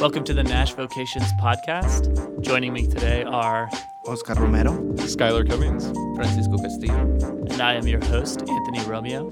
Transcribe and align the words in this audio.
Welcome 0.00 0.24
to 0.24 0.32
the 0.32 0.42
Nash 0.42 0.72
Vocations 0.72 1.30
Podcast. 1.34 2.40
Joining 2.40 2.72
me 2.72 2.86
today 2.86 3.22
are 3.22 3.68
Oscar 4.06 4.32
Romero, 4.32 4.72
Skylar 4.94 5.46
Cummings, 5.46 5.88
Francisco 6.16 6.56
Castillo. 6.56 7.00
and 7.50 7.60
I 7.60 7.74
am 7.74 7.86
your 7.86 8.02
host, 8.06 8.40
Anthony 8.40 8.80
Romeo. 8.88 9.28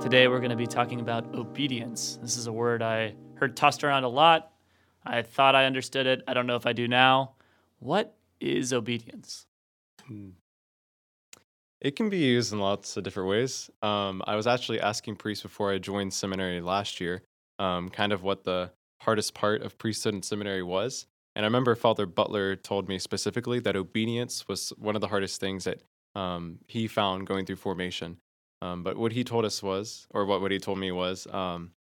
Today 0.00 0.26
we're 0.26 0.38
going 0.38 0.48
to 0.48 0.56
be 0.56 0.66
talking 0.66 1.00
about 1.00 1.34
obedience. 1.34 2.18
This 2.22 2.38
is 2.38 2.46
a 2.46 2.52
word 2.52 2.80
I 2.80 3.14
heard 3.34 3.58
tossed 3.58 3.84
around 3.84 4.04
a 4.04 4.08
lot. 4.08 4.52
I 5.04 5.20
thought 5.20 5.54
I 5.54 5.66
understood 5.66 6.06
it. 6.06 6.22
I 6.26 6.32
don't 6.32 6.46
know 6.46 6.56
if 6.56 6.64
I 6.64 6.72
do 6.72 6.88
now. 6.88 7.34
What 7.78 8.16
is 8.40 8.72
obedience? 8.72 9.44
It 11.78 11.94
can 11.94 12.08
be 12.08 12.16
used 12.16 12.54
in 12.54 12.58
lots 12.58 12.96
of 12.96 13.04
different 13.04 13.28
ways. 13.28 13.68
Um, 13.82 14.22
I 14.26 14.34
was 14.34 14.46
actually 14.46 14.80
asking 14.80 15.16
priests 15.16 15.42
before 15.42 15.70
I 15.70 15.76
joined 15.76 16.14
seminary 16.14 16.62
last 16.62 17.02
year, 17.02 17.22
um, 17.58 17.90
kind 17.90 18.14
of 18.14 18.22
what 18.22 18.44
the 18.44 18.70
hardest 19.02 19.34
part 19.34 19.62
of 19.62 19.78
priesthood 19.78 20.14
and 20.14 20.24
seminary 20.24 20.62
was. 20.62 21.06
And 21.34 21.44
I 21.44 21.48
remember 21.48 21.74
Father 21.74 22.06
Butler 22.06 22.56
told 22.56 22.88
me 22.88 22.98
specifically 22.98 23.60
that 23.60 23.76
obedience 23.76 24.48
was 24.48 24.72
one 24.78 24.94
of 24.94 25.00
the 25.00 25.08
hardest 25.08 25.40
things 25.40 25.64
that 25.64 25.82
um, 26.14 26.58
he 26.66 26.88
found 26.88 27.26
going 27.26 27.44
through 27.44 27.56
formation. 27.56 28.16
Um, 28.62 28.82
but 28.82 28.96
what 28.96 29.12
he 29.12 29.22
told 29.22 29.44
us 29.44 29.62
was, 29.62 30.06
or 30.14 30.24
what, 30.24 30.40
what 30.40 30.50
he 30.50 30.58
told 30.58 30.78
me 30.78 30.90
was, 30.90 31.26
um, 31.30 31.72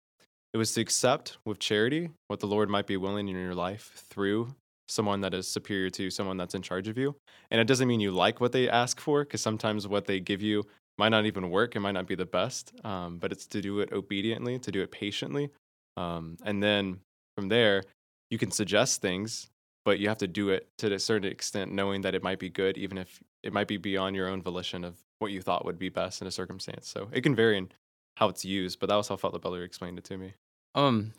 it 0.54 0.58
was 0.58 0.74
to 0.74 0.82
accept 0.82 1.38
with 1.46 1.60
charity 1.60 2.10
what 2.28 2.42
the 2.42 2.48
Lord 2.48 2.70
might 2.70 2.86
be 2.86 2.98
willing 2.98 3.30
in 3.30 3.36
your 3.36 3.56
life 3.56 4.04
through 4.10 4.54
someone 4.88 5.22
that 5.22 5.34
is 5.34 5.48
superior 5.48 5.90
to 5.90 6.10
someone 6.10 6.38
that's 6.38 6.54
in 6.54 6.62
charge 6.62 6.88
of 6.88 6.98
you. 6.98 7.16
And 7.50 7.62
it 7.62 7.68
doesn't 7.68 7.88
mean 7.88 8.02
you 8.02 8.12
like 8.12 8.42
what 8.42 8.52
they 8.52 8.70
ask 8.70 9.00
for, 9.00 9.24
because 9.24 9.42
sometimes 9.42 9.88
what 9.88 10.06
they 10.06 10.20
give 10.20 10.42
you 10.42 10.64
might 10.98 11.10
not 11.10 11.26
even 11.26 11.50
work. 11.50 11.76
It 11.76 11.80
might 11.80 11.94
not 11.94 12.08
be 12.08 12.16
the 12.16 12.26
best, 12.26 12.74
um, 12.84 13.18
but 13.18 13.32
it's 13.32 13.48
to 13.48 13.62
do 13.62 13.80
it 13.80 13.92
obediently, 13.92 14.60
to 14.60 14.72
do 14.72 14.82
it 14.82 14.92
patiently. 14.92 15.50
Um, 15.98 16.38
and 16.44 16.62
then 16.62 17.00
from 17.36 17.50
there, 17.50 17.84
you 18.30 18.38
can 18.38 18.52
suggest 18.52 19.02
things, 19.02 19.50
but 19.84 20.00
you 20.00 20.08
have 20.08 20.18
to 20.20 20.28
do 20.28 20.50
it 20.50 20.68
to 20.80 20.94
a 20.94 21.00
certain 21.00 21.32
extent, 21.32 21.72
knowing 21.72 22.02
that 22.02 22.16
it 22.16 22.24
might 22.24 22.40
be 22.40 22.50
good, 22.50 22.78
even 22.78 22.98
if 22.98 23.22
it 23.44 23.54
might 23.54 23.68
be 23.68 23.78
beyond 23.78 24.16
your 24.16 24.28
own 24.28 24.42
volition 24.42 24.84
of 24.84 24.96
what 25.20 25.32
you 25.32 25.42
thought 25.42 25.66
would 25.66 25.80
be 25.80 25.90
best 25.90 26.22
in 26.22 26.28
a 26.28 26.32
circumstance. 26.32 26.90
So 26.90 27.08
it 27.12 27.22
can 27.22 27.36
vary 27.36 27.58
in 27.58 27.70
how 28.18 28.30
it's 28.30 28.44
used, 28.44 28.80
but 28.80 28.90
that 28.90 28.96
was 28.96 29.08
how 29.08 29.18
Father 29.18 29.40
Butler 29.40 29.64
explained 29.64 29.98
it 29.98 30.04
to 30.06 30.18
me. 30.18 30.34
Um, 30.74 31.14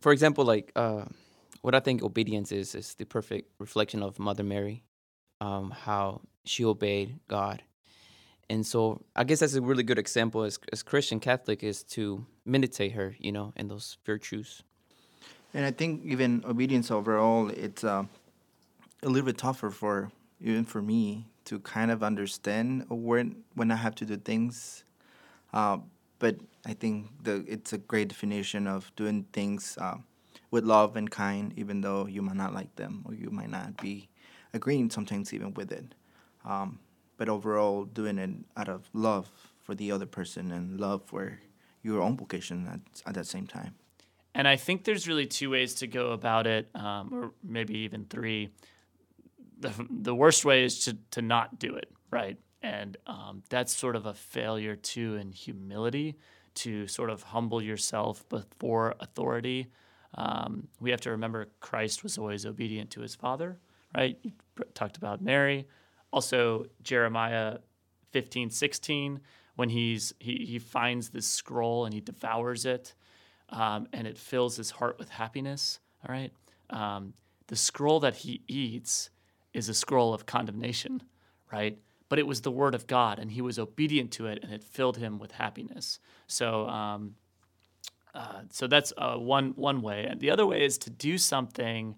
for 0.00 0.12
example, 0.12 0.44
like 0.44 0.72
uh, 0.76 1.04
what 1.62 1.74
I 1.74 1.80
think 1.80 2.02
obedience 2.02 2.52
is 2.52 2.74
is 2.74 2.94
the 2.94 3.04
perfect 3.04 3.50
reflection 3.58 4.02
of 4.02 4.18
Mother 4.18 4.44
Mary, 4.44 4.84
um, 5.40 5.70
how 5.70 6.20
she 6.44 6.64
obeyed 6.64 7.18
God, 7.28 7.62
and 8.48 8.66
so 8.66 9.02
I 9.14 9.24
guess 9.24 9.40
that's 9.40 9.54
a 9.54 9.62
really 9.62 9.82
good 9.82 9.98
example 9.98 10.42
as 10.42 10.58
as 10.72 10.82
Christian 10.82 11.20
Catholic 11.20 11.62
is 11.62 11.82
to 11.94 12.24
meditate 12.44 12.92
her, 12.92 13.16
you 13.18 13.32
know, 13.32 13.52
in 13.56 13.68
those 13.68 13.98
virtues. 14.04 14.62
And 15.54 15.64
I 15.64 15.70
think 15.70 16.04
even 16.04 16.44
obedience 16.46 16.90
overall, 16.90 17.48
it's 17.50 17.84
uh, 17.84 18.04
a 19.02 19.08
little 19.08 19.26
bit 19.26 19.38
tougher 19.38 19.70
for 19.70 20.10
even 20.40 20.64
for 20.64 20.80
me 20.80 21.26
to 21.44 21.58
kind 21.60 21.90
of 21.90 22.02
understand 22.02 22.86
when 22.88 23.42
when 23.54 23.70
I 23.70 23.76
have 23.76 23.94
to 23.96 24.04
do 24.04 24.16
things. 24.16 24.84
Uh, 25.52 25.78
but 26.18 26.36
I 26.64 26.74
think 26.74 27.08
the 27.22 27.44
it's 27.48 27.72
a 27.72 27.78
great 27.78 28.08
definition 28.08 28.66
of 28.66 28.92
doing 28.94 29.26
things 29.32 29.76
uh, 29.80 29.96
with 30.50 30.64
love 30.64 30.96
and 30.96 31.10
kind, 31.10 31.52
even 31.56 31.80
though 31.80 32.06
you 32.06 32.22
might 32.22 32.36
not 32.36 32.54
like 32.54 32.74
them 32.76 33.02
or 33.06 33.14
you 33.14 33.30
might 33.30 33.50
not 33.50 33.76
be 33.78 34.08
agreeing 34.52 34.90
sometimes 34.90 35.32
even 35.32 35.54
with 35.54 35.72
it. 35.72 35.94
Um, 36.44 36.78
but 37.16 37.28
overall, 37.28 37.84
doing 37.84 38.18
it 38.18 38.30
out 38.56 38.68
of 38.68 38.88
love 38.92 39.30
for 39.62 39.74
the 39.74 39.92
other 39.92 40.06
person 40.06 40.52
and 40.52 40.80
love 40.80 41.02
for 41.04 41.38
your 41.82 42.00
own 42.00 42.16
vocation 42.16 42.66
at, 42.66 42.80
at 43.06 43.14
that 43.14 43.26
same 43.26 43.46
time. 43.46 43.74
And 44.34 44.46
I 44.46 44.56
think 44.56 44.84
there's 44.84 45.08
really 45.08 45.26
two 45.26 45.50
ways 45.50 45.74
to 45.76 45.86
go 45.86 46.12
about 46.12 46.46
it, 46.46 46.68
um, 46.74 47.10
or 47.12 47.32
maybe 47.42 47.78
even 47.78 48.04
three. 48.04 48.50
The, 49.58 49.72
the 49.90 50.14
worst 50.14 50.44
way 50.44 50.64
is 50.64 50.84
to, 50.84 50.96
to 51.12 51.22
not 51.22 51.58
do 51.58 51.74
it, 51.74 51.90
right? 52.10 52.38
And 52.62 52.96
um, 53.06 53.42
that's 53.48 53.74
sort 53.74 53.96
of 53.96 54.06
a 54.06 54.14
failure 54.14 54.76
too 54.76 55.16
in 55.16 55.32
humility 55.32 56.16
to 56.54 56.86
sort 56.86 57.10
of 57.10 57.22
humble 57.22 57.62
yourself 57.62 58.28
before 58.28 58.94
authority. 59.00 59.68
Um, 60.14 60.68
we 60.80 60.90
have 60.90 61.00
to 61.02 61.10
remember 61.10 61.48
Christ 61.60 62.02
was 62.02 62.18
always 62.18 62.44
obedient 62.44 62.90
to 62.92 63.00
his 63.00 63.14
Father, 63.14 63.58
right? 63.96 64.18
You 64.22 64.32
talked 64.74 64.96
about 64.96 65.22
Mary. 65.22 65.66
Also, 66.12 66.66
Jeremiah 66.82 67.58
15, 68.12 68.50
16, 68.50 69.20
when 69.56 69.68
he's, 69.68 70.12
he, 70.18 70.44
he 70.44 70.58
finds 70.58 71.10
this 71.10 71.26
scroll 71.26 71.84
and 71.84 71.94
he 71.94 72.00
devours 72.00 72.64
it 72.64 72.94
um, 73.50 73.88
and 73.92 74.06
it 74.06 74.16
fills 74.16 74.56
his 74.56 74.70
heart 74.70 74.98
with 74.98 75.10
happiness. 75.10 75.80
All 76.06 76.14
right. 76.14 76.32
Um, 76.70 77.14
the 77.48 77.56
scroll 77.56 78.00
that 78.00 78.16
he 78.16 78.42
eats 78.46 79.10
is 79.52 79.68
a 79.68 79.74
scroll 79.74 80.14
of 80.14 80.26
condemnation, 80.26 81.02
right? 81.52 81.78
But 82.08 82.18
it 82.18 82.26
was 82.26 82.40
the 82.40 82.50
word 82.50 82.74
of 82.74 82.86
God, 82.86 83.18
and 83.18 83.30
he 83.30 83.42
was 83.42 83.58
obedient 83.58 84.12
to 84.12 84.26
it, 84.26 84.40
and 84.42 84.52
it 84.52 84.62
filled 84.62 84.96
him 84.96 85.18
with 85.18 85.32
happiness. 85.32 85.98
So, 86.26 86.68
um, 86.68 87.16
uh, 88.14 88.42
so 88.50 88.66
that's 88.66 88.92
uh, 88.96 89.16
one 89.16 89.52
one 89.56 89.82
way, 89.82 90.04
and 90.04 90.20
the 90.20 90.30
other 90.30 90.46
way 90.46 90.64
is 90.64 90.78
to 90.78 90.90
do 90.90 91.18
something 91.18 91.96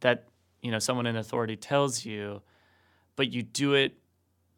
that 0.00 0.28
you 0.62 0.70
know 0.70 0.78
someone 0.78 1.06
in 1.06 1.16
authority 1.16 1.56
tells 1.56 2.04
you, 2.04 2.42
but 3.16 3.30
you 3.30 3.42
do 3.42 3.74
it 3.74 3.98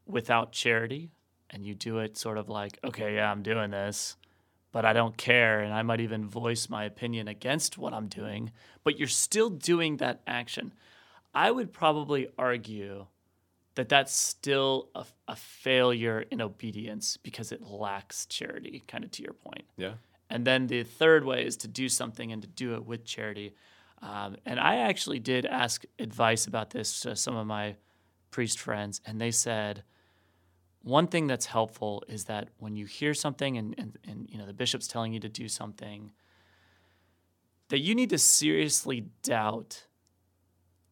without 0.06 0.52
charity, 0.52 1.10
and 1.50 1.64
you 1.64 1.74
do 1.74 1.98
it 1.98 2.16
sort 2.16 2.38
of 2.38 2.48
like, 2.48 2.78
okay, 2.84 3.16
yeah, 3.16 3.30
I'm 3.30 3.42
doing 3.42 3.70
this, 3.70 4.16
but 4.72 4.84
I 4.84 4.92
don't 4.92 5.16
care. 5.16 5.60
And 5.60 5.72
I 5.72 5.82
might 5.82 6.00
even 6.00 6.26
voice 6.26 6.68
my 6.68 6.84
opinion 6.84 7.28
against 7.28 7.78
what 7.78 7.92
I'm 7.92 8.08
doing, 8.08 8.50
but 8.82 8.98
you're 8.98 9.08
still 9.08 9.50
doing 9.50 9.98
that 9.98 10.22
action. 10.26 10.72
I 11.34 11.50
would 11.50 11.72
probably 11.72 12.28
argue 12.36 13.06
that 13.74 13.88
that's 13.88 14.14
still 14.14 14.88
a, 14.94 15.06
a 15.28 15.36
failure 15.36 16.24
in 16.30 16.40
obedience 16.40 17.16
because 17.16 17.52
it 17.52 17.62
lacks 17.62 18.26
charity, 18.26 18.82
kind 18.86 19.04
of 19.04 19.10
to 19.12 19.22
your 19.22 19.32
point. 19.32 19.64
Yeah. 19.76 19.94
And 20.28 20.46
then 20.46 20.66
the 20.66 20.82
third 20.82 21.24
way 21.24 21.44
is 21.44 21.56
to 21.58 21.68
do 21.68 21.88
something 21.88 22.32
and 22.32 22.42
to 22.42 22.48
do 22.48 22.74
it 22.74 22.84
with 22.84 23.04
charity. 23.04 23.54
Um, 24.00 24.36
and 24.44 24.58
I 24.58 24.76
actually 24.76 25.20
did 25.20 25.46
ask 25.46 25.84
advice 25.98 26.46
about 26.46 26.70
this 26.70 27.00
to 27.00 27.14
some 27.14 27.36
of 27.36 27.46
my 27.46 27.76
priest 28.30 28.58
friends, 28.58 29.00
and 29.06 29.20
they 29.20 29.30
said, 29.30 29.84
one 30.82 31.06
thing 31.06 31.26
that's 31.26 31.46
helpful 31.46 32.02
is 32.08 32.24
that 32.24 32.48
when 32.58 32.76
you 32.76 32.86
hear 32.86 33.14
something 33.14 33.56
and, 33.56 33.74
and, 33.78 33.98
and 34.06 34.28
you 34.30 34.38
know 34.38 34.46
the 34.46 34.52
bishop's 34.52 34.86
telling 34.86 35.12
you 35.12 35.20
to 35.20 35.28
do 35.28 35.48
something 35.48 36.12
that 37.68 37.78
you 37.78 37.94
need 37.94 38.10
to 38.10 38.18
seriously 38.18 39.06
doubt 39.22 39.86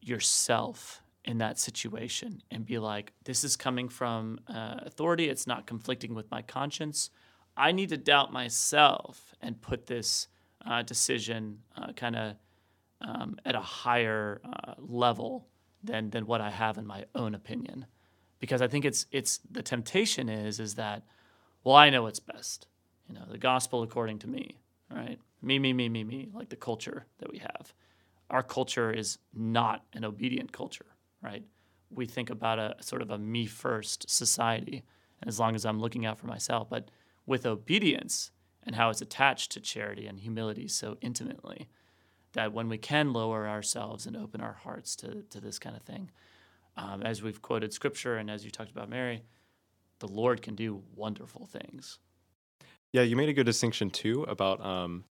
yourself 0.01 1.01
in 1.25 1.37
that 1.37 1.59
situation 1.59 2.41
and 2.49 2.65
be 2.65 2.79
like 2.79 3.13
this 3.25 3.43
is 3.43 3.55
coming 3.55 3.87
from 3.87 4.39
uh, 4.47 4.77
authority. 4.79 5.29
It's 5.29 5.45
not 5.45 5.67
conflicting 5.67 6.15
with 6.15 6.31
my 6.31 6.41
conscience. 6.41 7.11
I 7.55 7.71
need 7.71 7.89
to 7.89 7.97
doubt 7.97 8.33
myself 8.33 9.35
and 9.41 9.61
put 9.61 9.85
this 9.85 10.27
uh, 10.65 10.81
decision 10.81 11.59
uh, 11.75 11.93
kind 11.93 12.15
of 12.15 12.35
um, 13.01 13.37
at 13.45 13.55
a 13.55 13.61
higher 13.61 14.41
uh, 14.43 14.73
level 14.77 15.47
than, 15.83 16.09
than 16.11 16.25
what 16.25 16.41
i 16.41 16.49
have 16.49 16.77
in 16.77 16.85
my 16.85 17.05
own 17.15 17.33
opinion 17.33 17.85
because 18.41 18.61
I 18.61 18.67
think 18.67 18.83
it's 18.83 19.05
it's 19.11 19.39
the 19.49 19.63
temptation 19.63 20.27
is 20.27 20.59
is 20.59 20.75
that 20.75 21.03
well 21.63 21.77
I 21.77 21.89
know 21.89 22.03
what's 22.03 22.19
best 22.19 22.67
you 23.07 23.15
know 23.15 23.23
the 23.29 23.37
gospel 23.37 23.83
according 23.83 24.19
to 24.19 24.27
me 24.27 24.57
right? 24.93 25.17
Me 25.41 25.57
me 25.57 25.71
me 25.71 25.87
me 25.87 26.03
me 26.03 26.27
like 26.33 26.49
the 26.49 26.57
culture 26.57 27.05
that 27.19 27.31
we 27.31 27.37
have. 27.37 27.73
Our 28.29 28.43
culture 28.43 28.91
is 28.91 29.19
not 29.33 29.85
an 29.93 30.03
obedient 30.03 30.51
culture 30.51 30.87
right? 31.21 31.45
We 31.89 32.05
think 32.05 32.29
about 32.29 32.59
a 32.59 32.75
sort 32.81 33.01
of 33.01 33.11
a 33.11 33.17
me 33.17 33.45
first 33.45 34.09
society 34.09 34.83
and 35.21 35.29
as 35.29 35.39
long 35.39 35.55
as 35.55 35.65
I'm 35.65 35.79
looking 35.79 36.05
out 36.05 36.17
for 36.17 36.27
myself 36.27 36.69
but 36.69 36.89
with 37.25 37.45
obedience 37.45 38.31
and 38.63 38.75
how 38.75 38.89
it's 38.89 39.01
attached 39.01 39.51
to 39.51 39.59
charity 39.61 40.07
and 40.07 40.19
humility 40.19 40.67
so 40.67 40.97
intimately 41.01 41.69
that 42.33 42.53
when 42.53 42.69
we 42.69 42.77
can 42.77 43.13
lower 43.13 43.47
ourselves 43.47 44.05
and 44.05 44.15
open 44.15 44.41
our 44.41 44.53
hearts 44.63 44.95
to, 44.95 45.23
to 45.29 45.41
this 45.41 45.59
kind 45.59 45.75
of 45.75 45.83
thing 45.83 46.09
um, 46.77 47.01
as 47.03 47.21
we've 47.21 47.41
quoted 47.41 47.73
scripture 47.73 48.17
and 48.17 48.29
as 48.29 48.45
you 48.45 48.51
talked 48.51 48.71
about 48.71 48.89
Mary, 48.89 49.23
the 49.99 50.07
Lord 50.07 50.41
can 50.41 50.55
do 50.55 50.83
wonderful 50.95 51.45
things. 51.45 51.99
Yeah, 52.93 53.03
you 53.03 53.15
made 53.15 53.29
a 53.29 53.33
good 53.33 53.45
distinction 53.45 53.89
too 53.89 54.23
about 54.23 54.63
um 54.65 55.05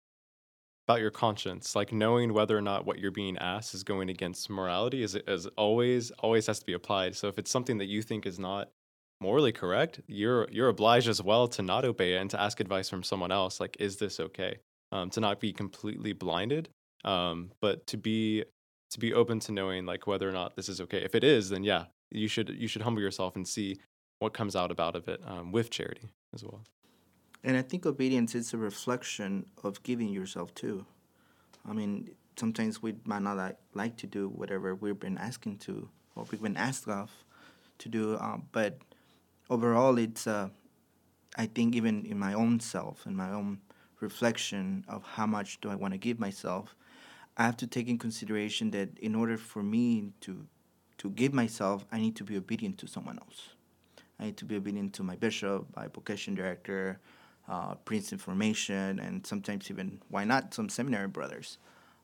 about 0.88 1.02
your 1.02 1.12
conscience, 1.12 1.76
like 1.76 1.92
knowing 1.92 2.34
whether 2.34 2.58
or 2.58 2.62
not 2.62 2.86
what 2.86 2.98
you're 2.98 3.12
being 3.12 3.38
asked 3.40 3.74
is 3.74 3.84
going 3.84 4.10
against 4.10 4.50
morality 4.50 5.04
is 5.04 5.16
is 5.16 5.46
always 5.58 6.12
always 6.12 6.48
has 6.48 6.60
to 6.60 6.66
be 6.66 6.74
applied. 6.74 7.16
So 7.16 7.28
if 7.28 7.38
it's 7.38 7.52
something 7.52 7.78
that 7.80 7.86
you 7.86 8.02
think 8.02 8.26
is 8.26 8.40
not 8.40 8.70
morally 9.20 9.52
correct, 9.52 10.00
you're 10.08 10.48
you're 10.50 10.70
obliged 10.70 11.10
as 11.10 11.22
well 11.22 11.48
to 11.50 11.62
not 11.62 11.86
obey 11.86 12.14
it 12.14 12.22
and 12.22 12.30
to 12.32 12.42
ask 12.42 12.60
advice 12.60 12.90
from 12.90 13.04
someone 13.04 13.32
else. 13.32 13.60
Like, 13.60 13.78
is 13.80 13.98
this 13.98 14.20
okay? 14.20 14.60
Um, 14.92 15.10
to 15.12 15.20
not 15.20 15.42
be 15.42 15.52
completely 15.52 16.14
blinded, 16.14 16.70
um, 17.04 17.52
but 17.60 17.86
to 17.88 17.98
be 17.98 18.46
to 18.92 19.00
be 19.00 19.14
open 19.14 19.40
to 19.42 19.52
knowing 19.52 19.86
like 19.86 20.08
whether 20.08 20.28
or 20.28 20.32
not 20.32 20.56
this 20.56 20.70
is 20.70 20.82
okay. 20.82 21.00
If 21.04 21.16
it 21.16 21.24
is, 21.24 21.50
then 21.50 21.64
yeah, 21.64 21.86
you 22.12 22.28
should 22.28 22.50
you 22.50 22.68
should 22.68 22.82
humble 22.82 23.02
yourself 23.02 23.36
and 23.36 23.48
see 23.48 23.80
what 24.20 24.34
comes 24.34 24.56
out 24.56 24.72
about 24.72 24.96
of 24.96 25.08
it 25.08 25.22
um, 25.26 25.52
with 25.52 25.70
charity 25.70 26.10
as 26.34 26.44
well. 26.44 26.64
And 27.44 27.56
I 27.56 27.62
think 27.62 27.86
obedience 27.86 28.34
is 28.36 28.54
a 28.54 28.58
reflection 28.58 29.46
of 29.64 29.84
giving 29.84 30.10
yourself 30.10 30.54
too. 30.56 30.86
I 31.68 31.74
mean, 31.74 32.10
sometimes 32.36 32.82
we 32.82 32.96
might 33.06 33.22
not 33.22 33.38
like, 33.38 33.58
like 33.74 33.98
to 33.98 34.08
do 34.08 34.30
whatever 34.30 34.76
we've 34.76 35.00
been 35.00 35.18
asking 35.18 35.58
to 35.60 35.90
or 36.16 36.26
we've 36.32 36.42
been 36.42 36.58
asked 36.58 36.88
of 36.88 37.12
to 37.80 37.90
do. 37.90 38.18
Um, 38.18 38.48
but 38.52 38.80
overall, 39.50 39.98
it's 39.98 40.26
uh, 40.26 40.50
I 41.36 41.46
think 41.46 41.76
even 41.76 42.06
in 42.06 42.18
my 42.18 42.34
own 42.34 42.60
self 42.60 43.06
and 43.06 43.16
my 43.16 43.32
own 43.32 43.60
reflection 44.00 44.86
of 44.88 45.04
how 45.04 45.26
much 45.26 45.62
do 45.62 45.70
I 45.70 45.76
want 45.76 45.94
to 45.94 45.98
give 45.98 46.20
myself, 46.20 46.76
I 47.38 47.44
have 47.44 47.58
to 47.58 47.68
take 47.68 47.88
in 47.88 48.00
consideration 48.00 48.72
that 48.72 48.98
in 49.00 49.14
order 49.16 49.38
for 49.38 49.64
me 49.64 50.12
to 50.22 50.48
to 50.98 51.12
give 51.12 51.32
myself, 51.32 51.86
I 51.92 52.00
need 52.00 52.16
to 52.16 52.24
be 52.24 52.36
obedient 52.38 52.80
to 52.80 52.88
someone 52.88 53.20
else. 53.20 53.50
I 54.20 54.26
need 54.26 54.38
to 54.38 54.46
be 54.46 54.56
obedient 54.56 54.94
to 54.94 55.04
my 55.04 55.16
bishop, 55.16 55.68
my 55.76 55.88
vocation 55.88 56.34
director, 56.34 57.00
uh, 57.48 57.76
Prince 57.86 58.12
Information, 58.12 59.00
and 59.00 59.26
sometimes 59.26 59.70
even 59.70 60.02
why 60.10 60.24
not 60.24 60.56
some 60.56 60.70
seminary 60.70 61.08
brothers. 61.08 61.60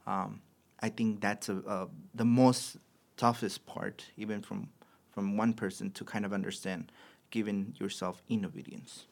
Um, 0.06 0.42
I 0.80 0.90
think 0.90 1.22
that's 1.22 1.50
a, 1.50 1.58
a, 1.66 1.88
the 2.14 2.26
most 2.26 2.78
toughest 3.18 3.66
part, 3.66 4.06
even 4.16 4.42
from 4.42 4.70
from 5.12 5.38
one 5.38 5.54
person 5.54 5.90
to 5.92 6.04
kind 6.04 6.26
of 6.26 6.34
understand, 6.34 6.92
giving 7.32 7.76
yourself 7.80 8.22
in 8.30 8.46
obedience. 8.46 9.06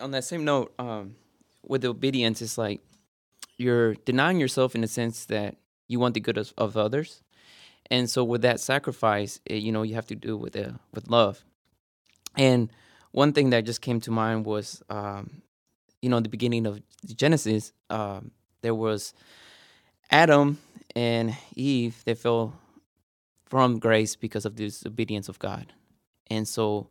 On 0.00 0.10
that 0.12 0.24
same 0.24 0.44
note, 0.44 0.72
um, 0.78 1.14
with 1.62 1.84
obedience, 1.84 2.42
it's 2.42 2.58
like 2.58 2.80
you're 3.56 3.94
denying 3.94 4.40
yourself 4.40 4.74
in 4.74 4.80
the 4.80 4.88
sense 4.88 5.26
that 5.26 5.56
you 5.88 6.00
want 6.00 6.14
the 6.14 6.20
good 6.20 6.38
of, 6.38 6.52
of 6.56 6.76
others, 6.76 7.22
and 7.90 8.08
so 8.08 8.24
with 8.24 8.42
that 8.42 8.60
sacrifice, 8.60 9.40
it, 9.44 9.62
you 9.62 9.72
know, 9.72 9.82
you 9.82 9.94
have 9.94 10.06
to 10.06 10.14
do 10.14 10.36
with 10.36 10.56
uh, 10.56 10.72
with 10.92 11.08
love. 11.08 11.44
And 12.36 12.70
one 13.12 13.32
thing 13.32 13.50
that 13.50 13.64
just 13.64 13.80
came 13.80 14.00
to 14.00 14.10
mind 14.10 14.44
was, 14.44 14.82
um, 14.88 15.42
you 16.02 16.08
know, 16.08 16.20
the 16.20 16.28
beginning 16.28 16.66
of 16.66 16.80
Genesis, 17.06 17.72
um, 17.90 18.32
there 18.62 18.74
was 18.74 19.14
Adam 20.10 20.58
and 20.96 21.36
Eve. 21.54 22.02
They 22.04 22.14
fell 22.14 22.54
from 23.44 23.78
grace 23.78 24.16
because 24.16 24.44
of 24.44 24.56
the 24.56 24.64
disobedience 24.64 25.28
of 25.28 25.38
God, 25.38 25.72
and 26.28 26.48
so, 26.48 26.88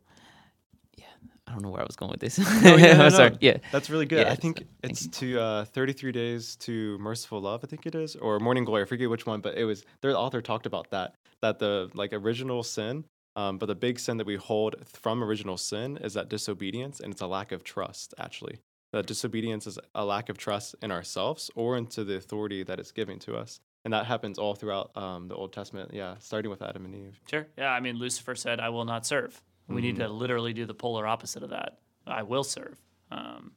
I 1.46 1.52
don't 1.52 1.62
know 1.62 1.70
where 1.70 1.82
I 1.82 1.84
was 1.84 1.96
going 1.96 2.10
with 2.10 2.20
this. 2.20 2.38
No, 2.38 2.76
yeah, 2.76 2.96
no, 2.96 3.08
Sorry. 3.10 3.30
no. 3.30 3.36
Yeah, 3.40 3.58
That's 3.70 3.90
really 3.90 4.06
good. 4.06 4.26
Yeah, 4.26 4.32
I 4.32 4.34
think 4.34 4.58
so- 4.58 4.64
thank 4.82 4.92
it's 4.92 5.06
to 5.18 5.40
uh, 5.40 5.64
33 5.66 6.10
days 6.12 6.56
to 6.56 6.96
merciful 6.98 7.40
love. 7.40 7.60
I 7.62 7.66
think 7.66 7.86
it 7.86 7.94
is, 7.94 8.16
or 8.16 8.38
morning 8.40 8.64
glory. 8.64 8.82
I 8.82 8.86
forget 8.86 9.10
which 9.10 9.26
one, 9.26 9.40
but 9.40 9.56
it 9.56 9.64
was. 9.64 9.84
Their 10.00 10.16
author 10.16 10.40
talked 10.40 10.66
about 10.66 10.90
that. 10.90 11.14
That 11.42 11.58
the 11.58 11.90
like 11.94 12.12
original 12.14 12.62
sin, 12.62 13.04
um, 13.36 13.58
but 13.58 13.66
the 13.66 13.74
big 13.74 14.00
sin 14.00 14.16
that 14.16 14.26
we 14.26 14.36
hold 14.36 14.76
from 14.86 15.22
original 15.22 15.58
sin 15.58 15.98
is 15.98 16.14
that 16.14 16.28
disobedience, 16.30 17.00
and 17.00 17.12
it's 17.12 17.20
a 17.22 17.26
lack 17.26 17.52
of 17.52 17.62
trust. 17.62 18.14
Actually, 18.18 18.58
that 18.94 19.06
disobedience 19.06 19.66
is 19.66 19.78
a 19.94 20.04
lack 20.04 20.30
of 20.30 20.38
trust 20.38 20.74
in 20.82 20.90
ourselves 20.90 21.50
or 21.54 21.76
into 21.76 22.04
the 22.04 22.16
authority 22.16 22.62
that 22.62 22.80
it's 22.80 22.90
giving 22.92 23.18
to 23.20 23.36
us, 23.36 23.60
and 23.84 23.92
that 23.92 24.06
happens 24.06 24.38
all 24.38 24.54
throughout 24.54 24.96
um, 24.96 25.28
the 25.28 25.34
Old 25.34 25.52
Testament. 25.52 25.90
Yeah, 25.92 26.14
starting 26.20 26.50
with 26.50 26.62
Adam 26.62 26.86
and 26.86 26.94
Eve. 26.94 27.20
Sure. 27.28 27.46
Yeah. 27.58 27.68
I 27.70 27.80
mean, 27.80 27.96
Lucifer 27.98 28.34
said, 28.34 28.58
I 28.60 28.70
will 28.70 28.86
not 28.86 29.04
serve. 29.04 29.42
We 29.68 29.80
need 29.80 29.96
to 29.96 30.08
literally 30.08 30.52
do 30.52 30.66
the 30.66 30.74
polar 30.74 31.06
opposite 31.06 31.42
of 31.42 31.50
that. 31.50 31.78
I 32.06 32.22
will 32.22 32.44
serve. 32.44 32.78
Um, 33.10 33.52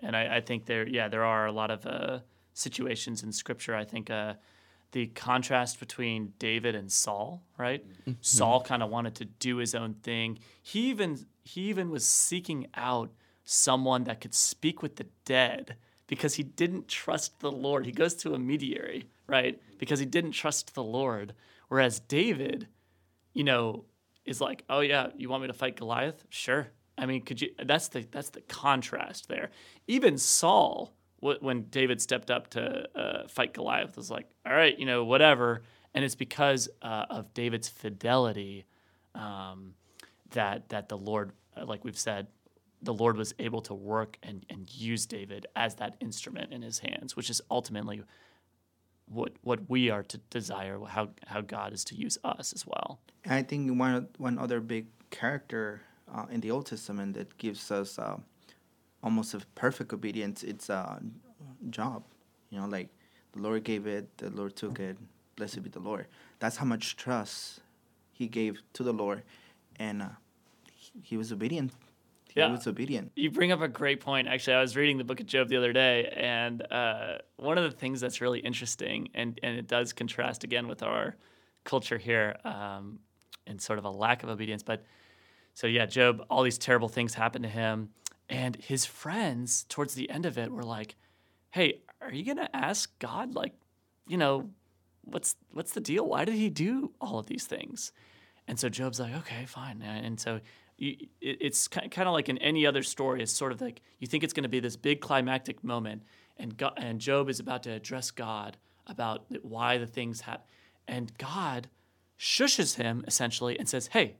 and 0.00 0.16
I, 0.16 0.36
I 0.36 0.40
think 0.40 0.66
there, 0.66 0.86
yeah, 0.86 1.08
there 1.08 1.24
are 1.24 1.46
a 1.46 1.52
lot 1.52 1.70
of 1.70 1.84
uh, 1.86 2.20
situations 2.54 3.22
in 3.22 3.32
scripture. 3.32 3.74
I 3.74 3.84
think 3.84 4.10
uh, 4.10 4.34
the 4.92 5.06
contrast 5.08 5.80
between 5.80 6.32
David 6.38 6.74
and 6.74 6.90
Saul, 6.92 7.42
right? 7.58 7.84
Saul 8.20 8.60
kind 8.60 8.82
of 8.82 8.90
wanted 8.90 9.14
to 9.16 9.24
do 9.24 9.56
his 9.56 9.74
own 9.74 9.94
thing. 9.94 10.38
He 10.62 10.90
even 10.90 11.26
he 11.44 11.62
even 11.62 11.90
was 11.90 12.06
seeking 12.06 12.68
out 12.74 13.10
someone 13.44 14.04
that 14.04 14.20
could 14.20 14.34
speak 14.34 14.80
with 14.82 14.96
the 14.96 15.06
dead 15.24 15.76
because 16.06 16.34
he 16.34 16.42
didn't 16.42 16.88
trust 16.88 17.40
the 17.40 17.50
Lord. 17.50 17.86
He 17.86 17.92
goes 17.92 18.14
to 18.16 18.34
a 18.34 18.38
mediary, 18.38 19.06
right? 19.26 19.60
Because 19.78 19.98
he 19.98 20.06
didn't 20.06 20.32
trust 20.32 20.74
the 20.74 20.84
Lord. 20.84 21.34
Whereas 21.68 21.98
David, 22.00 22.68
you 23.32 23.44
know, 23.44 23.86
is 24.24 24.40
like, 24.40 24.64
oh 24.68 24.80
yeah, 24.80 25.08
you 25.16 25.28
want 25.28 25.42
me 25.42 25.48
to 25.48 25.54
fight 25.54 25.76
Goliath? 25.76 26.24
Sure. 26.28 26.68
I 26.98 27.06
mean, 27.06 27.22
could 27.22 27.40
you? 27.40 27.50
That's 27.64 27.88
the 27.88 28.06
that's 28.10 28.30
the 28.30 28.42
contrast 28.42 29.28
there. 29.28 29.50
Even 29.86 30.18
Saul, 30.18 30.94
when 31.20 31.64
David 31.64 32.00
stepped 32.00 32.30
up 32.30 32.48
to 32.50 32.86
uh, 32.96 33.28
fight 33.28 33.54
Goliath, 33.54 33.96
was 33.96 34.10
like, 34.10 34.26
all 34.46 34.52
right, 34.52 34.78
you 34.78 34.86
know, 34.86 35.04
whatever. 35.04 35.62
And 35.94 36.04
it's 36.04 36.14
because 36.14 36.68
uh, 36.80 37.06
of 37.10 37.34
David's 37.34 37.68
fidelity 37.68 38.66
um, 39.14 39.74
that 40.30 40.68
that 40.68 40.88
the 40.88 40.98
Lord, 40.98 41.32
uh, 41.56 41.64
like 41.64 41.84
we've 41.84 41.98
said, 41.98 42.28
the 42.82 42.94
Lord 42.94 43.16
was 43.16 43.34
able 43.38 43.62
to 43.62 43.74
work 43.74 44.18
and 44.22 44.44
and 44.50 44.72
use 44.72 45.06
David 45.06 45.46
as 45.56 45.76
that 45.76 45.96
instrument 46.00 46.52
in 46.52 46.62
His 46.62 46.78
hands, 46.80 47.16
which 47.16 47.30
is 47.30 47.40
ultimately 47.50 48.02
what 49.06 49.32
what 49.42 49.60
we 49.68 49.90
are 49.90 50.02
to 50.02 50.18
desire, 50.30 50.78
how 50.86 51.10
how 51.26 51.40
God 51.40 51.72
is 51.72 51.84
to 51.84 51.94
use 51.94 52.18
us 52.24 52.52
as 52.52 52.66
well. 52.66 53.00
I 53.26 53.42
think 53.42 53.78
one 53.78 54.08
one 54.18 54.38
other 54.38 54.60
big 54.60 54.86
character 55.10 55.82
uh, 56.12 56.26
in 56.30 56.40
the 56.40 56.50
Old 56.50 56.66
Testament 56.66 57.14
that 57.14 57.36
gives 57.38 57.70
us 57.70 57.98
uh, 57.98 58.16
almost 59.02 59.34
a 59.34 59.40
perfect 59.54 59.92
obedience. 59.92 60.42
It's 60.42 60.70
uh, 60.70 60.98
Job. 61.70 62.04
You 62.50 62.60
know, 62.60 62.66
like 62.66 62.88
the 63.32 63.40
Lord 63.40 63.64
gave 63.64 63.86
it, 63.86 64.16
the 64.18 64.30
Lord 64.30 64.56
took 64.56 64.78
it. 64.78 64.96
Blessed 65.36 65.62
be 65.62 65.70
the 65.70 65.80
Lord. 65.80 66.06
That's 66.38 66.56
how 66.56 66.66
much 66.66 66.96
trust 66.96 67.60
he 68.12 68.26
gave 68.28 68.60
to 68.74 68.82
the 68.82 68.92
Lord, 68.92 69.22
and 69.76 70.02
uh, 70.02 70.08
he 71.02 71.16
was 71.16 71.32
obedient. 71.32 71.72
He 72.34 72.40
Yeah. 72.40 72.50
was 72.50 72.66
obedient. 72.66 73.12
You 73.14 73.30
bring 73.30 73.52
up 73.52 73.60
a 73.60 73.68
great 73.68 74.00
point. 74.00 74.26
Actually, 74.28 74.54
I 74.54 74.60
was 74.60 74.76
reading 74.76 74.98
the 74.98 75.04
book 75.04 75.20
of 75.20 75.26
Job 75.26 75.48
the 75.48 75.56
other 75.56 75.72
day, 75.72 76.12
and 76.16 76.62
uh, 76.72 77.18
one 77.36 77.58
of 77.58 77.64
the 77.64 77.76
things 77.76 78.00
that's 78.00 78.20
really 78.20 78.40
interesting, 78.40 79.08
and, 79.14 79.38
and 79.42 79.58
it 79.58 79.66
does 79.66 79.92
contrast 79.92 80.44
again 80.44 80.66
with 80.66 80.82
our 80.82 81.16
culture 81.64 81.98
here 81.98 82.36
um, 82.44 82.98
and 83.46 83.60
sort 83.60 83.78
of 83.78 83.84
a 83.84 83.90
lack 83.90 84.22
of 84.22 84.28
obedience. 84.28 84.62
But 84.62 84.84
so, 85.54 85.66
yeah, 85.66 85.86
Job, 85.86 86.24
all 86.30 86.42
these 86.42 86.58
terrible 86.58 86.88
things 86.88 87.14
happened 87.14 87.44
to 87.44 87.50
him. 87.50 87.90
And 88.28 88.56
his 88.56 88.86
friends, 88.86 89.64
towards 89.68 89.94
the 89.94 90.08
end 90.08 90.24
of 90.24 90.38
it, 90.38 90.50
were 90.50 90.62
like, 90.62 90.96
hey, 91.50 91.82
are 92.00 92.10
you 92.12 92.24
going 92.24 92.38
to 92.38 92.56
ask 92.56 92.98
God, 92.98 93.34
like, 93.34 93.52
you 94.08 94.16
know, 94.16 94.48
what's 95.04 95.36
what's 95.52 95.72
the 95.72 95.80
deal? 95.80 96.06
Why 96.06 96.24
did 96.24 96.36
he 96.36 96.48
do 96.48 96.92
all 97.00 97.18
of 97.18 97.26
these 97.26 97.46
things? 97.46 97.92
And 98.48 98.58
so 98.58 98.68
Job's 98.68 98.98
like, 98.98 99.14
okay, 99.14 99.44
fine. 99.44 99.82
And 99.82 100.18
so 100.18 100.40
you, 100.82 100.96
it, 101.20 101.38
it's 101.40 101.68
kind 101.68 102.08
of 102.08 102.12
like 102.12 102.28
in 102.28 102.38
any 102.38 102.66
other 102.66 102.82
story. 102.82 103.22
It's 103.22 103.32
sort 103.32 103.52
of 103.52 103.60
like 103.60 103.80
you 104.00 104.08
think 104.08 104.24
it's 104.24 104.32
going 104.32 104.42
to 104.42 104.48
be 104.48 104.58
this 104.58 104.76
big 104.76 105.00
climactic 105.00 105.62
moment, 105.62 106.02
and 106.36 106.56
God, 106.56 106.72
and 106.76 107.00
Job 107.00 107.30
is 107.30 107.38
about 107.38 107.62
to 107.62 107.70
address 107.70 108.10
God 108.10 108.56
about 108.88 109.24
why 109.42 109.78
the 109.78 109.86
things 109.86 110.22
happen, 110.22 110.44
and 110.88 111.16
God 111.18 111.68
shushes 112.18 112.74
him 112.74 113.04
essentially 113.06 113.56
and 113.58 113.68
says, 113.68 113.86
"Hey, 113.88 114.16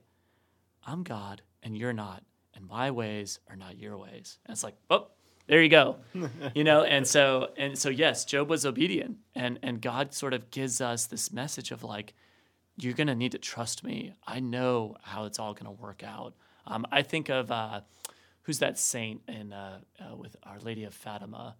I'm 0.87 1.03
God 1.03 1.41
and 1.61 1.77
you're 1.77 1.93
not, 1.93 2.23
and 2.55 2.65
my 2.65 2.91
ways 2.91 3.39
are 3.49 3.57
not 3.57 3.77
your 3.77 3.97
ways." 3.97 4.39
And 4.45 4.53
it's 4.53 4.63
like, 4.63 4.75
oh, 4.89 5.07
there 5.47 5.61
you 5.61 5.69
go, 5.69 5.97
you 6.55 6.63
know. 6.63 6.83
And 6.83 7.05
so 7.05 7.49
and 7.57 7.77
so, 7.77 7.89
yes, 7.89 8.23
Job 8.23 8.49
was 8.49 8.65
obedient, 8.65 9.17
and 9.35 9.59
and 9.61 9.81
God 9.81 10.13
sort 10.13 10.33
of 10.33 10.49
gives 10.49 10.79
us 10.79 11.07
this 11.07 11.33
message 11.33 11.71
of 11.71 11.83
like, 11.83 12.13
you're 12.77 12.93
gonna 12.93 13.15
need 13.15 13.33
to 13.33 13.37
trust 13.37 13.83
me. 13.83 14.13
I 14.25 14.39
know 14.39 14.95
how 15.01 15.25
it's 15.25 15.39
all 15.39 15.53
gonna 15.53 15.73
work 15.73 16.03
out. 16.05 16.35
Um, 16.65 16.85
I 16.91 17.01
think 17.01 17.29
of 17.29 17.51
uh, 17.51 17.81
who's 18.43 18.59
that 18.59 18.77
saint 18.77 19.21
in 19.27 19.53
uh, 19.53 19.79
uh, 19.99 20.15
with 20.15 20.35
Our 20.43 20.59
Lady 20.59 20.83
of 20.83 20.93
Fatima 20.93 21.55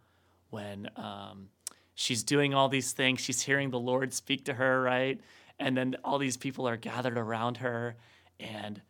when 0.49 0.89
um, 0.95 1.49
she's 1.95 2.23
doing 2.23 2.53
all 2.53 2.69
these 2.69 2.91
things. 2.91 3.19
She's 3.19 3.41
hearing 3.41 3.71
the 3.71 3.79
Lord 3.79 4.13
speak 4.13 4.45
to 4.45 4.53
her, 4.53 4.81
right? 4.81 5.19
And 5.59 5.75
then 5.75 5.95
all 6.03 6.17
these 6.17 6.37
people 6.37 6.67
are 6.67 6.77
gathered 6.77 7.17
around 7.17 7.57
her, 7.57 7.95
and 8.39 8.81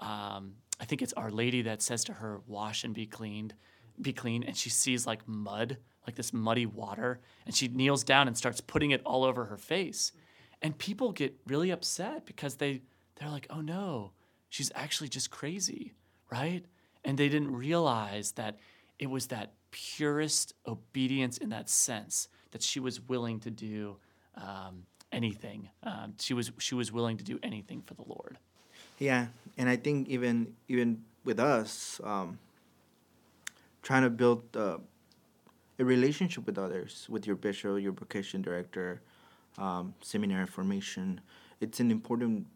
um, 0.00 0.54
I 0.80 0.84
think 0.84 1.02
it's 1.02 1.12
Our 1.14 1.30
Lady 1.30 1.62
that 1.62 1.82
says 1.82 2.04
to 2.04 2.14
her, 2.14 2.40
"Wash 2.46 2.84
and 2.84 2.94
be 2.94 3.06
cleaned, 3.06 3.54
be 4.00 4.12
clean." 4.12 4.42
And 4.42 4.56
she 4.56 4.68
sees 4.68 5.06
like 5.06 5.26
mud, 5.28 5.78
like 6.06 6.16
this 6.16 6.32
muddy 6.32 6.66
water, 6.66 7.20
and 7.46 7.54
she 7.54 7.68
kneels 7.68 8.04
down 8.04 8.26
and 8.26 8.36
starts 8.36 8.60
putting 8.60 8.90
it 8.90 9.02
all 9.04 9.24
over 9.24 9.46
her 9.46 9.56
face. 9.56 10.12
And 10.60 10.76
people 10.76 11.12
get 11.12 11.36
really 11.46 11.70
upset 11.70 12.26
because 12.26 12.56
they 12.56 12.82
they're 13.16 13.30
like, 13.30 13.46
"Oh 13.48 13.60
no, 13.60 14.12
she's 14.48 14.72
actually 14.74 15.08
just 15.08 15.30
crazy," 15.30 15.94
right? 16.30 16.64
And 17.04 17.16
they 17.18 17.28
didn't 17.28 17.54
realize 17.54 18.32
that 18.32 18.58
it 18.98 19.08
was 19.08 19.28
that 19.28 19.52
purest 19.70 20.54
obedience 20.66 21.38
in 21.38 21.50
that 21.50 21.68
sense 21.68 22.28
that 22.50 22.62
she 22.62 22.80
was 22.80 23.00
willing 23.00 23.40
to 23.40 23.50
do 23.50 23.96
um, 24.34 24.84
anything. 25.12 25.68
Um, 25.82 26.14
she 26.18 26.34
was 26.34 26.50
she 26.58 26.74
was 26.74 26.92
willing 26.92 27.16
to 27.18 27.24
do 27.24 27.38
anything 27.42 27.82
for 27.86 27.94
the 27.94 28.04
Lord. 28.06 28.38
Yeah, 28.98 29.26
and 29.56 29.68
I 29.68 29.76
think 29.76 30.08
even 30.08 30.54
even 30.68 31.04
with 31.24 31.38
us, 31.38 32.00
um, 32.04 32.38
trying 33.82 34.02
to 34.02 34.10
build 34.10 34.56
uh, 34.56 34.78
a 35.78 35.84
relationship 35.84 36.46
with 36.46 36.58
others, 36.58 37.06
with 37.08 37.26
your 37.26 37.36
bishop, 37.36 37.80
your 37.80 37.92
vocation 37.92 38.42
director, 38.42 39.00
um, 39.58 39.94
seminary 40.00 40.46
formation, 40.46 41.20
it's 41.60 41.80
an 41.80 41.90
important 41.90 42.46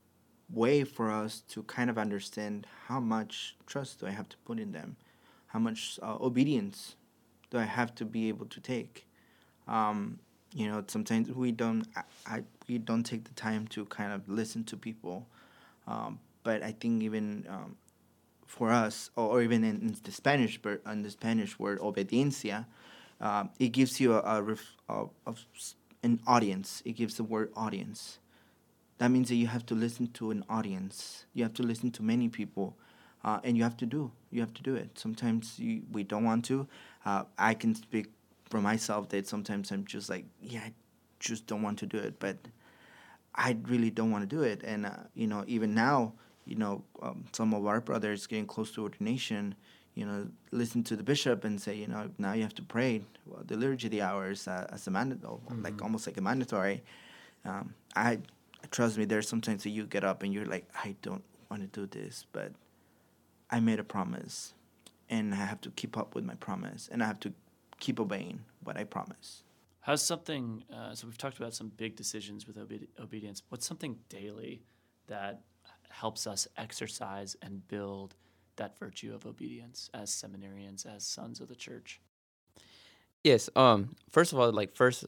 way 0.52 0.84
for 0.84 1.10
us 1.10 1.42
to 1.48 1.62
kind 1.64 1.88
of 1.88 1.98
understand 1.98 2.66
how 2.86 3.00
much 3.00 3.56
trust 3.66 4.00
do 4.00 4.06
I 4.06 4.10
have 4.10 4.28
to 4.28 4.36
put 4.44 4.58
in 4.58 4.72
them, 4.72 4.96
how 5.48 5.58
much 5.58 5.98
uh, 6.02 6.16
obedience 6.20 6.96
do 7.50 7.58
I 7.58 7.64
have 7.64 7.94
to 7.96 8.04
be 8.04 8.28
able 8.28 8.46
to 8.46 8.60
take. 8.60 9.06
Um, 9.68 10.18
you 10.54 10.68
know, 10.68 10.84
sometimes 10.86 11.30
we 11.30 11.52
don't. 11.52 11.86
I, 12.26 12.42
we 12.68 12.78
don't 12.78 13.04
take 13.04 13.24
the 13.24 13.34
time 13.34 13.66
to 13.68 13.84
kind 13.86 14.12
of 14.12 14.28
listen 14.28 14.64
to 14.64 14.76
people. 14.76 15.26
Um, 15.86 16.20
but 16.44 16.62
I 16.62 16.72
think 16.72 17.02
even 17.02 17.46
um, 17.48 17.76
for 18.46 18.70
us, 18.70 19.10
or, 19.16 19.28
or 19.28 19.42
even 19.42 19.64
in, 19.64 19.76
in, 19.80 19.96
the 20.02 20.12
Spanish, 20.12 20.60
but 20.60 20.82
in 20.90 21.02
the 21.02 21.10
Spanish 21.10 21.58
word 21.58 21.78
obediencia, 21.80 22.66
uh, 23.20 23.44
it 23.58 23.68
gives 23.68 24.00
you 24.00 24.14
a, 24.14 24.20
a, 24.20 24.42
ref, 24.42 24.76
a, 24.88 25.04
a, 25.26 25.34
an 26.02 26.20
audience. 26.26 26.82
It 26.84 26.92
gives 26.92 27.14
the 27.14 27.24
word 27.24 27.50
audience. 27.56 28.18
That 29.02 29.10
means 29.10 29.30
that 29.30 29.34
you 29.34 29.48
have 29.48 29.66
to 29.66 29.74
listen 29.74 30.06
to 30.12 30.30
an 30.30 30.44
audience. 30.48 31.24
You 31.34 31.42
have 31.42 31.54
to 31.54 31.64
listen 31.64 31.90
to 31.90 32.04
many 32.04 32.28
people, 32.28 32.76
uh, 33.24 33.40
and 33.42 33.56
you 33.56 33.64
have 33.64 33.76
to 33.78 33.84
do. 33.84 34.12
You 34.30 34.40
have 34.42 34.54
to 34.54 34.62
do 34.62 34.76
it. 34.76 34.96
Sometimes 34.96 35.58
you, 35.58 35.82
we 35.90 36.04
don't 36.04 36.22
want 36.22 36.44
to. 36.44 36.68
Uh, 37.04 37.24
I 37.36 37.54
can 37.54 37.74
speak 37.74 38.06
for 38.48 38.60
myself 38.60 39.08
that 39.08 39.26
sometimes 39.26 39.72
I'm 39.72 39.84
just 39.86 40.08
like, 40.08 40.24
yeah, 40.40 40.60
I 40.60 40.72
just 41.18 41.48
don't 41.48 41.62
want 41.62 41.80
to 41.80 41.86
do 41.86 41.98
it, 41.98 42.20
but 42.20 42.36
I 43.34 43.56
really 43.64 43.90
don't 43.90 44.12
want 44.12 44.22
to 44.22 44.36
do 44.36 44.44
it. 44.44 44.62
And 44.62 44.86
uh, 44.86 44.92
you 45.16 45.26
know, 45.26 45.42
even 45.48 45.74
now, 45.74 46.12
you 46.44 46.54
know, 46.54 46.84
um, 47.02 47.24
some 47.32 47.54
of 47.54 47.66
our 47.66 47.80
brothers 47.80 48.28
getting 48.28 48.46
close 48.46 48.70
to 48.74 48.84
ordination, 48.84 49.56
you 49.96 50.06
know, 50.06 50.28
listen 50.52 50.84
to 50.84 50.94
the 50.94 51.02
bishop 51.02 51.42
and 51.42 51.60
say, 51.60 51.74
you 51.74 51.88
know, 51.88 52.08
now 52.18 52.34
you 52.34 52.42
have 52.44 52.54
to 52.54 52.62
pray 52.62 53.02
well, 53.26 53.42
the 53.44 53.56
liturgy 53.56 53.88
of 53.88 53.90
the 53.90 54.02
hours 54.02 54.46
uh, 54.46 54.68
as 54.72 54.86
a 54.86 54.92
mandatory, 54.92 55.40
mm-hmm. 55.50 55.64
like 55.64 55.82
almost 55.82 56.06
like 56.06 56.18
a 56.18 56.22
mandatory. 56.22 56.84
Um, 57.44 57.74
I 57.96 58.18
trust 58.70 58.98
me. 58.98 59.04
There's 59.04 59.28
sometimes 59.28 59.64
that 59.64 59.70
you 59.70 59.86
get 59.86 60.04
up 60.04 60.22
and 60.22 60.32
you're 60.32 60.46
like, 60.46 60.68
I 60.74 60.96
don't 61.02 61.24
want 61.50 61.62
to 61.62 61.80
do 61.80 61.86
this, 61.86 62.26
but 62.32 62.52
I 63.50 63.60
made 63.60 63.78
a 63.78 63.84
promise, 63.84 64.54
and 65.10 65.34
I 65.34 65.38
have 65.38 65.60
to 65.62 65.70
keep 65.70 65.98
up 65.98 66.14
with 66.14 66.24
my 66.24 66.34
promise, 66.34 66.88
and 66.90 67.02
I 67.02 67.06
have 67.06 67.20
to 67.20 67.32
keep 67.80 68.00
obeying 68.00 68.40
what 68.64 68.78
I 68.78 68.84
promise. 68.84 69.42
How's 69.80 70.02
something? 70.02 70.64
Uh, 70.72 70.94
so 70.94 71.06
we've 71.06 71.18
talked 71.18 71.38
about 71.38 71.54
some 71.54 71.70
big 71.76 71.96
decisions 71.96 72.46
with 72.46 72.56
obe- 72.56 72.86
obedience. 73.00 73.42
What's 73.48 73.66
something 73.66 73.98
daily 74.08 74.62
that 75.08 75.42
helps 75.90 76.26
us 76.26 76.48
exercise 76.56 77.36
and 77.42 77.66
build 77.68 78.14
that 78.56 78.78
virtue 78.78 79.12
of 79.14 79.26
obedience 79.26 79.90
as 79.92 80.10
seminarians, 80.10 80.86
as 80.86 81.04
sons 81.04 81.40
of 81.40 81.48
the 81.48 81.56
church? 81.56 82.00
Yes. 83.24 83.50
Um. 83.54 83.96
First 84.10 84.32
of 84.32 84.38
all, 84.38 84.50
like 84.52 84.74
first, 84.74 85.04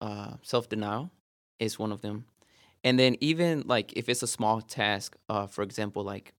uh, 0.00 0.34
self 0.42 0.68
denial 0.68 1.10
is 1.58 1.78
one 1.78 1.90
of 1.90 2.02
them, 2.02 2.26
and 2.84 2.98
then 2.98 3.16
even 3.20 3.64
like 3.66 3.92
if 3.94 4.08
it's 4.08 4.22
a 4.22 4.26
small 4.26 4.60
task, 4.60 5.16
uh, 5.28 5.46
for 5.46 5.62
example, 5.62 6.04
like 6.04 6.32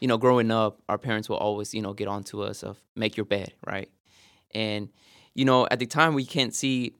you 0.00 0.08
know, 0.08 0.18
growing 0.18 0.50
up, 0.50 0.82
our 0.88 0.98
parents 0.98 1.28
will 1.28 1.36
always 1.36 1.74
you 1.74 1.82
know 1.82 1.92
get 1.92 2.08
on 2.08 2.24
to 2.24 2.42
us 2.42 2.62
of 2.62 2.80
make 2.96 3.16
your 3.16 3.26
bed, 3.26 3.54
right? 3.66 3.90
And 4.54 4.88
you 5.34 5.44
know, 5.44 5.66
at 5.70 5.78
the 5.78 5.86
time 5.86 6.14
we 6.14 6.24
can't 6.24 6.54
see 6.54 6.94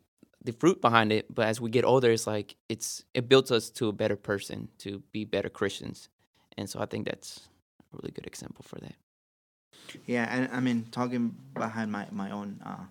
the 0.44 0.52
fruit 0.52 0.80
behind 0.80 1.12
it, 1.12 1.32
but 1.34 1.46
as 1.46 1.60
we 1.60 1.70
get 1.70 1.84
older, 1.84 2.10
it's 2.10 2.26
like 2.26 2.56
it's 2.68 3.04
it 3.14 3.28
builds 3.28 3.50
us 3.50 3.70
to 3.70 3.88
a 3.88 3.92
better 3.92 4.16
person, 4.16 4.68
to 4.78 5.02
be 5.12 5.24
better 5.24 5.48
Christians, 5.48 6.08
and 6.56 6.68
so 6.68 6.80
I 6.80 6.86
think 6.86 7.06
that's 7.06 7.48
a 7.80 7.96
really 7.96 8.12
good 8.12 8.26
example 8.26 8.64
for 8.66 8.78
that. 8.80 8.94
Yeah, 10.06 10.26
and 10.30 10.50
I 10.52 10.60
mean, 10.60 10.86
talking 10.90 11.34
behind 11.54 11.90
my 11.90 12.06
my 12.10 12.30
own 12.30 12.60
uh, 12.64 12.84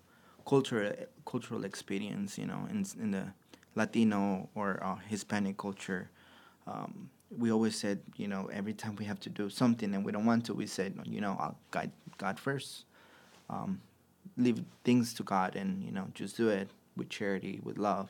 cultural 0.45 0.91
cultural 1.25 1.63
experience, 1.63 2.37
you 2.37 2.45
know, 2.45 2.67
in 2.69 2.85
in 2.99 3.11
the 3.11 3.33
Latino 3.75 4.49
or 4.55 4.81
uh, 4.83 4.95
Hispanic 5.07 5.57
culture, 5.57 6.09
um, 6.67 7.09
we 7.37 7.51
always 7.51 7.75
said, 7.75 7.99
you 8.15 8.27
know, 8.27 8.49
every 8.53 8.73
time 8.73 8.95
we 8.95 9.05
have 9.05 9.19
to 9.21 9.29
do 9.29 9.49
something 9.49 9.93
and 9.93 10.05
we 10.05 10.11
don't 10.11 10.25
want 10.25 10.45
to, 10.45 10.53
we 10.53 10.67
said, 10.67 10.93
you 11.05 11.21
know, 11.21 11.35
I'll 11.39 11.57
guide 11.71 11.91
God 12.17 12.39
first, 12.39 12.85
um, 13.49 13.81
leave 14.37 14.63
things 14.83 15.13
to 15.15 15.23
God, 15.23 15.55
and 15.55 15.83
you 15.83 15.91
know, 15.91 16.07
just 16.13 16.37
do 16.37 16.49
it 16.49 16.69
with 16.95 17.09
charity, 17.09 17.59
with 17.63 17.77
love, 17.77 18.09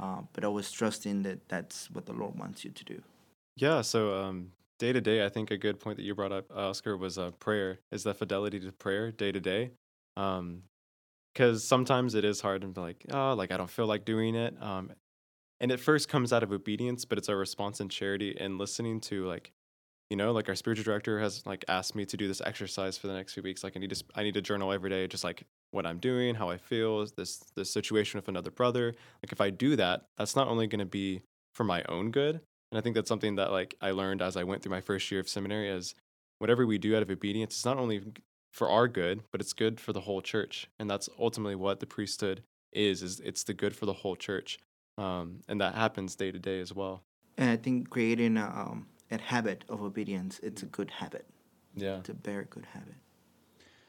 uh, 0.00 0.20
but 0.32 0.44
always 0.44 0.70
trusting 0.70 1.22
that 1.24 1.48
that's 1.48 1.90
what 1.90 2.06
the 2.06 2.12
Lord 2.12 2.38
wants 2.38 2.64
you 2.64 2.70
to 2.70 2.84
do. 2.84 3.02
Yeah. 3.56 3.82
So 3.82 4.14
um, 4.14 4.52
day 4.78 4.92
to 4.92 5.00
day, 5.00 5.24
I 5.24 5.28
think 5.28 5.50
a 5.50 5.56
good 5.56 5.80
point 5.80 5.96
that 5.96 6.04
you 6.04 6.14
brought 6.14 6.32
up, 6.32 6.46
Oscar, 6.54 6.96
was 6.96 7.18
uh, 7.18 7.32
prayer. 7.32 7.80
Is 7.90 8.04
the 8.04 8.14
fidelity 8.14 8.60
to 8.60 8.72
prayer 8.72 9.12
day 9.12 9.32
to 9.32 9.40
day? 9.40 9.72
Because 11.32 11.64
sometimes 11.64 12.14
it 12.14 12.24
is 12.24 12.40
hard 12.40 12.62
and 12.62 12.74
be 12.74 12.80
like, 12.80 13.06
oh, 13.10 13.34
like 13.34 13.52
I 13.52 13.56
don't 13.56 13.70
feel 13.70 13.86
like 13.86 14.04
doing 14.04 14.34
it. 14.34 14.54
Um, 14.60 14.92
and 15.60 15.70
it 15.70 15.80
first 15.80 16.08
comes 16.08 16.32
out 16.32 16.42
of 16.42 16.52
obedience, 16.52 17.04
but 17.04 17.18
it's 17.18 17.28
our 17.28 17.36
response 17.36 17.80
in 17.80 17.88
charity 17.88 18.36
and 18.38 18.58
listening 18.58 19.00
to 19.02 19.26
like, 19.26 19.52
you 20.10 20.16
know, 20.16 20.32
like 20.32 20.48
our 20.48 20.54
spiritual 20.54 20.84
director 20.84 21.20
has 21.20 21.46
like 21.46 21.64
asked 21.68 21.94
me 21.94 22.04
to 22.04 22.16
do 22.16 22.28
this 22.28 22.42
exercise 22.42 22.98
for 22.98 23.06
the 23.06 23.14
next 23.14 23.32
few 23.32 23.42
weeks. 23.42 23.64
Like 23.64 23.76
I 23.76 23.80
need 23.80 23.90
to, 23.90 24.04
I 24.14 24.24
need 24.24 24.34
to 24.34 24.42
journal 24.42 24.72
every 24.72 24.90
day, 24.90 25.06
just 25.06 25.24
like 25.24 25.44
what 25.70 25.86
I'm 25.86 25.98
doing, 25.98 26.34
how 26.34 26.50
I 26.50 26.58
feel, 26.58 27.06
this 27.16 27.38
this 27.56 27.70
situation 27.70 28.18
with 28.18 28.28
another 28.28 28.50
brother. 28.50 28.94
Like 29.22 29.32
if 29.32 29.40
I 29.40 29.50
do 29.50 29.76
that, 29.76 30.02
that's 30.18 30.36
not 30.36 30.48
only 30.48 30.66
going 30.66 30.80
to 30.80 30.84
be 30.84 31.22
for 31.54 31.64
my 31.64 31.82
own 31.88 32.10
good, 32.10 32.40
and 32.70 32.78
I 32.78 32.80
think 32.80 32.94
that's 32.94 33.08
something 33.08 33.36
that 33.36 33.52
like 33.52 33.74
I 33.80 33.92
learned 33.92 34.20
as 34.20 34.36
I 34.36 34.44
went 34.44 34.62
through 34.62 34.72
my 34.72 34.80
first 34.80 35.10
year 35.10 35.20
of 35.20 35.28
seminary 35.28 35.70
is 35.70 35.94
whatever 36.38 36.66
we 36.66 36.76
do 36.76 36.96
out 36.96 37.02
of 37.02 37.10
obedience, 37.10 37.54
it's 37.54 37.64
not 37.64 37.78
only 37.78 38.02
for 38.52 38.68
our 38.68 38.86
good, 38.86 39.22
but 39.32 39.40
it's 39.40 39.52
good 39.52 39.80
for 39.80 39.92
the 39.92 40.02
whole 40.02 40.20
church. 40.20 40.68
And 40.78 40.88
that's 40.88 41.08
ultimately 41.18 41.56
what 41.56 41.80
the 41.80 41.86
priesthood 41.86 42.42
is, 42.72 43.02
is 43.02 43.18
it's 43.20 43.42
the 43.42 43.54
good 43.54 43.74
for 43.74 43.86
the 43.86 43.92
whole 43.92 44.14
church. 44.14 44.58
Um, 44.98 45.40
and 45.48 45.60
that 45.60 45.74
happens 45.74 46.14
day 46.14 46.30
to 46.30 46.38
day 46.38 46.60
as 46.60 46.72
well. 46.72 47.02
And 47.38 47.50
I 47.50 47.56
think 47.56 47.90
creating 47.90 48.36
a, 48.36 48.44
um, 48.44 48.86
a 49.10 49.18
habit 49.18 49.64
of 49.68 49.82
obedience, 49.82 50.38
it's 50.42 50.62
a 50.62 50.66
good 50.66 50.90
habit. 50.90 51.26
Yeah. 51.74 51.98
It's 51.98 52.10
a 52.10 52.14
very 52.14 52.44
good 52.48 52.66
habit. 52.66 52.94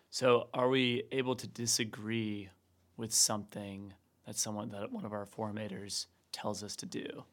So 0.10 0.48
are 0.54 0.70
we 0.70 1.04
able 1.12 1.36
to 1.36 1.48
disagree 1.48 2.50
with 2.96 3.14
something 3.14 3.94
that 4.26 4.38
someone 4.38 4.70
that 4.70 4.92
one 4.92 5.06
of 5.06 5.12
our 5.12 5.26
formators 5.26 6.06
tells 6.32 6.64
us 6.64 6.76
to 6.78 6.86
do? 6.86 7.24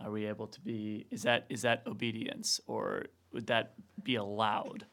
Are 0.00 0.10
we 0.10 0.26
able 0.26 0.46
to 0.46 0.60
be? 0.60 1.06
Is 1.10 1.22
that 1.22 1.46
is 1.48 1.62
that 1.62 1.82
obedience, 1.86 2.60
or 2.66 3.06
would 3.32 3.46
that 3.46 3.74
be 4.02 4.16
allowed? 4.16 4.86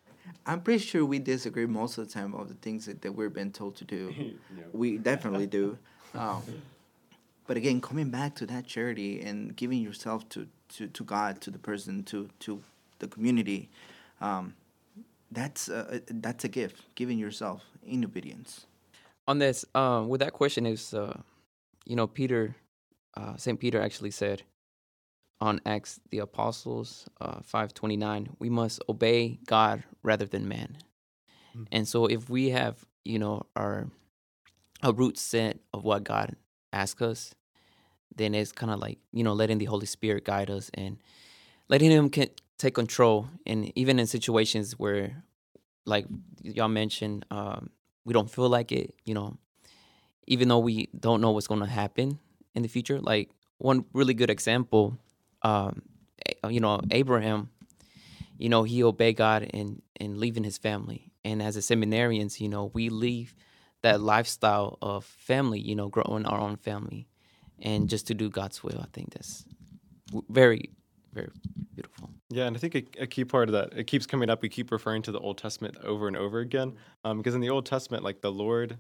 I'm 0.45 0.61
pretty 0.61 0.83
sure 0.83 1.05
we 1.05 1.19
disagree 1.19 1.65
most 1.65 1.97
of 1.97 2.07
the 2.07 2.13
time 2.13 2.33
of 2.33 2.47
the 2.47 2.55
things 2.55 2.85
that, 2.85 3.01
that 3.01 3.13
we're 3.13 3.29
being 3.29 3.51
told 3.51 3.75
to 3.77 3.85
do. 3.85 4.13
yep. 4.17 4.67
We 4.73 4.97
definitely 4.97 5.47
do. 5.47 5.77
Um, 6.15 6.41
but 7.47 7.57
again, 7.57 7.81
coming 7.81 8.09
back 8.09 8.35
to 8.35 8.45
that 8.47 8.65
charity 8.65 9.21
and 9.21 9.55
giving 9.55 9.81
yourself 9.81 10.27
to, 10.29 10.47
to, 10.75 10.87
to 10.87 11.03
God, 11.03 11.41
to 11.41 11.51
the 11.51 11.59
person, 11.59 12.03
to 12.05 12.29
to 12.39 12.61
the 12.99 13.07
community, 13.07 13.69
um, 14.19 14.55
that's 15.31 15.69
a, 15.69 16.01
that's 16.07 16.43
a 16.43 16.47
gift. 16.49 16.81
Giving 16.95 17.17
yourself 17.17 17.63
in 17.85 18.03
obedience. 18.03 18.65
On 19.27 19.39
this, 19.39 19.65
um, 19.75 20.09
with 20.09 20.19
that 20.21 20.33
question 20.33 20.65
is, 20.65 20.93
uh, 20.93 21.19
you 21.85 21.95
know, 21.95 22.07
Peter, 22.07 22.55
uh, 23.15 23.35
Saint 23.37 23.59
Peter 23.59 23.81
actually 23.81 24.11
said, 24.11 24.43
on 25.41 25.59
Acts 25.65 25.99
the 26.11 26.19
Apostles 26.19 27.09
uh, 27.19 27.41
529, 27.41 28.29
we 28.39 28.49
must 28.49 28.79
obey 28.87 29.39
God 29.47 29.83
rather 30.03 30.25
than 30.25 30.47
man. 30.47 30.77
Mm-hmm. 31.51 31.63
And 31.71 31.87
so 31.87 32.05
if 32.05 32.29
we 32.29 32.51
have, 32.51 32.85
you 33.03 33.19
know, 33.19 33.43
our 33.55 33.87
a 34.83 34.93
root 34.93 35.17
set 35.17 35.59
of 35.73 35.83
what 35.83 36.03
God 36.03 36.35
asks 36.73 37.01
us, 37.01 37.35
then 38.15 38.33
it's 38.33 38.51
kind 38.51 38.71
of 38.71 38.79
like, 38.79 38.99
you 39.11 39.23
know, 39.23 39.33
letting 39.33 39.57
the 39.57 39.65
Holy 39.65 39.85
Spirit 39.85 40.25
guide 40.25 40.49
us 40.49 40.71
and 40.73 40.97
letting 41.69 41.91
him 41.91 42.09
can 42.09 42.29
take 42.57 42.75
control. 42.75 43.27
And 43.45 43.71
even 43.77 43.99
in 43.99 44.07
situations 44.07 44.73
where, 44.79 45.23
like 45.85 46.05
y'all 46.41 46.67
mentioned, 46.67 47.25
um, 47.31 47.69
we 48.05 48.13
don't 48.13 48.29
feel 48.29 48.49
like 48.49 48.71
it, 48.71 48.95
you 49.05 49.13
know, 49.13 49.37
even 50.27 50.47
though 50.47 50.59
we 50.59 50.89
don't 50.97 51.21
know 51.21 51.31
what's 51.31 51.47
going 51.47 51.61
to 51.61 51.67
happen 51.67 52.19
in 52.55 52.63
the 52.63 52.69
future. 52.69 52.99
Like 52.99 53.29
one 53.57 53.85
really 53.93 54.13
good 54.13 54.29
example 54.29 54.97
um, 55.43 55.83
you 56.49 56.59
know, 56.59 56.81
Abraham, 56.91 57.49
you 58.37 58.49
know, 58.49 58.63
he 58.63 58.83
obeyed 58.83 59.17
God 59.17 59.43
in 59.43 59.81
in 59.99 60.19
leaving 60.19 60.43
his 60.43 60.57
family. 60.57 61.11
And 61.23 61.41
as 61.41 61.55
a 61.55 61.59
seminarians, 61.59 62.39
you 62.39 62.49
know, 62.49 62.71
we 62.73 62.89
leave 62.89 63.35
that 63.83 64.01
lifestyle 64.01 64.77
of 64.81 65.05
family, 65.05 65.59
you 65.59 65.75
know, 65.75 65.89
growing 65.89 66.25
our 66.25 66.39
own 66.39 66.57
family, 66.57 67.07
and 67.59 67.89
just 67.89 68.07
to 68.07 68.13
do 68.13 68.29
God's 68.29 68.63
will. 68.63 68.79
I 68.79 68.87
think 68.93 69.13
that's 69.13 69.45
very, 70.29 70.71
very 71.13 71.29
beautiful. 71.73 72.09
Yeah, 72.29 72.45
and 72.45 72.55
I 72.55 72.59
think 72.59 72.75
a, 72.75 73.03
a, 73.03 73.07
key 73.07 73.25
part 73.25 73.49
of 73.49 73.53
that 73.53 73.77
it 73.77 73.85
keeps 73.85 74.05
coming 74.05 74.29
up. 74.29 74.41
We 74.41 74.49
keep 74.49 74.71
referring 74.71 75.01
to 75.03 75.11
the 75.11 75.19
Old 75.19 75.37
Testament 75.37 75.77
over 75.83 76.07
and 76.07 76.17
over 76.17 76.39
again, 76.39 76.75
um, 77.03 77.17
because 77.17 77.35
in 77.35 77.41
the 77.41 77.49
Old 77.49 77.65
Testament, 77.65 78.03
like 78.03 78.21
the 78.21 78.31
Lord 78.31 78.77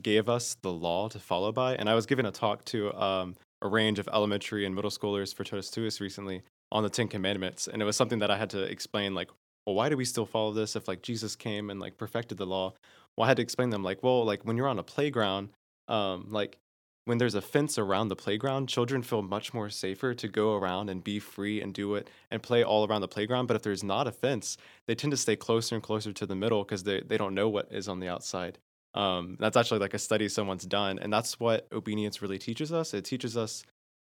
gave 0.00 0.28
us 0.28 0.56
the 0.62 0.72
law 0.72 1.08
to 1.08 1.18
follow 1.18 1.52
by. 1.52 1.74
And 1.74 1.88
I 1.88 1.94
was 1.94 2.06
giving 2.06 2.26
a 2.26 2.30
talk 2.30 2.64
to 2.66 2.94
um, 2.94 3.36
a 3.62 3.68
range 3.68 3.98
of 3.98 4.08
elementary 4.12 4.64
and 4.64 4.74
middle 4.74 4.90
schoolers 4.90 5.34
for 5.34 5.44
Totus 5.44 6.00
recently 6.00 6.42
on 6.72 6.82
the 6.82 6.90
Ten 6.90 7.08
Commandments, 7.08 7.68
and 7.68 7.82
it 7.82 7.84
was 7.84 7.96
something 7.96 8.20
that 8.20 8.30
I 8.30 8.38
had 8.38 8.50
to 8.50 8.62
explain, 8.62 9.14
like, 9.14 9.28
well, 9.66 9.74
why 9.74 9.88
do 9.88 9.96
we 9.96 10.04
still 10.04 10.26
follow 10.26 10.52
this 10.52 10.76
if 10.76 10.88
like 10.88 11.02
Jesus 11.02 11.36
came 11.36 11.70
and 11.70 11.80
like 11.80 11.98
perfected 11.98 12.38
the 12.38 12.46
law? 12.46 12.72
Well, 13.16 13.24
I 13.24 13.28
had 13.28 13.36
to 13.36 13.42
explain 13.42 13.70
them 13.70 13.82
like, 13.82 14.02
well, 14.02 14.24
like 14.24 14.44
when 14.44 14.56
you're 14.56 14.68
on 14.68 14.78
a 14.78 14.82
playground, 14.82 15.50
um, 15.88 16.26
like 16.30 16.58
when 17.04 17.18
there's 17.18 17.34
a 17.34 17.40
fence 17.42 17.78
around 17.78 18.08
the 18.08 18.16
playground, 18.16 18.68
children 18.68 19.02
feel 19.02 19.22
much 19.22 19.52
more 19.52 19.68
safer 19.68 20.14
to 20.14 20.28
go 20.28 20.54
around 20.54 20.88
and 20.88 21.02
be 21.02 21.18
free 21.18 21.60
and 21.60 21.74
do 21.74 21.94
it 21.94 22.08
and 22.30 22.42
play 22.42 22.62
all 22.62 22.86
around 22.86 23.00
the 23.00 23.08
playground. 23.08 23.46
But 23.46 23.56
if 23.56 23.62
there's 23.62 23.84
not 23.84 24.06
a 24.06 24.12
fence, 24.12 24.56
they 24.86 24.94
tend 24.94 25.10
to 25.10 25.16
stay 25.16 25.36
closer 25.36 25.74
and 25.74 25.82
closer 25.82 26.12
to 26.12 26.26
the 26.26 26.36
middle 26.36 26.62
because 26.62 26.84
they, 26.84 27.00
they 27.00 27.18
don't 27.18 27.34
know 27.34 27.48
what 27.48 27.68
is 27.70 27.88
on 27.88 28.00
the 28.00 28.08
outside. 28.08 28.58
Um, 28.94 29.36
that's 29.38 29.56
actually 29.56 29.80
like 29.80 29.94
a 29.94 29.98
study 29.98 30.28
someone's 30.28 30.66
done, 30.66 30.98
and 30.98 31.12
that's 31.12 31.38
what 31.38 31.68
obedience 31.72 32.22
really 32.22 32.38
teaches 32.38 32.72
us. 32.72 32.92
It 32.94 33.04
teaches 33.04 33.36
us 33.36 33.62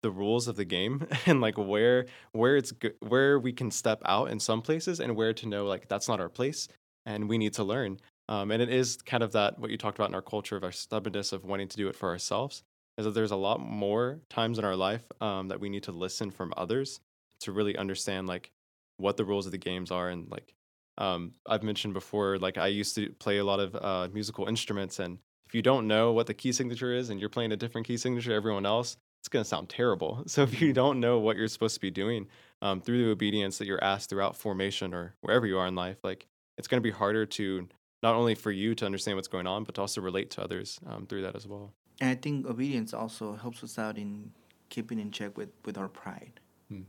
the 0.03 0.11
rules 0.11 0.49
of 0.49 0.57
the 0.57 0.67
game 0.67 1.07
and 1.27 1.41
like 1.41 1.57
where 1.57 2.07
where 2.33 2.57
it's 2.57 2.73
go- 2.73 2.91
where 3.01 3.39
we 3.39 3.53
can 3.53 3.71
step 3.71 4.03
out 4.05 4.31
in 4.31 4.39
some 4.39 4.61
places 4.61 5.01
and 5.01 5.17
where 5.17 5.33
to 5.33 5.49
know 5.49 5.65
like 5.65 5.89
that's 5.89 6.09
not 6.09 6.21
our 6.21 6.29
place 6.29 6.69
and 7.07 7.29
we 7.29 7.39
need 7.39 7.55
to 7.55 7.65
learn. 7.65 7.99
Um, 8.29 8.51
and 8.51 8.63
it 8.63 8.69
is 8.69 8.97
kind 8.97 9.23
of 9.23 9.33
that 9.33 9.59
what 9.59 9.71
you 9.71 9.79
talked 9.79 9.99
about 9.99 10.09
in 10.09 10.15
our 10.15 10.23
culture 10.23 10.57
of 10.57 10.65
our 10.65 10.73
stubbornness 10.73 11.33
of 11.33 11.45
wanting 11.45 11.69
to 11.69 11.77
do 11.77 11.89
it 11.89 11.97
for 11.97 12.09
ourselves. 12.11 12.63
Is 12.97 13.07
that 13.07 13.13
there's 13.13 13.33
a 13.33 13.37
lot 13.37 13.61
more 13.61 14.21
times 14.31 14.59
in 14.59 14.65
our 14.65 14.77
life 14.77 15.05
um, 15.21 15.49
that 15.49 15.61
we 15.61 15.69
need 15.69 15.83
to 15.85 15.93
listen 15.93 16.31
from 16.31 16.55
others 16.57 17.01
to 17.41 17.53
really 17.53 17.77
understand 17.77 18.27
like 18.27 18.51
what 18.99 19.17
the 19.17 19.25
rules 19.25 19.47
of 19.47 19.53
the 19.53 19.59
games 19.59 19.91
are 19.91 20.09
and 20.09 20.31
like 20.31 20.55
um, 20.99 21.33
I've 21.47 21.63
mentioned 21.63 21.95
before, 21.95 22.39
like 22.39 22.59
I 22.59 22.69
used 22.69 22.95
to 22.97 23.11
play 23.19 23.39
a 23.39 23.45
lot 23.45 23.61
of 23.61 23.75
uh, 23.77 24.09
musical 24.13 24.47
instruments, 24.47 24.99
and 24.99 25.19
if 25.47 25.55
you 25.55 25.63
don't 25.63 25.87
know 25.87 26.13
what 26.13 26.27
the 26.27 26.35
key 26.35 26.53
signature 26.53 26.93
is 26.93 27.11
and 27.11 27.21
you're 27.21 27.29
playing 27.29 27.53
a 27.53 27.57
different 27.57 27.87
key 27.87 27.97
signature 27.97 28.33
everyone 28.33 28.67
else, 28.67 28.97
it's 29.21 29.29
going 29.29 29.43
to 29.43 29.49
sound 29.49 29.69
terrible. 29.69 30.23
So 30.29 30.43
if 30.43 30.61
you 30.61 30.73
don't 30.73 31.01
know 31.01 31.19
what 31.19 31.37
you're 31.37 31.49
supposed 31.49 31.75
to 31.75 31.81
be 31.81 31.91
doing 31.91 32.29
um, 32.61 32.81
through 32.81 33.05
the 33.05 33.11
obedience 33.11 33.59
that 33.59 33.67
you're 33.67 33.83
asked 33.83 34.11
throughout 34.11 34.37
formation 34.37 34.93
or 34.93 35.15
wherever 35.21 35.47
you 35.47 35.59
are 35.59 35.67
in 35.67 35.75
life, 35.75 35.99
like 36.03 36.27
it's 36.59 36.69
going 36.69 36.83
to 36.83 36.87
be 36.87 36.91
harder 36.91 37.25
to 37.27 37.69
not 38.03 38.15
only 38.15 38.35
for 38.35 38.51
you 38.51 38.75
to 38.75 38.85
understand 38.85 39.17
what's 39.17 39.29
going 39.29 39.47
on, 39.47 39.65
but 39.65 39.75
to 39.77 39.81
also 39.81 40.01
relate 40.01 40.31
to 40.33 40.43
others 40.43 40.79
um, 40.87 41.07
through 41.07 41.23
that 41.23 41.35
as 41.35 41.47
well. 41.47 41.73
And 42.01 42.11
I 42.11 42.15
think 42.15 42.47
obedience 42.47 42.93
also 42.93 43.35
helps 43.35 43.65
us 43.65 43.79
out 43.79 43.97
in 43.97 44.33
keeping 44.69 44.99
in 44.99 45.11
check 45.11 45.39
with, 45.39 45.51
with 45.65 45.79
our 45.79 45.89
pride. 45.89 46.41
Hmm. 46.69 46.83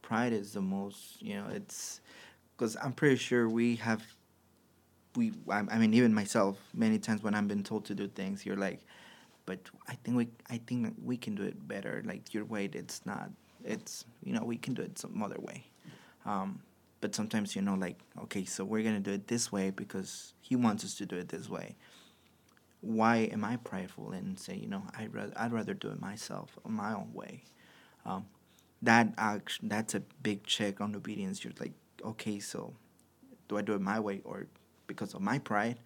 Pride 0.00 0.32
is 0.32 0.52
the 0.52 0.62
most, 0.62 1.20
you 1.20 1.34
know, 1.34 1.48
it's 1.52 2.00
because 2.58 2.76
I'm 2.82 2.92
pretty 2.92 3.16
sure 3.16 3.48
we 3.48 3.76
have, 3.76 4.02
we, 5.14 5.32
I, 5.48 5.60
I 5.70 5.78
mean, 5.78 5.94
even 5.94 6.12
myself, 6.12 6.58
many 6.74 6.98
times 6.98 7.22
when 7.22 7.34
I've 7.34 7.46
been 7.46 7.62
told 7.62 7.84
to 7.86 7.94
do 7.94 8.08
things, 8.08 8.44
you're 8.44 8.56
like, 8.56 8.80
but 9.46 9.60
I 9.88 9.94
think 9.94 10.16
we, 10.16 10.28
I 10.50 10.60
think 10.66 10.94
we 11.02 11.16
can 11.16 11.36
do 11.36 11.44
it 11.44 11.68
better. 11.68 12.02
Like 12.04 12.34
your 12.34 12.44
way, 12.44 12.68
it's 12.72 13.06
not, 13.06 13.30
it's, 13.64 14.04
you 14.24 14.32
know, 14.32 14.44
we 14.44 14.56
can 14.56 14.74
do 14.74 14.82
it 14.82 14.98
some 14.98 15.22
other 15.22 15.38
way. 15.38 15.64
Um, 16.26 16.60
but 17.00 17.14
sometimes, 17.14 17.54
you 17.54 17.62
know, 17.62 17.74
like, 17.74 18.00
okay, 18.24 18.44
so 18.44 18.64
we're 18.64 18.82
to 18.82 18.98
do 18.98 19.12
it 19.12 19.28
this 19.28 19.52
way 19.52 19.70
because 19.70 20.34
he 20.40 20.56
wants 20.56 20.84
us 20.84 20.96
to 20.96 21.06
do 21.06 21.16
it 21.16 21.28
this 21.28 21.48
way 21.48 21.76
why 22.80 23.28
am 23.32 23.44
I 23.44 23.56
prideful 23.56 24.12
and 24.12 24.38
say, 24.38 24.56
you 24.56 24.68
know, 24.68 24.82
I'd 24.96 25.12
rather, 25.12 25.32
I'd 25.36 25.52
rather 25.52 25.74
do 25.74 25.88
it 25.88 26.00
myself, 26.00 26.56
my 26.66 26.94
own 26.94 27.12
way. 27.12 27.42
Um, 28.06 28.26
that 28.82 29.12
act, 29.18 29.58
that's 29.62 29.94
a 29.94 30.00
big 30.22 30.44
check 30.44 30.80
on 30.80 30.94
obedience. 30.94 31.42
You're 31.42 31.52
like, 31.58 31.72
okay, 32.04 32.38
so 32.40 32.74
do 33.48 33.56
I 33.58 33.62
do 33.62 33.74
it 33.74 33.80
my 33.80 34.00
way 34.00 34.20
or 34.24 34.46
because 34.86 35.14
of 35.14 35.20
my 35.20 35.38
pride, 35.38 35.78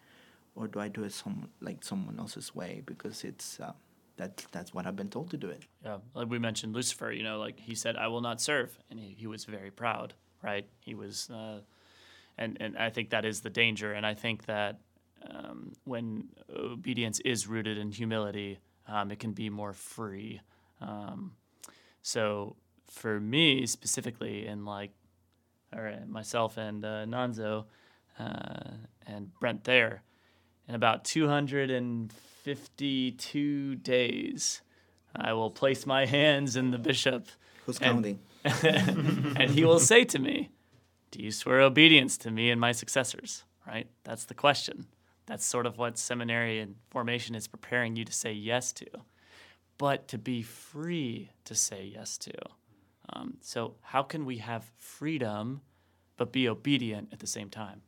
or 0.55 0.69
do 0.69 0.81
I 0.81 0.89
do 0.89 1.05
it 1.05 1.13
some 1.13 1.49
like 1.61 1.85
someone 1.85 2.19
else's 2.19 2.55
way 2.55 2.83
because 2.87 3.25
it's 3.25 3.61
uh, 3.61 3.73
that 4.17 4.45
that's 4.53 4.75
what 4.75 4.87
I've 4.87 4.97
been 4.97 5.11
told 5.11 5.31
to 5.31 5.37
do 5.37 5.49
it. 5.49 5.63
Yeah, 5.85 5.99
like 6.15 6.29
we 6.29 6.39
mentioned 6.39 6.75
Lucifer, 6.75 7.11
you 7.13 7.23
know, 7.23 7.39
like 7.39 7.59
he 7.59 7.75
said, 7.75 7.97
"I 7.97 8.09
will 8.09 8.21
not 8.21 8.41
serve," 8.41 8.77
and 8.91 8.99
he, 9.01 9.15
he 9.19 9.27
was 9.27 9.45
very 9.45 9.71
proud, 9.71 10.15
right? 10.43 10.67
He 10.81 10.95
was, 10.95 11.31
uh, 11.31 11.61
and 12.39 12.57
and 12.61 12.77
I 12.77 12.91
think 12.91 13.11
that 13.11 13.25
is 13.25 13.41
the 13.41 13.51
danger, 13.51 13.93
and 13.93 14.07
I 14.07 14.15
think 14.15 14.47
that 14.47 14.81
um, 15.31 15.73
when 15.85 16.29
obedience 16.55 17.21
is 17.21 17.47
rooted 17.47 17.79
in 17.79 17.91
humility, 17.91 18.59
um, 18.87 19.11
it 19.11 19.19
can 19.19 19.33
be 19.33 19.51
more 19.51 19.73
free. 19.73 20.41
Um, 20.81 21.33
so 22.03 22.57
for 22.91 23.21
me 23.21 23.67
specifically, 23.67 24.47
in 24.47 24.65
like, 24.65 24.91
or 25.75 25.95
myself 26.09 26.57
and 26.57 26.85
uh, 26.85 27.05
Nanzo 27.07 27.65
uh, 28.19 28.71
and 29.07 29.33
Brent 29.41 29.65
there, 29.65 30.03
in 30.69 30.75
about 30.75 31.05
252 31.05 33.75
days, 33.77 34.61
I 35.15 35.33
will 35.33 35.51
place 35.51 35.87
my 35.87 36.07
hands 36.07 36.57
in 36.57 36.71
the 36.71 36.79
bishop. 36.79 37.29
Who's 37.67 37.79
And- 37.79 38.05
counting? 38.05 38.19
and 38.45 39.51
he 39.51 39.65
will 39.65 39.79
say 39.79 40.05
to 40.05 40.19
me, 40.19 40.51
Do 41.13 41.23
you 41.23 41.31
swear 41.31 41.61
obedience 41.61 42.17
to 42.19 42.31
me 42.31 42.51
and 42.51 42.61
my 42.61 42.73
successors? 42.73 43.45
Right? 43.67 43.87
That's 44.03 44.25
the 44.25 44.35
question. 44.35 44.87
That's 45.27 45.45
sort 45.45 45.67
of 45.67 45.79
what 45.79 45.97
seminary 45.97 46.59
and 46.59 46.75
formation 46.91 47.37
is 47.37 47.47
preparing 47.47 47.95
you 47.95 48.05
to 48.05 48.13
say 48.13 48.33
yes 48.33 48.73
to, 48.73 48.87
but 49.79 50.09
to 50.09 50.19
be 50.19 50.43
free 50.43 51.31
to 51.45 51.55
say 51.55 51.85
yes 51.95 52.19
to. 52.19 52.33
Um, 53.11 53.37
so, 53.41 53.75
how 53.83 54.03
can 54.03 54.25
we 54.25 54.39
have 54.39 54.71
freedom 54.79 55.61
but 56.17 56.33
be 56.33 56.49
obedient 56.49 57.09
at 57.13 57.19
the 57.21 57.27
same 57.27 57.51
time? 57.51 57.83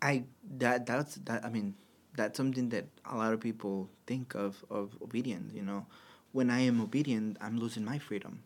I 0.00 0.24
that 0.58 0.86
that's 0.86 1.14
that 1.26 1.44
I 1.44 1.48
mean 1.48 1.74
that's 2.16 2.36
something 2.36 2.68
that 2.70 2.86
a 3.06 3.16
lot 3.16 3.32
of 3.32 3.40
people 3.40 3.88
think 4.06 4.34
of 4.34 4.64
of 4.70 4.96
obedience. 5.00 5.54
You 5.54 5.62
know, 5.62 5.86
when 6.32 6.50
I 6.50 6.60
am 6.60 6.80
obedient, 6.80 7.36
I'm 7.40 7.58
losing 7.58 7.84
my 7.84 7.98
freedom. 7.98 8.42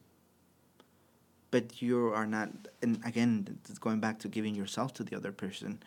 But 1.51 1.81
you 1.81 2.13
are 2.13 2.27
not, 2.27 2.51
and 2.83 3.01
again, 3.05 3.59
it's 3.69 3.79
going 3.79 4.01
back 4.01 4.19
to 4.21 4.29
giving 4.29 4.55
yourself 4.55 4.93
to 4.95 5.05
the 5.05 5.17
other 5.17 5.33
person. 5.33 5.81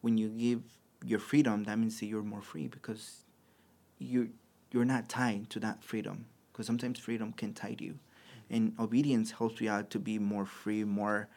When 0.00 0.18
you 0.18 0.28
give 0.28 0.62
your 1.04 1.20
freedom, 1.20 1.64
that 1.64 1.78
means 1.78 1.98
that 2.00 2.06
you're 2.06 2.22
more 2.22 2.42
free 2.42 2.66
because 2.66 3.22
you 3.98 4.30
you're 4.72 4.84
not 4.84 5.08
tied 5.08 5.50
to 5.50 5.60
that 5.60 5.82
freedom. 5.82 6.26
Because 6.52 6.66
sometimes 6.66 6.98
freedom 6.98 7.32
can 7.32 7.52
tie 7.54 7.76
you, 7.78 7.98
and 8.50 8.74
obedience 8.78 9.30
helps 9.30 9.60
you 9.60 9.70
out 9.70 9.90
to 9.90 9.98
be 9.98 10.18
more 10.18 10.46
free, 10.46 10.84
more 10.84 11.28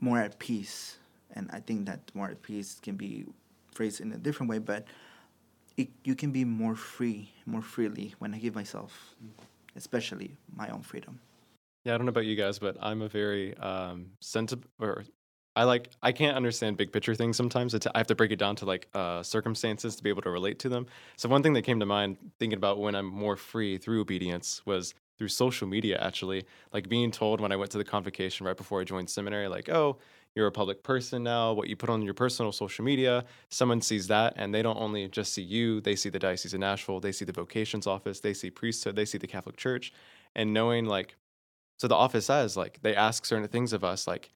more 0.00 0.18
at 0.18 0.38
peace. 0.38 0.98
And 1.34 1.48
I 1.52 1.60
think 1.60 1.86
that 1.86 2.10
more 2.14 2.28
at 2.28 2.42
peace 2.42 2.78
can 2.82 2.96
be 2.96 3.24
phrased 3.72 4.00
in 4.00 4.12
a 4.12 4.18
different 4.18 4.50
way, 4.50 4.58
but 4.58 4.84
it, 5.76 5.88
you 6.04 6.14
can 6.14 6.32
be 6.32 6.44
more 6.44 6.74
free, 6.74 7.30
more 7.46 7.62
freely 7.62 8.14
when 8.18 8.34
I 8.34 8.38
give 8.38 8.54
myself, 8.54 9.14
especially 9.76 10.36
my 10.54 10.68
own 10.68 10.82
freedom. 10.82 11.20
Yeah, 11.84 11.94
I 11.94 11.96
don't 11.96 12.06
know 12.06 12.10
about 12.10 12.26
you 12.26 12.36
guys, 12.36 12.58
but 12.58 12.76
I'm 12.80 13.02
a 13.02 13.08
very 13.08 13.56
um, 13.58 14.10
sensitive 14.20 14.66
or 14.78 15.04
I 15.54 15.64
like 15.64 15.90
I 16.02 16.12
can't 16.12 16.36
understand 16.36 16.76
big 16.76 16.92
picture 16.92 17.14
things 17.14 17.36
sometimes. 17.36 17.74
It's, 17.74 17.86
I 17.86 17.98
have 17.98 18.06
to 18.06 18.14
break 18.14 18.30
it 18.30 18.38
down 18.38 18.56
to 18.56 18.64
like 18.64 18.88
uh, 18.94 19.22
circumstances 19.22 19.96
to 19.96 20.02
be 20.02 20.08
able 20.08 20.22
to 20.22 20.30
relate 20.30 20.58
to 20.60 20.68
them. 20.68 20.86
So 21.16 21.28
one 21.28 21.42
thing 21.42 21.52
that 21.54 21.62
came 21.62 21.78
to 21.80 21.86
mind 21.86 22.16
thinking 22.38 22.56
about 22.56 22.78
when 22.78 22.94
I'm 22.94 23.06
more 23.06 23.36
free 23.36 23.76
through 23.76 24.00
obedience 24.00 24.62
was 24.64 24.94
through 25.18 25.28
social 25.28 25.66
media. 25.68 25.98
Actually, 26.00 26.44
like 26.72 26.88
being 26.88 27.10
told 27.10 27.40
when 27.40 27.52
I 27.52 27.56
went 27.56 27.70
to 27.72 27.78
the 27.78 27.84
convocation 27.84 28.46
right 28.46 28.56
before 28.56 28.80
I 28.80 28.84
joined 28.84 29.10
seminary, 29.10 29.48
like, 29.48 29.68
oh, 29.68 29.98
you're 30.34 30.46
a 30.46 30.52
public 30.52 30.82
person 30.82 31.22
now. 31.22 31.52
What 31.52 31.68
you 31.68 31.76
put 31.76 31.90
on 31.90 32.02
your 32.02 32.14
personal 32.14 32.52
social 32.52 32.84
media, 32.84 33.24
someone 33.50 33.82
sees 33.82 34.06
that, 34.08 34.32
and 34.36 34.54
they 34.54 34.62
don't 34.62 34.78
only 34.78 35.08
just 35.08 35.34
see 35.34 35.42
you. 35.42 35.80
They 35.80 35.96
see 35.96 36.08
the 36.08 36.18
Diocese 36.18 36.54
of 36.54 36.60
Nashville. 36.60 37.00
They 37.00 37.12
see 37.12 37.24
the 37.24 37.32
vocations 37.32 37.86
office. 37.86 38.20
They 38.20 38.34
see 38.34 38.50
priesthood. 38.50 38.96
They 38.96 39.04
see 39.04 39.18
the 39.18 39.26
Catholic 39.26 39.56
Church, 39.56 39.92
and 40.34 40.54
knowing 40.54 40.86
like 40.86 41.16
so 41.78 41.88
the 41.88 41.96
office 41.96 42.26
says 42.26 42.56
like 42.56 42.78
they 42.82 42.94
ask 42.94 43.26
certain 43.26 43.48
things 43.48 43.72
of 43.72 43.82
us 43.82 44.06
like 44.06 44.30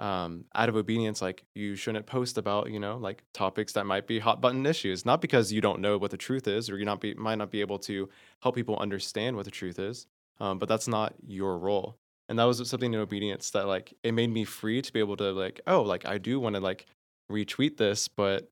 um, 0.00 0.44
out 0.54 0.68
of 0.68 0.76
obedience 0.76 1.22
like 1.22 1.44
you 1.54 1.76
shouldn't 1.76 2.06
post 2.06 2.38
about 2.38 2.70
you 2.70 2.78
know 2.78 2.96
like 2.96 3.24
topics 3.32 3.72
that 3.72 3.84
might 3.84 4.06
be 4.06 4.18
hot 4.18 4.40
button 4.40 4.64
issues 4.64 5.04
not 5.04 5.20
because 5.20 5.52
you 5.52 5.60
don't 5.60 5.80
know 5.80 5.98
what 5.98 6.10
the 6.10 6.16
truth 6.16 6.46
is 6.46 6.70
or 6.70 6.78
you 6.78 6.84
not 6.84 7.00
be 7.00 7.14
might 7.14 7.36
not 7.36 7.50
be 7.50 7.60
able 7.60 7.78
to 7.78 8.08
help 8.42 8.54
people 8.54 8.76
understand 8.78 9.34
what 9.34 9.44
the 9.44 9.50
truth 9.50 9.78
is 9.78 10.06
um, 10.40 10.58
but 10.58 10.68
that's 10.68 10.88
not 10.88 11.14
your 11.26 11.58
role. 11.58 11.96
And 12.28 12.38
that 12.38 12.44
was 12.44 12.66
something 12.68 12.92
in 12.92 13.00
obedience 13.00 13.50
that 13.50 13.66
like 13.66 13.94
it 14.02 14.12
made 14.12 14.30
me 14.30 14.44
free 14.44 14.80
to 14.80 14.92
be 14.92 14.98
able 14.98 15.16
to 15.18 15.32
like 15.32 15.60
oh 15.66 15.82
like 15.82 16.06
i 16.06 16.16
do 16.18 16.40
want 16.40 16.56
to 16.56 16.60
like 16.60 16.86
retweet 17.30 17.76
this 17.76 18.08
but 18.08 18.48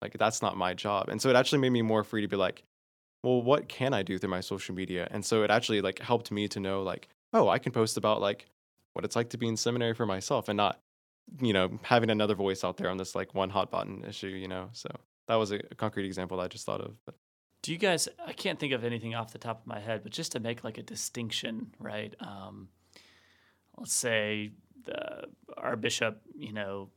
like 0.00 0.18
that's 0.18 0.42
not 0.42 0.56
my 0.56 0.74
job. 0.74 1.08
And 1.08 1.22
so 1.22 1.30
it 1.30 1.36
actually 1.36 1.60
made 1.60 1.70
me 1.70 1.82
more 1.82 2.02
free 2.02 2.22
to 2.22 2.28
be 2.28 2.36
like 2.36 2.64
well 3.22 3.40
what 3.40 3.68
can 3.68 3.94
i 3.94 4.02
do 4.02 4.18
through 4.18 4.30
my 4.30 4.40
social 4.40 4.74
media? 4.74 5.06
And 5.10 5.24
so 5.24 5.44
it 5.44 5.50
actually 5.50 5.80
like 5.80 6.00
helped 6.00 6.30
me 6.30 6.48
to 6.48 6.60
know 6.60 6.82
like 6.82 7.08
oh 7.32 7.48
i 7.48 7.58
can 7.58 7.72
post 7.72 7.96
about 7.96 8.20
like 8.20 8.46
what 8.92 9.04
it's 9.04 9.16
like 9.16 9.30
to 9.30 9.38
be 9.38 9.48
in 9.48 9.56
seminary 9.56 9.94
for 9.94 10.06
myself 10.06 10.48
and 10.48 10.56
not 10.56 10.80
you 11.40 11.52
know 11.52 11.78
having 11.82 12.10
another 12.10 12.34
voice 12.34 12.64
out 12.64 12.76
there 12.76 12.90
on 12.90 12.96
this 12.96 13.14
like 13.14 13.34
one 13.34 13.50
hot 13.50 13.70
button 13.70 14.04
issue 14.06 14.26
you 14.26 14.48
know? 14.48 14.68
So 14.72 14.90
that 15.28 15.36
was 15.36 15.52
a, 15.52 15.60
concrete 15.76 16.06
example 16.06 16.38
that 16.38 16.44
i 16.44 16.48
just 16.48 16.66
thought 16.66 16.80
of 16.80 16.96
but 17.06 17.14
Do 17.62 17.70
you 17.70 17.78
guys? 17.78 18.08
I 18.26 18.32
can't 18.32 18.58
think 18.58 18.72
of 18.72 18.84
anything 18.84 19.14
off 19.14 19.32
the 19.32 19.38
top 19.38 19.60
of 19.60 19.66
my 19.66 19.78
head, 19.78 20.02
but 20.02 20.10
just 20.10 20.32
to 20.32 20.40
make 20.40 20.64
like 20.64 20.78
a 20.78 20.82
distinction, 20.82 21.72
right? 21.78 22.12
Um, 22.20 22.68
let's 23.78 23.94
say 23.94 24.50
the 24.84 25.28
our 25.56 25.76
bishop, 25.76 26.20
you 26.36 26.52
know, 26.52 26.90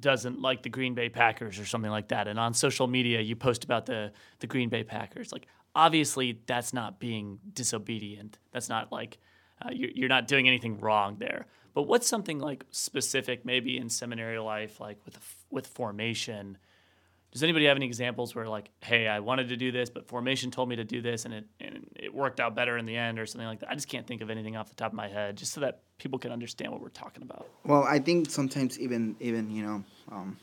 doesn't 0.00 0.40
like 0.40 0.64
the 0.64 0.68
Green 0.68 0.94
Bay 0.94 1.08
Packers 1.08 1.60
or 1.60 1.64
something 1.64 1.90
like 1.90 2.08
that, 2.08 2.26
and 2.26 2.38
on 2.38 2.52
social 2.52 2.88
media 2.88 3.20
you 3.20 3.36
post 3.36 3.62
about 3.62 3.86
the 3.86 4.12
the 4.40 4.48
Green 4.48 4.68
Bay 4.68 4.82
Packers. 4.82 5.32
Like, 5.32 5.46
obviously, 5.74 6.40
that's 6.46 6.72
not 6.72 6.98
being 6.98 7.38
disobedient. 7.52 8.38
That's 8.52 8.68
not 8.68 8.90
like 8.90 9.18
uh, 9.62 9.70
you're, 9.72 9.90
you're 9.94 10.08
not 10.08 10.26
doing 10.26 10.48
anything 10.48 10.80
wrong 10.80 11.16
there. 11.20 11.46
But 11.74 11.82
what's 11.82 12.08
something 12.08 12.40
like 12.40 12.64
specific, 12.70 13.44
maybe 13.44 13.76
in 13.76 13.88
seminary 13.88 14.40
life, 14.40 14.80
like 14.80 14.98
with 15.04 15.18
with 15.50 15.68
formation? 15.68 16.58
Does 17.36 17.42
anybody 17.42 17.66
have 17.66 17.76
any 17.76 17.84
examples 17.84 18.34
where 18.34 18.48
like, 18.48 18.70
hey, 18.80 19.06
I 19.06 19.20
wanted 19.20 19.50
to 19.50 19.58
do 19.58 19.70
this, 19.70 19.90
but 19.90 20.08
formation 20.08 20.50
told 20.50 20.70
me 20.70 20.76
to 20.76 20.84
do 20.84 21.02
this, 21.02 21.26
and 21.26 21.34
it 21.34 21.44
and 21.60 21.86
it 21.94 22.14
worked 22.14 22.40
out 22.40 22.54
better 22.54 22.78
in 22.78 22.86
the 22.86 22.96
end, 22.96 23.18
or 23.18 23.26
something 23.26 23.46
like 23.46 23.60
that? 23.60 23.70
I 23.70 23.74
just 23.74 23.88
can't 23.88 24.06
think 24.06 24.22
of 24.22 24.30
anything 24.30 24.56
off 24.56 24.70
the 24.70 24.74
top 24.74 24.92
of 24.92 24.96
my 24.96 25.06
head, 25.06 25.36
just 25.36 25.52
so 25.52 25.60
that 25.60 25.82
people 25.98 26.18
can 26.18 26.32
understand 26.32 26.72
what 26.72 26.80
we're 26.80 26.88
talking 26.88 27.22
about. 27.22 27.46
Well, 27.62 27.82
I 27.84 27.98
think 27.98 28.30
sometimes 28.30 28.80
even 28.80 29.16
even 29.20 29.50
you 29.50 29.62
know, 29.66 29.84
um, 30.10 30.38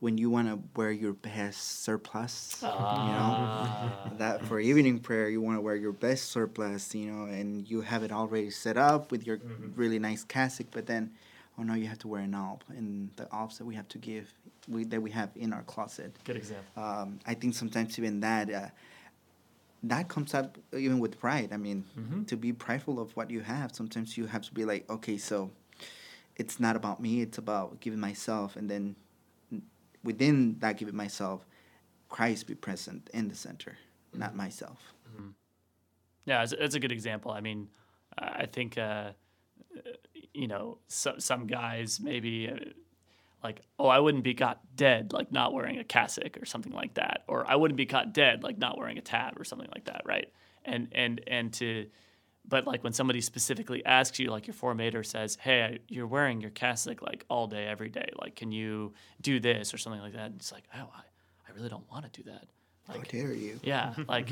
when 0.00 0.18
you 0.18 0.28
want 0.28 0.48
to 0.48 0.58
wear 0.74 0.90
your 0.90 1.12
best 1.12 1.84
surplice, 1.84 2.58
you 2.60 2.66
know, 2.66 2.74
Ah. 2.74 4.10
that 4.18 4.44
for 4.44 4.58
evening 4.58 4.98
prayer 4.98 5.28
you 5.28 5.40
want 5.40 5.56
to 5.56 5.60
wear 5.60 5.76
your 5.76 5.92
best 5.92 6.32
surplice, 6.32 6.92
you 6.96 7.12
know, 7.12 7.26
and 7.26 7.70
you 7.70 7.82
have 7.82 8.02
it 8.02 8.10
already 8.10 8.50
set 8.50 8.76
up 8.76 9.12
with 9.12 9.24
your 9.24 9.38
really 9.76 10.00
nice 10.00 10.24
cassock, 10.24 10.66
but 10.72 10.86
then, 10.86 11.12
oh 11.58 11.62
no, 11.62 11.74
you 11.74 11.86
have 11.86 11.98
to 12.00 12.08
wear 12.08 12.22
an 12.22 12.34
alb, 12.34 12.62
and 12.68 13.10
the 13.16 13.26
albs 13.34 13.58
that 13.58 13.64
we 13.64 13.74
have 13.74 13.88
to 13.88 13.98
give, 13.98 14.32
we 14.68 14.84
that 14.84 15.00
we 15.00 15.10
have 15.10 15.30
in 15.36 15.52
our 15.52 15.62
closet. 15.62 16.16
Good 16.24 16.36
example. 16.36 16.82
Um, 16.82 17.18
I 17.26 17.34
think 17.34 17.54
sometimes 17.54 17.98
even 17.98 18.20
that. 18.20 18.50
Uh, 18.50 18.68
that 19.86 20.08
comes 20.08 20.32
up 20.32 20.56
even 20.72 20.98
with 20.98 21.18
pride. 21.20 21.52
I 21.52 21.58
mean, 21.58 21.84
Mhm. 21.98 22.26
to 22.28 22.38
be 22.38 22.54
prideful 22.54 22.98
of 22.98 23.14
what 23.16 23.30
you 23.30 23.40
have, 23.42 23.74
sometimes 23.74 24.16
you 24.16 24.26
have 24.26 24.40
to 24.46 24.54
be 24.54 24.64
like, 24.64 24.88
okay, 24.88 25.18
so 25.18 25.50
it's 26.36 26.58
not 26.58 26.74
about 26.74 27.00
me, 27.00 27.20
it's 27.20 27.36
about 27.36 27.80
giving 27.80 28.00
myself. 28.00 28.56
And 28.56 28.70
then 28.70 28.96
within 30.02 30.58
that 30.60 30.78
giving 30.78 30.96
myself, 30.96 31.46
Christ 32.08 32.46
be 32.46 32.54
present 32.54 33.10
in 33.12 33.28
the 33.28 33.34
center, 33.34 33.76
not 34.14 34.34
myself. 34.34 34.94
Yeah, 36.24 36.38
that's, 36.38 36.52
it's 36.52 36.74
a 36.74 36.80
good 36.80 36.92
example. 36.92 37.30
I 37.32 37.40
mean, 37.42 37.68
I 38.16 38.46
think, 38.46 38.78
uh, 38.78 39.12
you 40.34 40.48
know, 40.48 40.78
some 40.88 41.20
some 41.20 41.46
guys 41.46 42.00
maybe 42.00 42.48
uh, 42.48 42.56
like, 43.42 43.60
oh, 43.78 43.86
I 43.86 44.00
wouldn't 44.00 44.24
be 44.24 44.34
caught 44.34 44.60
dead 44.74 45.12
like 45.12 45.30
not 45.30 45.52
wearing 45.52 45.78
a 45.78 45.84
cassock 45.84 46.36
or 46.40 46.44
something 46.44 46.72
like 46.72 46.94
that, 46.94 47.22
or 47.28 47.48
I 47.48 47.56
wouldn't 47.56 47.76
be 47.76 47.86
caught 47.86 48.12
dead 48.12 48.42
like 48.42 48.58
not 48.58 48.76
wearing 48.76 48.98
a 48.98 49.02
tab 49.02 49.40
or 49.40 49.44
something 49.44 49.68
like 49.72 49.84
that, 49.84 50.02
right? 50.04 50.30
And 50.64 50.88
and 50.92 51.20
and 51.26 51.52
to, 51.54 51.86
but 52.46 52.66
like 52.66 52.82
when 52.82 52.92
somebody 52.92 53.20
specifically 53.20 53.84
asks 53.84 54.18
you, 54.18 54.30
like 54.30 54.46
your 54.46 54.54
formator 54.54 55.06
says, 55.06 55.36
hey, 55.40 55.80
you're 55.88 56.06
wearing 56.06 56.40
your 56.40 56.50
cassock 56.50 57.00
like 57.02 57.24
all 57.28 57.46
day, 57.46 57.66
every 57.66 57.90
day, 57.90 58.08
like 58.20 58.34
can 58.34 58.50
you 58.50 58.92
do 59.20 59.38
this 59.40 59.72
or 59.72 59.78
something 59.78 60.00
like 60.00 60.14
that? 60.14 60.26
And 60.26 60.36
it's 60.36 60.52
like, 60.52 60.64
oh, 60.74 60.90
I, 60.94 61.02
I 61.48 61.54
really 61.54 61.68
don't 61.68 61.88
want 61.90 62.12
to 62.12 62.22
do 62.22 62.30
that. 62.30 62.46
How 62.88 62.98
dare 62.98 63.32
you? 63.32 63.60
Yeah, 63.62 63.94
like 64.08 64.30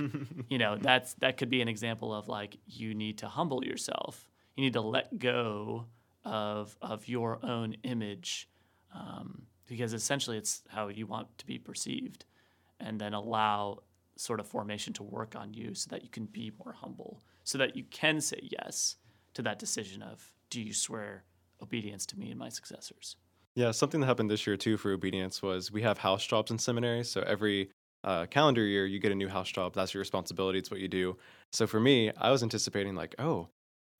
you 0.48 0.58
know, 0.58 0.76
that's 0.76 1.14
that 1.14 1.36
could 1.36 1.48
be 1.50 1.62
an 1.62 1.68
example 1.68 2.14
of 2.14 2.28
like 2.28 2.56
you 2.66 2.94
need 2.94 3.18
to 3.18 3.28
humble 3.28 3.64
yourself. 3.64 4.26
You 4.56 4.64
need 4.64 4.72
to 4.74 4.80
let 4.80 5.18
go 5.18 5.86
of 6.24 6.76
of 6.80 7.08
your 7.08 7.44
own 7.44 7.76
image, 7.82 8.48
um, 8.94 9.42
because 9.66 9.92
essentially 9.92 10.36
it's 10.36 10.62
how 10.68 10.88
you 10.88 11.06
want 11.06 11.38
to 11.38 11.46
be 11.46 11.58
perceived, 11.58 12.24
and 12.80 13.00
then 13.00 13.14
allow 13.14 13.82
sort 14.16 14.40
of 14.40 14.46
formation 14.46 14.92
to 14.92 15.02
work 15.02 15.34
on 15.34 15.54
you 15.54 15.74
so 15.74 15.88
that 15.90 16.02
you 16.02 16.08
can 16.08 16.26
be 16.26 16.52
more 16.62 16.74
humble, 16.74 17.22
so 17.44 17.58
that 17.58 17.76
you 17.76 17.84
can 17.90 18.20
say 18.20 18.48
yes 18.60 18.96
to 19.34 19.42
that 19.42 19.58
decision 19.58 20.02
of 20.02 20.32
do 20.50 20.60
you 20.60 20.74
swear 20.74 21.24
obedience 21.62 22.04
to 22.06 22.18
me 22.18 22.30
and 22.30 22.38
my 22.38 22.48
successors. 22.48 23.16
Yeah, 23.54 23.70
something 23.70 24.00
that 24.00 24.06
happened 24.06 24.30
this 24.30 24.46
year 24.46 24.56
too 24.56 24.76
for 24.76 24.92
obedience 24.92 25.42
was 25.42 25.70
we 25.70 25.82
have 25.82 25.98
house 25.98 26.26
jobs 26.26 26.50
in 26.50 26.58
seminary. 26.58 27.04
So 27.04 27.22
every 27.22 27.70
uh, 28.04 28.26
calendar 28.26 28.64
year, 28.64 28.86
you 28.86 28.98
get 28.98 29.12
a 29.12 29.14
new 29.14 29.28
house 29.28 29.50
job. 29.50 29.74
That's 29.74 29.94
your 29.94 30.00
responsibility. 30.00 30.58
It's 30.58 30.70
what 30.70 30.80
you 30.80 30.88
do. 30.88 31.16
So 31.52 31.66
for 31.66 31.78
me, 31.78 32.10
I 32.16 32.30
was 32.30 32.42
anticipating 32.42 32.94
like, 32.94 33.14
oh, 33.18 33.48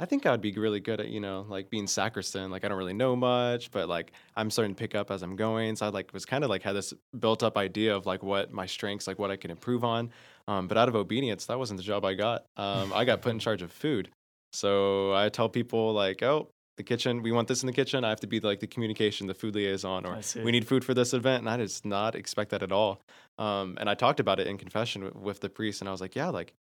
I 0.03 0.05
think 0.05 0.27
I'd 0.27 0.41
be 0.41 0.51
really 0.51 0.81
good 0.81 1.01
at 1.01 1.11
you 1.11 1.21
know 1.21 1.47
like 1.49 1.71
being 1.71 1.87
sacristan. 1.87 2.51
Like 2.51 2.65
I 2.65 2.69
don't 2.69 2.77
really 2.77 2.93
know 2.93 3.15
much, 3.15 3.71
but 3.71 3.88
like 3.88 4.11
I'm 4.35 4.51
starting 4.51 4.75
to 4.75 4.79
pick 4.79 4.97
up 4.97 5.12
as 5.12 5.23
I'm 5.23 5.37
going. 5.37 5.77
So 5.77 5.87
I 5.87 5.91
like 5.91 6.12
was 6.12 6.27
kind 6.27 6.43
of 6.43 6.51
like 6.51 6.65
had 6.65 6.73
this 6.73 6.93
built 7.21 7.45
up 7.45 7.57
idea 7.57 7.95
of 7.95 8.05
like 8.05 8.21
what 8.25 8.53
my 8.53 8.67
strengths, 8.67 9.07
like 9.07 9.21
what 9.21 9.31
I 9.31 9.37
can 9.37 9.53
improve 9.53 9.85
on. 9.85 10.11
Um, 10.49 10.67
but 10.67 10.77
out 10.77 10.88
of 10.88 10.97
obedience, 10.97 11.47
that 11.47 11.57
wasn't 11.57 11.79
the 11.79 11.85
job 11.85 12.05
I 12.05 12.15
got. 12.15 12.47
Um, 12.57 12.93
I 12.93 13.05
got 13.05 13.23
put 13.23 13.31
in 13.31 13.38
charge 13.38 13.62
of 13.62 13.71
food. 13.71 14.11
So 14.53 15.15
I 15.15 15.29
tell 15.29 15.49
people 15.49 15.93
like, 15.93 16.21
oh, 16.25 16.49
the 16.79 16.83
kitchen, 16.83 17.23
we 17.23 17.31
want 17.31 17.47
this 17.47 17.62
in 17.62 17.69
the 17.69 17.73
kitchen. 17.73 18.03
I 18.05 18.09
have 18.09 18.21
to 18.21 18.27
be 18.27 18.41
like 18.41 18.59
the 18.59 18.67
communication, 18.67 19.29
the 19.29 19.35
food 19.35 19.55
liaison, 19.55 20.05
or 20.05 20.17
we 20.45 20.51
need 20.51 20.67
food 20.67 20.85
for 20.85 20.95
this 20.95 21.15
event. 21.15 21.43
And 21.43 21.49
I 21.49 21.59
did 21.59 21.73
not 21.85 22.17
expect 22.17 22.51
that 22.51 22.65
at 22.65 22.73
all. 22.73 23.01
Um, 23.38 23.77
and 23.79 23.88
I 23.88 23.95
talked 23.95 24.19
about 24.19 24.41
it 24.41 24.49
in 24.49 24.59
confession 24.59 25.05
with, 25.05 25.15
with 25.15 25.41
the 25.41 25.49
priest, 25.49 25.81
and 25.81 25.88
I 25.88 25.93
was 25.93 26.01
like, 26.01 26.17
yeah, 26.17 26.29
like 26.31 26.55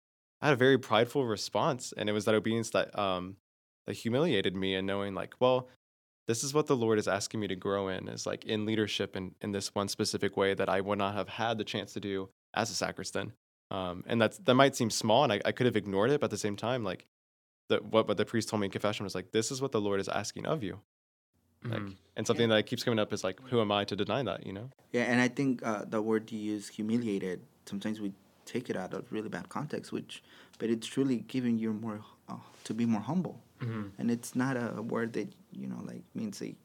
I 0.42 0.48
had 0.48 0.54
a 0.54 0.58
very 0.58 0.78
prideful 0.78 1.26
response, 1.26 1.94
and 1.96 2.10
it 2.10 2.14
was 2.14 2.26
that 2.26 2.36
obedience 2.36 2.70
that 2.72 2.98
um, 2.98 3.38
that 3.86 3.94
humiliated 3.94 4.56
me, 4.56 4.76
and 4.76 4.88
knowing 4.88 5.14
like, 5.14 5.34
well, 5.40 5.68
this 6.28 6.44
is 6.44 6.54
what 6.54 6.68
the 6.68 6.76
Lord 6.76 7.00
is 7.00 7.08
asking 7.08 7.40
me 7.40 7.48
to 7.48 7.56
grow 7.56 7.88
in, 7.90 8.08
is 8.08 8.26
like 8.26 8.46
in 8.46 8.66
leadership 8.66 9.16
in 9.16 9.36
in 9.42 9.52
this 9.52 9.74
one 9.76 9.88
specific 9.88 10.38
way 10.38 10.54
that 10.54 10.70
I 10.70 10.82
would 10.82 10.98
not 10.98 11.16
have 11.16 11.30
had 11.30 11.58
the 11.58 11.64
chance 11.64 11.94
to 11.94 12.00
do 12.00 12.30
as 12.54 12.70
a 12.72 12.74
sacristan. 12.74 13.34
Um, 13.72 14.04
and 14.08 14.22
that's 14.22 14.38
that 14.40 14.56
might 14.56 14.76
seem 14.76 14.90
small, 14.90 15.24
and 15.24 15.34
I, 15.34 15.42
I 15.46 15.52
could 15.52 15.66
have 15.66 15.76
ignored 15.76 16.12
it, 16.12 16.22
but 16.22 16.26
at 16.26 16.32
the 16.32 16.38
same 16.38 16.56
time, 16.56 16.84
like 16.84 17.06
the, 17.68 17.78
what 17.78 18.08
what 18.08 18.18
the 18.18 18.26
priest 18.26 18.50
told 18.50 18.62
me 18.62 18.66
in 18.66 18.72
confession 18.72 19.04
was 19.04 19.16
like, 19.16 19.32
this 19.32 19.52
is 19.52 19.62
what 19.62 19.72
the 19.72 19.82
Lord 19.82 20.00
is 20.00 20.08
asking 20.10 20.46
of 20.46 20.64
you. 20.64 20.80
Like, 21.64 21.82
Mhm. 21.82 21.96
and 22.16 22.26
something 22.26 22.48
that 22.50 22.66
keeps 22.68 22.86
coming 22.86 23.00
up 23.00 23.12
is 23.12 23.22
like, 23.22 23.42
who 23.50 23.60
am 23.60 23.70
I 23.70 23.84
to 23.84 23.96
deny 23.96 24.24
that? 24.24 24.46
You 24.46 24.54
know? 24.54 24.70
Yeah, 24.94 25.04
and 25.04 25.20
I 25.20 25.28
think 25.28 25.62
uh, 25.62 25.84
the 25.84 26.02
word 26.02 26.32
you 26.32 26.40
use, 26.40 26.70
humiliated, 26.70 27.42
sometimes 27.66 28.00
we 28.00 28.14
take 28.50 28.70
it 28.70 28.76
out 28.76 28.94
of 28.94 29.12
really 29.12 29.30
bad 29.30 29.48
context, 29.50 29.92
which, 29.92 30.24
but 30.58 30.70
it's 30.70 30.88
truly 30.88 31.18
giving 31.28 31.58
you 31.60 31.74
more, 31.74 32.02
uh, 32.28 32.36
to 32.64 32.74
be 32.74 32.86
more 32.86 33.02
humble. 33.02 33.40
Mhm. 33.62 33.92
And 33.98 34.10
it's 34.10 34.36
not 34.36 34.58
a 34.58 34.82
word 34.82 35.14
that, 35.14 35.30
you 35.52 35.68
know, 35.68 35.82
like 35.86 36.04
means 36.16 36.42
like 36.42 36.56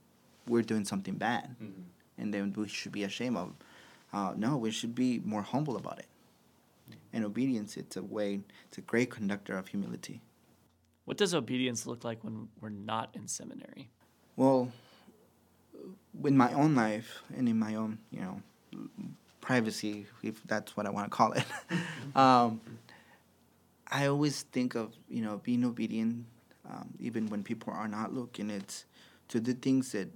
we're 0.47 0.63
doing 0.63 0.85
something 0.85 1.17
bad 1.17 1.57
and 2.19 2.33
then 2.33 2.53
we 2.57 2.69
should 2.69 2.93
be 2.93 3.05
ashamed 3.05 3.37
of. 3.37 3.53
Uh, 4.13 4.33
no, 4.37 4.57
we 4.57 4.71
should 4.71 4.95
be 4.95 5.19
more 5.25 5.43
humble 5.43 5.77
about 5.77 5.99
it. 5.99 6.09
And 7.13 7.25
obedience, 7.25 7.77
it's 7.77 7.97
a 7.97 8.03
way, 8.03 8.41
it's 8.69 8.79
a 8.79 8.83
great 8.83 9.11
conductor 9.11 9.57
of 9.57 9.69
humility. 9.69 10.21
What 11.05 11.17
does 11.17 11.35
obedience 11.35 11.87
look 11.87 12.05
like 12.05 12.25
when 12.25 12.49
we're 12.61 12.71
not 12.71 13.15
in 13.15 13.29
seminary? 13.29 13.91
Well, 14.37 14.73
in 16.25 16.37
my 16.37 16.53
own 16.53 16.75
life 16.75 17.23
and 17.37 17.49
in 17.49 17.59
my 17.59 17.75
own, 17.75 17.99
you 18.11 18.21
know, 18.21 18.41
privacy, 19.45 20.07
if 20.23 20.43
that's 20.45 20.75
what 20.75 20.87
I 20.87 20.91
want 20.91 21.11
to 21.11 21.17
call 21.17 21.33
it, 21.33 21.45
um, 22.17 22.61
I 23.87 24.07
always 24.07 24.43
think 24.43 24.75
of, 24.75 24.95
you 25.09 25.23
know, 25.23 25.41
being 25.45 25.65
obedient, 25.65 26.25
um, 26.69 26.89
even 26.99 27.29
when 27.29 27.43
people 27.45 27.73
are 27.73 27.87
not 27.87 28.15
looking. 28.15 28.49
It's 28.49 28.87
to 29.29 29.41
the 29.41 29.53
things 29.53 29.93
that, 29.93 30.09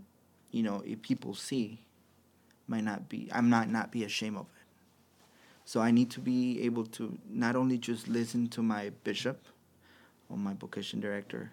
you 0.50 0.62
know, 0.62 0.82
if 0.84 1.02
people 1.02 1.34
see, 1.34 1.84
might 2.66 2.84
not 2.84 3.08
be, 3.08 3.28
I 3.30 3.42
might 3.42 3.68
not 3.68 3.92
be 3.92 4.02
ashamed 4.04 4.38
of 4.38 4.46
it. 4.46 4.64
So 5.66 5.80
I 5.80 5.90
need 5.90 6.10
to 6.12 6.20
be 6.20 6.62
able 6.62 6.86
to 6.86 7.18
not 7.28 7.54
only 7.54 7.76
just 7.76 8.08
listen 8.08 8.48
to 8.48 8.62
my 8.62 8.92
bishop 9.04 9.44
or 10.30 10.38
my 10.38 10.54
vocation 10.54 11.00
director, 11.00 11.52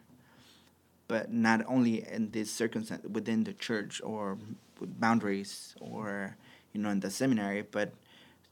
but 1.10 1.32
not 1.32 1.62
only 1.68 2.08
in 2.10 2.32
this 2.32 2.50
circumstance 2.50 3.04
within 3.04 3.44
the 3.44 3.54
church 3.54 4.02
or 4.02 4.38
boundaries 4.82 5.76
or 5.82 6.38
you 6.76 6.82
know 6.82 6.90
in 6.90 7.00
the 7.00 7.10
seminary, 7.10 7.64
but 7.64 7.94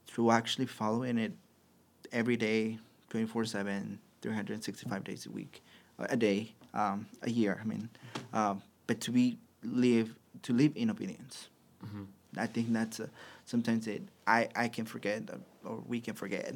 through 0.08 0.32
actually 0.32 0.66
following 0.66 1.18
it 1.18 1.34
every 2.12 2.38
day, 2.38 2.80
24/7, 3.10 4.00
365 4.22 5.04
days 5.04 5.26
a 5.26 5.32
week, 5.32 5.62
uh, 6.00 6.08
a 6.10 6.18
day, 6.18 6.54
um, 6.74 7.08
a 7.22 7.30
year. 7.30 7.60
I 7.62 7.66
mean, 7.66 7.90
um, 8.34 8.62
but 8.88 9.02
to 9.02 9.12
be 9.12 9.38
live 9.64 10.16
to 10.44 10.54
live 10.54 10.72
in 10.76 10.90
obedience. 10.90 11.50
I 12.38 12.48
think 12.48 12.74
that's 12.74 13.00
uh, 13.00 13.08
sometimes 13.46 13.88
it 13.88 14.04
I 14.26 14.50
I 14.56 14.68
can 14.70 14.86
forget 14.86 15.30
uh, 15.30 15.38
or 15.70 15.84
we 15.88 16.00
can 16.02 16.16
forget, 16.16 16.56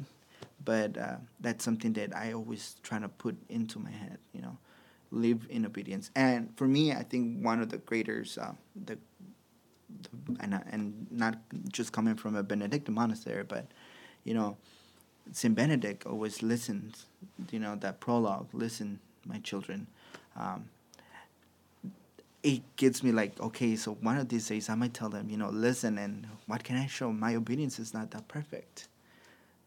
but 0.64 0.96
uh, 0.98 1.16
that's 1.40 1.64
something 1.64 1.92
that 1.94 2.16
I 2.16 2.32
always 2.32 2.76
try 2.82 2.98
to 2.98 3.08
put 3.08 3.36
into 3.48 3.78
my 3.78 3.90
head. 3.90 4.18
You 4.32 4.42
know, 4.42 4.58
live 5.10 5.46
in 5.50 5.66
obedience. 5.66 6.10
And 6.16 6.52
for 6.56 6.66
me, 6.66 6.92
I 6.92 7.02
think 7.02 7.44
one 7.44 7.60
of 7.60 7.68
the 7.70 7.78
greatest, 7.78 8.38
uh, 8.38 8.52
the 8.84 8.98
and 10.40 10.54
uh, 10.54 10.60
and 10.70 11.06
not 11.10 11.38
just 11.70 11.92
coming 11.92 12.14
from 12.14 12.36
a 12.36 12.42
Benedictine 12.42 12.94
monastery, 12.94 13.44
but 13.44 13.66
you 14.24 14.34
know, 14.34 14.56
Saint 15.32 15.54
Benedict 15.54 16.06
always 16.06 16.42
listens. 16.42 17.06
You 17.50 17.58
know 17.58 17.76
that 17.76 18.00
prologue. 18.00 18.48
Listen, 18.52 19.00
my 19.26 19.38
children. 19.38 19.86
Um, 20.36 20.68
it 22.42 22.62
gets 22.76 23.02
me 23.02 23.10
like, 23.10 23.38
okay, 23.40 23.74
so 23.74 23.94
one 23.94 24.16
of 24.16 24.28
these 24.28 24.46
days 24.46 24.68
I 24.68 24.76
might 24.76 24.94
tell 24.94 25.08
them, 25.08 25.28
you 25.28 25.36
know, 25.36 25.50
listen, 25.50 25.98
and 25.98 26.26
what 26.46 26.62
can 26.62 26.76
I 26.76 26.86
show? 26.86 27.12
My 27.12 27.34
obedience 27.34 27.80
is 27.80 27.92
not 27.92 28.12
that 28.12 28.28
perfect. 28.28 28.88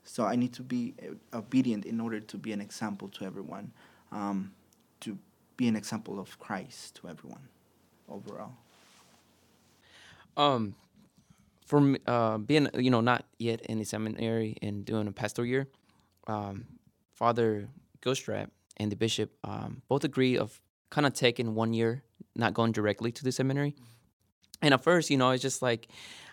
So 0.04 0.26
I 0.26 0.36
need 0.36 0.54
to 0.54 0.64
be 0.64 0.94
uh, 1.02 1.38
obedient 1.38 1.86
in 1.86 2.00
order 2.00 2.20
to 2.20 2.38
be 2.38 2.54
an 2.54 2.62
example 2.62 3.10
to 3.10 3.26
everyone, 3.26 3.72
um, 4.12 4.54
to 5.02 5.18
be 5.58 5.68
an 5.68 5.76
example 5.76 6.20
of 6.20 6.40
Christ 6.40 6.96
to 6.96 7.10
everyone 7.10 7.48
overall. 8.10 8.54
Um, 10.38 10.76
for 11.66 11.96
uh, 12.08 12.38
being 12.38 12.68
you 12.74 12.92
know 12.92 13.02
not 13.02 13.26
yet 13.38 13.62
in 13.62 13.80
the 13.80 13.86
seminary 13.86 14.58
and 14.62 14.84
doing 14.86 15.08
a 15.08 15.12
pastoral 15.12 15.48
year, 15.48 15.68
um, 16.28 16.66
Father 17.14 17.68
Gilstrap 18.02 18.50
and 18.78 18.92
the 18.92 18.96
bishop 18.96 19.32
um, 19.44 19.82
both 19.88 20.04
agree 20.04 20.38
of 20.38 20.60
kind 20.90 21.08
of 21.08 21.14
taking 21.14 21.56
one 21.56 21.74
year, 21.74 22.04
not 22.36 22.54
going 22.54 22.72
directly 22.72 23.12
to 23.12 23.24
the 23.24 23.32
seminary. 23.32 23.76
And 24.62 24.74
at 24.74 24.84
first, 24.84 25.10
you 25.10 25.18
know, 25.18 25.32
it's 25.32 25.42
just 25.42 25.62
like 25.62 25.88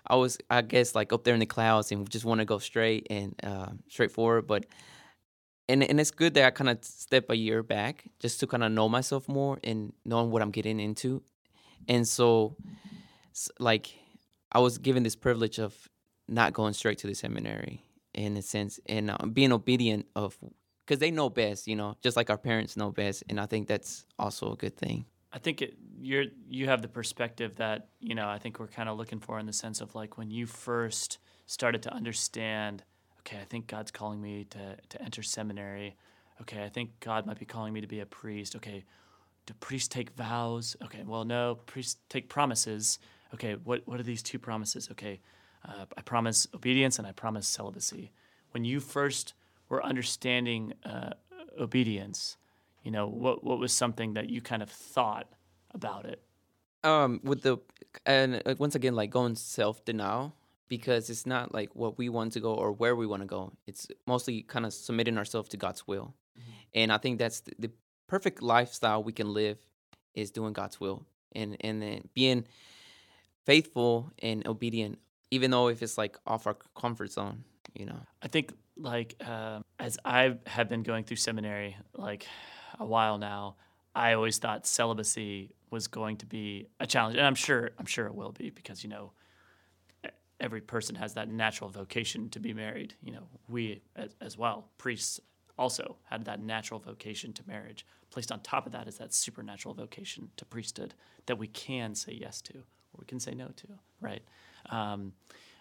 I 0.07 0.17
was, 0.17 0.39
I 0.51 0.63
guess, 0.63 0.95
like 0.95 1.13
up 1.13 1.25
there 1.25 1.35
in 1.35 1.41
the 1.41 1.47
clouds 1.47 1.93
and 1.93 2.09
just 2.11 2.25
want 2.25 2.41
to 2.41 2.45
go 2.45 2.59
straight 2.59 3.07
and 3.11 3.35
uh, 3.43 3.69
straightforward. 3.89 4.47
But 4.47 4.67
and 5.69 5.83
and 5.83 6.01
it's 6.01 6.11
good 6.11 6.35
that 6.35 6.45
I 6.45 6.51
kind 6.51 6.71
of 6.71 6.85
step 6.85 7.27
a 7.31 7.37
year 7.37 7.63
back 7.63 8.05
just 8.21 8.41
to 8.41 8.47
kind 8.47 8.65
of 8.65 8.73
know 8.73 8.89
myself 8.89 9.29
more 9.29 9.59
and 9.63 9.93
knowing 10.05 10.31
what 10.31 10.43
I'm 10.43 10.51
getting 10.51 10.81
into. 10.81 11.23
And 11.89 12.07
so, 12.07 12.57
like 13.59 13.95
I 14.53 14.61
was 14.61 14.79
given 14.79 15.03
this 15.03 15.17
privilege 15.17 15.59
of 15.59 15.89
not 16.29 16.53
going 16.53 16.75
straight 16.75 16.99
to 16.99 17.07
the 17.07 17.15
seminary 17.15 17.83
in 18.15 18.37
a 18.37 18.43
sense 18.43 18.81
and 18.87 19.11
uh, 19.11 19.17
being 19.33 19.53
obedient 19.53 20.07
of 20.17 20.37
because 20.85 21.01
they 21.01 21.11
know 21.11 21.29
best, 21.29 21.67
you 21.67 21.77
know, 21.77 21.97
just 22.03 22.17
like 22.17 22.31
our 22.31 22.39
parents 22.39 22.77
know 22.77 22.91
best, 22.91 23.23
and 23.29 23.39
I 23.39 23.45
think 23.45 23.69
that's 23.69 24.07
also 24.19 24.53
a 24.53 24.57
good 24.57 24.77
thing. 24.77 25.05
I 25.33 25.39
think 25.39 25.61
it, 25.61 25.77
you're 26.01 26.25
you 26.49 26.67
have 26.67 26.81
the 26.81 26.89
perspective 26.89 27.57
that 27.57 27.89
you 28.01 28.15
know 28.15 28.29
I 28.29 28.39
think 28.39 28.59
we're 28.59 28.69
kind 28.69 28.89
of 28.89 28.97
looking 28.97 29.21
for 29.21 29.39
in 29.39 29.47
the 29.47 29.53
sense 29.53 29.81
of 29.81 29.95
like 29.95 30.17
when 30.17 30.31
you 30.31 30.47
first 30.47 31.19
started 31.47 31.83
to 31.83 31.93
understand, 31.93 32.83
okay, 33.21 33.39
I 33.41 33.45
think 33.45 33.67
God's 33.67 33.91
calling 33.91 34.23
me 34.23 34.45
to 34.51 34.77
to 34.89 35.03
enter 35.03 35.23
seminary. 35.23 35.97
Okay, 36.41 36.65
I 36.65 36.69
think 36.69 37.01
God 37.01 37.27
might 37.27 37.39
be 37.39 37.45
calling 37.45 37.75
me 37.75 37.81
to 37.81 37.87
be 37.87 38.01
a 38.01 38.07
priest. 38.07 38.57
Okay, 38.57 38.85
do 39.45 39.55
priests 39.61 39.89
take 39.89 40.11
vows? 40.11 40.77
Okay, 40.83 41.03
well 41.07 41.25
no, 41.25 41.57
priests 41.67 41.97
take 42.09 42.31
promises. 42.31 42.99
Okay, 43.35 43.55
what 43.65 43.83
what 43.87 44.01
are 44.01 44.05
these 44.05 44.23
two 44.23 44.39
promises? 44.39 44.89
Okay, 44.91 45.21
uh, 45.67 45.87
I 45.97 46.03
promise 46.03 46.47
obedience 46.55 46.99
and 46.99 47.07
I 47.07 47.13
promise 47.13 47.47
celibacy. 47.47 48.13
When 48.53 48.65
you 48.65 48.81
first 48.81 49.35
were 49.69 49.85
understanding 49.85 50.73
uh, 50.85 51.11
obedience, 51.59 52.39
you 52.83 52.91
know 52.91 53.07
what 53.07 53.45
what 53.45 53.59
was 53.59 53.73
something 53.73 54.15
that 54.15 54.31
you 54.31 54.41
kind 54.41 54.63
of 54.63 54.71
thought 54.71 55.27
about 55.73 56.07
it 56.07 56.23
um 56.85 57.21
with 57.23 57.43
the 57.43 57.59
and 58.07 58.43
uh, 58.47 58.55
once 58.59 58.75
again 58.75 58.95
like 58.95 59.11
going 59.11 59.35
self 59.35 59.85
denial 59.85 60.35
because 60.69 61.11
it's 61.11 61.27
not 61.27 61.53
like 61.53 61.75
what 61.75 61.99
we 61.99 62.09
want 62.09 62.33
to 62.33 62.41
go 62.41 62.55
or 62.55 62.73
where 62.73 62.97
we 62.97 63.07
want 63.07 63.21
to 63.21 63.27
go 63.27 63.53
it's 63.67 63.89
mostly 64.07 64.43
kind 64.43 64.65
of 64.65 64.73
submitting 64.73 65.19
ourselves 65.19 65.49
to 65.49 65.57
god's 65.57 65.87
will 65.87 66.15
mm-hmm. 66.39 66.51
and 66.75 66.93
i 66.93 66.97
think 66.99 67.19
that's 67.19 67.41
the, 67.41 67.53
the, 67.59 67.71
perfect 68.07 68.41
lifestyle 68.41 69.03
we 69.03 69.13
can 69.13 69.35
live 69.35 69.59
is 70.15 70.31
doing 70.31 70.55
god's 70.55 70.81
will 70.81 71.05
and 71.33 71.59
and 71.61 71.83
then 71.83 72.09
being 72.15 72.43
faithful 73.49 74.13
and 74.21 74.47
obedient 74.47 74.99
even 75.31 75.51
though 75.51 75.69
if 75.69 75.83
it's 75.83 75.97
like 75.97 76.15
off 76.27 76.47
our 76.47 76.57
comfort 76.77 77.11
zone 77.11 77.45
you 77.75 77.87
know 77.87 78.01
i 78.23 78.29
think 78.29 78.53
like 78.77 79.11
uh, 79.27 79.59
as 79.79 79.99
i 80.05 80.37
have 80.47 80.69
been 80.69 80.83
going 80.83 81.03
through 81.05 81.17
seminary 81.17 81.77
like 81.95 82.27
a 82.79 82.85
while 82.87 83.19
now, 83.19 83.57
I 83.95 84.13
always 84.15 84.39
thought 84.39 84.67
celibacy 84.67 85.51
was 85.71 85.89
going 85.89 86.17
to 86.19 86.27
be 86.27 86.69
a 86.81 86.87
challenge, 86.87 87.17
and 87.17 87.27
I'm 87.27 87.35
sure 87.35 87.71
I'm 87.79 87.87
sure 87.87 88.07
it 88.07 88.15
will 88.15 88.33
be 88.33 88.51
because 88.51 88.83
you 88.83 88.91
know 88.91 89.13
every 90.41 90.61
person 90.61 90.95
has 90.95 91.15
that 91.15 91.29
natural 91.29 91.69
vocation 91.69 92.29
to 92.31 92.41
be 92.41 92.55
married. 92.55 92.95
You 93.03 93.13
know, 93.13 93.29
we 93.49 93.83
as, 93.97 94.15
as 94.21 94.39
well, 94.39 94.69
priests 94.79 95.21
also 95.59 95.97
had 96.05 96.25
that 96.27 96.41
natural 96.41 96.79
vocation 96.79 97.33
to 97.33 97.43
marriage. 97.47 97.85
Placed 98.11 98.31
on 98.31 98.41
top 98.41 98.65
of 98.65 98.73
that 98.73 98.87
is 98.89 98.99
that 98.99 99.13
supernatural 99.13 99.75
vocation 99.75 100.31
to 100.37 100.45
priesthood 100.45 100.95
that 101.27 101.37
we 101.37 101.49
can 101.49 101.95
say 101.95 102.13
yes 102.13 102.41
to 102.43 102.63
we 102.97 103.05
can 103.07 103.21
say 103.21 103.35
no 103.35 103.49
to, 103.57 103.69
right? 104.01 104.23
Um, 104.71 105.13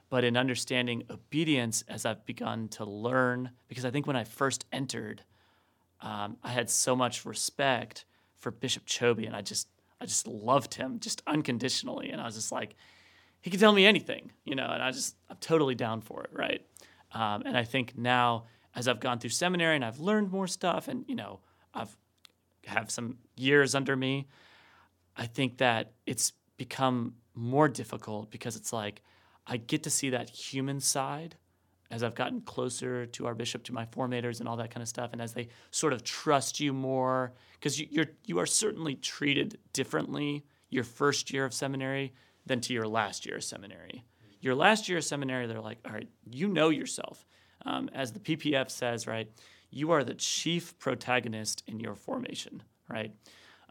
but 0.09 0.23
in 0.23 0.37
understanding 0.37 1.03
obedience, 1.09 1.83
as 1.87 2.05
I've 2.05 2.25
begun 2.25 2.69
to 2.69 2.85
learn, 2.85 3.51
because 3.67 3.85
I 3.85 3.91
think 3.91 4.07
when 4.07 4.15
I 4.15 4.23
first 4.23 4.65
entered, 4.71 5.23
um, 6.01 6.37
I 6.43 6.49
had 6.49 6.69
so 6.69 6.95
much 6.95 7.25
respect 7.25 8.05
for 8.35 8.51
Bishop 8.51 8.85
Choby, 8.85 9.25
and 9.25 9.35
I 9.35 9.41
just 9.41 9.67
I 9.99 10.05
just 10.05 10.27
loved 10.27 10.75
him 10.75 10.99
just 10.99 11.23
unconditionally, 11.27 12.11
and 12.11 12.21
I 12.21 12.25
was 12.25 12.35
just 12.35 12.51
like, 12.51 12.75
he 13.41 13.49
could 13.49 13.59
tell 13.59 13.73
me 13.73 13.85
anything, 13.85 14.31
you 14.45 14.55
know, 14.55 14.69
and 14.69 14.81
I 14.81 14.91
just 14.91 15.15
I'm 15.29 15.37
totally 15.37 15.75
down 15.75 16.01
for 16.01 16.23
it, 16.23 16.29
right? 16.31 16.61
Um, 17.11 17.43
and 17.45 17.57
I 17.57 17.63
think 17.63 17.97
now 17.97 18.45
as 18.75 18.87
I've 18.87 18.99
gone 18.99 19.17
through 19.19 19.31
seminary 19.31 19.75
and 19.75 19.83
I've 19.83 19.99
learned 19.99 20.31
more 20.31 20.47
stuff, 20.47 20.87
and 20.87 21.03
you 21.07 21.15
know 21.15 21.39
I've 21.73 21.95
have 22.67 22.91
some 22.91 23.17
years 23.35 23.75
under 23.75 23.95
me, 23.95 24.27
I 25.15 25.25
think 25.25 25.57
that 25.57 25.93
it's 26.05 26.33
become 26.57 27.13
more 27.35 27.67
difficult 27.67 28.31
because 28.31 28.55
it's 28.55 28.73
like 28.73 29.01
I 29.45 29.57
get 29.57 29.83
to 29.83 29.89
see 29.89 30.09
that 30.09 30.29
human 30.29 30.79
side 30.79 31.35
as 31.89 32.03
I've 32.03 32.15
gotten 32.15 32.41
closer 32.41 33.05
to 33.05 33.27
our 33.27 33.33
bishop, 33.33 33.63
to 33.63 33.73
my 33.73 33.85
formators, 33.85 34.39
and 34.39 34.49
all 34.49 34.57
that 34.57 34.71
kind 34.71 34.81
of 34.81 34.89
stuff, 34.89 35.13
and 35.13 35.21
as 35.21 35.33
they 35.33 35.47
sort 35.71 35.93
of 35.93 36.03
trust 36.03 36.59
you 36.59 36.73
more, 36.73 37.33
because 37.53 37.79
you, 37.79 37.87
you're 37.89 38.07
you 38.25 38.39
are 38.39 38.45
certainly 38.45 38.95
treated 38.95 39.57
differently 39.71 40.43
your 40.69 40.83
first 40.83 41.31
year 41.31 41.45
of 41.45 41.53
seminary 41.53 42.13
than 42.45 42.59
to 42.61 42.73
your 42.73 42.87
last 42.87 43.25
year 43.25 43.37
of 43.37 43.43
seminary. 43.43 44.03
Your 44.41 44.53
last 44.53 44.89
year 44.89 44.97
of 44.97 45.03
seminary, 45.03 45.47
they're 45.47 45.61
like, 45.61 45.79
all 45.85 45.93
right, 45.93 46.09
you 46.29 46.47
know 46.47 46.69
yourself. 46.69 47.25
Um, 47.65 47.89
as 47.93 48.11
the 48.11 48.19
PPF 48.19 48.69
says, 48.69 49.07
right, 49.07 49.29
you 49.71 49.91
are 49.91 50.03
the 50.03 50.13
chief 50.13 50.77
protagonist 50.79 51.63
in 51.67 51.79
your 51.79 51.95
formation, 51.95 52.63
right? 52.89 53.11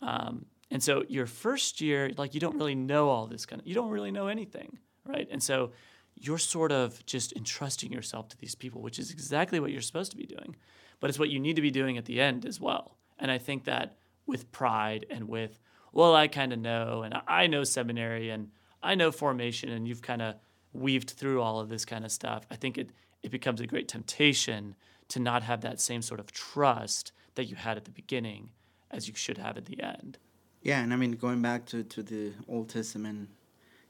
Um, 0.03 0.47
and 0.71 0.83
so 0.83 1.05
your 1.09 1.27
first 1.27 1.81
year, 1.81 2.11
like 2.17 2.35
you 2.35 2.41
don't 2.41 2.57
really 2.57 2.75
know 2.75 3.09
all 3.09 3.27
this 3.27 3.47
kind 3.47 3.61
of, 3.61 3.67
you 3.67 3.75
don't 3.75 3.91
really 3.91 4.11
know 4.11 4.27
anything, 4.27 4.79
right? 5.05 5.29
And 5.31 5.43
so 5.43 5.73
you're 6.15 6.39
sort 6.39 6.73
of 6.73 7.05
just 7.07 7.33
entrusting 7.35 7.93
yourself 7.93 8.29
to 8.31 8.39
these 8.39 8.55
people, 8.55 8.83
which 8.83 8.99
is 8.99 9.11
exactly 9.11 9.61
what 9.61 9.71
you're 9.71 9.81
supposed 9.81 10.11
to 10.11 10.17
be 10.17 10.27
doing. 10.27 10.57
But 10.99 11.11
it's 11.11 11.19
what 11.19 11.29
you 11.29 11.39
need 11.39 11.57
to 11.57 11.63
be 11.63 11.71
doing 11.71 11.99
at 11.99 12.07
the 12.07 12.21
end 12.21 12.47
as 12.47 12.61
well. 12.61 12.97
And 13.19 13.31
I 13.31 13.39
think 13.39 13.65
that 13.65 13.97
with 14.27 14.51
pride 14.51 15.07
and 15.11 15.29
with, 15.29 15.61
well, 15.93 16.15
I 16.15 16.27
kind 16.27 16.53
of 16.53 16.59
know, 16.59 17.03
and 17.03 17.15
I 17.29 17.47
know 17.47 17.65
seminary 17.65 18.31
and 18.31 18.51
I 18.83 18.95
know 18.95 19.13
formation, 19.13 19.71
and 19.71 19.87
you've 19.87 20.03
kind 20.03 20.23
of 20.23 20.37
weaved 20.73 21.11
through 21.11 21.43
all 21.43 21.61
of 21.61 21.69
this 21.69 21.85
kind 21.85 22.05
of 22.05 22.13
stuff, 22.13 22.47
I 22.51 22.57
think 22.57 22.77
it, 22.77 22.91
it 23.23 23.31
becomes 23.31 23.61
a 23.61 23.67
great 23.67 23.89
temptation 23.89 24.75
to 25.09 25.21
not 25.21 25.43
have 25.43 25.61
that 25.63 25.81
same 25.81 26.03
sort 26.03 26.21
of 26.21 26.33
trust 26.33 27.13
that 27.35 27.45
you 27.45 27.57
had 27.57 27.77
at 27.77 27.85
the 27.85 27.91
beginning 27.91 28.51
as 28.91 29.09
you 29.09 29.15
should 29.15 29.39
have 29.39 29.57
at 29.57 29.67
the 29.67 29.83
end. 29.83 30.19
Yeah, 30.67 30.81
and 30.83 30.93
I 30.93 30.97
mean, 30.97 31.13
going 31.13 31.43
back 31.43 31.65
to, 31.67 31.85
to 31.85 32.03
the 32.03 32.33
Old 32.49 32.69
Testament, 32.69 33.29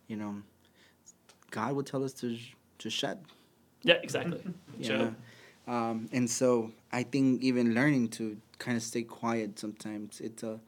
you 0.09 0.17
know, 0.17 0.43
God 1.51 1.75
would 1.75 1.87
tell 1.87 2.05
us 2.05 2.13
to 2.21 2.37
to 2.81 2.91
shed. 2.91 3.25
Yeah, 3.83 3.95
exactly. 4.03 4.43
yeah. 4.79 5.13
Um, 5.67 6.07
and 6.13 6.29
so 6.29 6.73
I 6.93 7.03
think 7.03 7.43
even 7.43 7.73
learning 7.73 8.09
to 8.19 8.37
kind 8.59 8.77
of 8.77 8.83
stay 8.83 9.03
quiet 9.03 9.59
sometimes 9.59 10.21
it's 10.21 10.43
a 10.43 10.61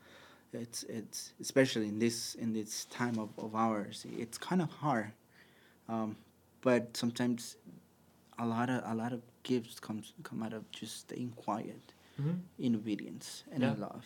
it's 0.52 0.82
it's 0.84 1.32
especially 1.40 1.88
in 1.88 1.98
this 1.98 2.34
in 2.36 2.52
this 2.54 2.86
time 2.86 3.18
of, 3.18 3.30
of 3.38 3.54
ours 3.54 4.04
it's 4.18 4.36
kind 4.36 4.60
of 4.60 4.70
hard 4.70 5.12
um, 5.88 6.16
but 6.60 6.96
sometimes 6.96 7.56
a 8.38 8.44
lot 8.44 8.68
of 8.68 8.82
a 8.84 8.94
lot 8.94 9.12
of 9.12 9.22
gifts 9.42 9.80
comes 9.80 10.12
come 10.22 10.42
out 10.42 10.52
of 10.52 10.70
just 10.70 11.00
staying 11.00 11.32
quiet 11.36 11.92
mm-hmm. 12.20 12.32
in 12.58 12.74
obedience 12.74 13.44
and 13.52 13.62
yeah. 13.62 13.72
in 13.72 13.80
love 13.80 14.04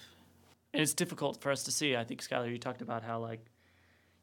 and 0.72 0.82
it's 0.82 0.94
difficult 0.94 1.40
for 1.40 1.50
us 1.50 1.64
to 1.64 1.72
see. 1.72 1.96
I 1.96 2.04
think 2.04 2.22
skylar 2.22 2.50
you 2.50 2.58
talked 2.58 2.82
about 2.82 3.02
how 3.02 3.18
like 3.18 3.46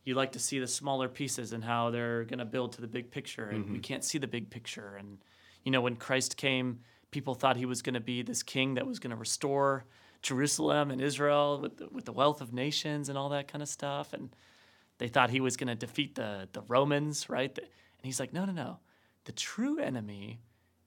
you 0.03 0.15
like 0.15 0.31
to 0.31 0.39
see 0.39 0.59
the 0.59 0.67
smaller 0.67 1.07
pieces 1.07 1.53
and 1.53 1.63
how 1.63 1.91
they're 1.91 2.23
going 2.23 2.39
to 2.39 2.45
build 2.45 2.73
to 2.73 2.81
the 2.81 2.87
big 2.87 3.11
picture 3.11 3.49
and 3.49 3.65
mm-hmm. 3.65 3.73
we 3.73 3.79
can't 3.79 4.03
see 4.03 4.17
the 4.17 4.27
big 4.27 4.49
picture. 4.49 4.95
And 4.97 5.19
you 5.63 5.71
know 5.71 5.81
when 5.81 5.95
christ 5.95 6.37
came 6.37 6.79
people 7.11 7.35
thought 7.35 7.57
he 7.57 7.65
was 7.65 7.81
going 7.81 7.93
to 7.93 7.99
be 7.99 8.21
this 8.21 8.43
king 8.43 8.75
that 8.75 8.87
was 8.87 8.99
going 8.99 9.11
to 9.11 9.17
restore 9.17 9.85
jerusalem 10.21 10.91
and 10.91 11.01
israel 11.01 11.59
with 11.61 11.77
the, 11.77 11.87
with 11.89 12.05
the 12.05 12.13
wealth 12.13 12.41
of 12.41 12.53
nations 12.53 13.09
and 13.09 13.17
all 13.17 13.29
that 13.29 13.47
kind 13.47 13.61
of 13.61 13.69
stuff. 13.69 14.13
And 14.13 14.35
they 14.97 15.07
thought 15.07 15.29
he 15.29 15.41
was 15.41 15.57
going 15.57 15.67
to 15.67 15.75
defeat 15.75 16.15
the, 16.15 16.47
the 16.51 16.61
romans 16.61 17.29
right? 17.29 17.55
And 17.57 17.67
he's 18.03 18.19
like 18.19 18.33
no 18.33 18.45
no 18.45 18.53
no. 18.53 18.79
The 19.25 19.31
true 19.33 19.79
enemy 19.79 20.39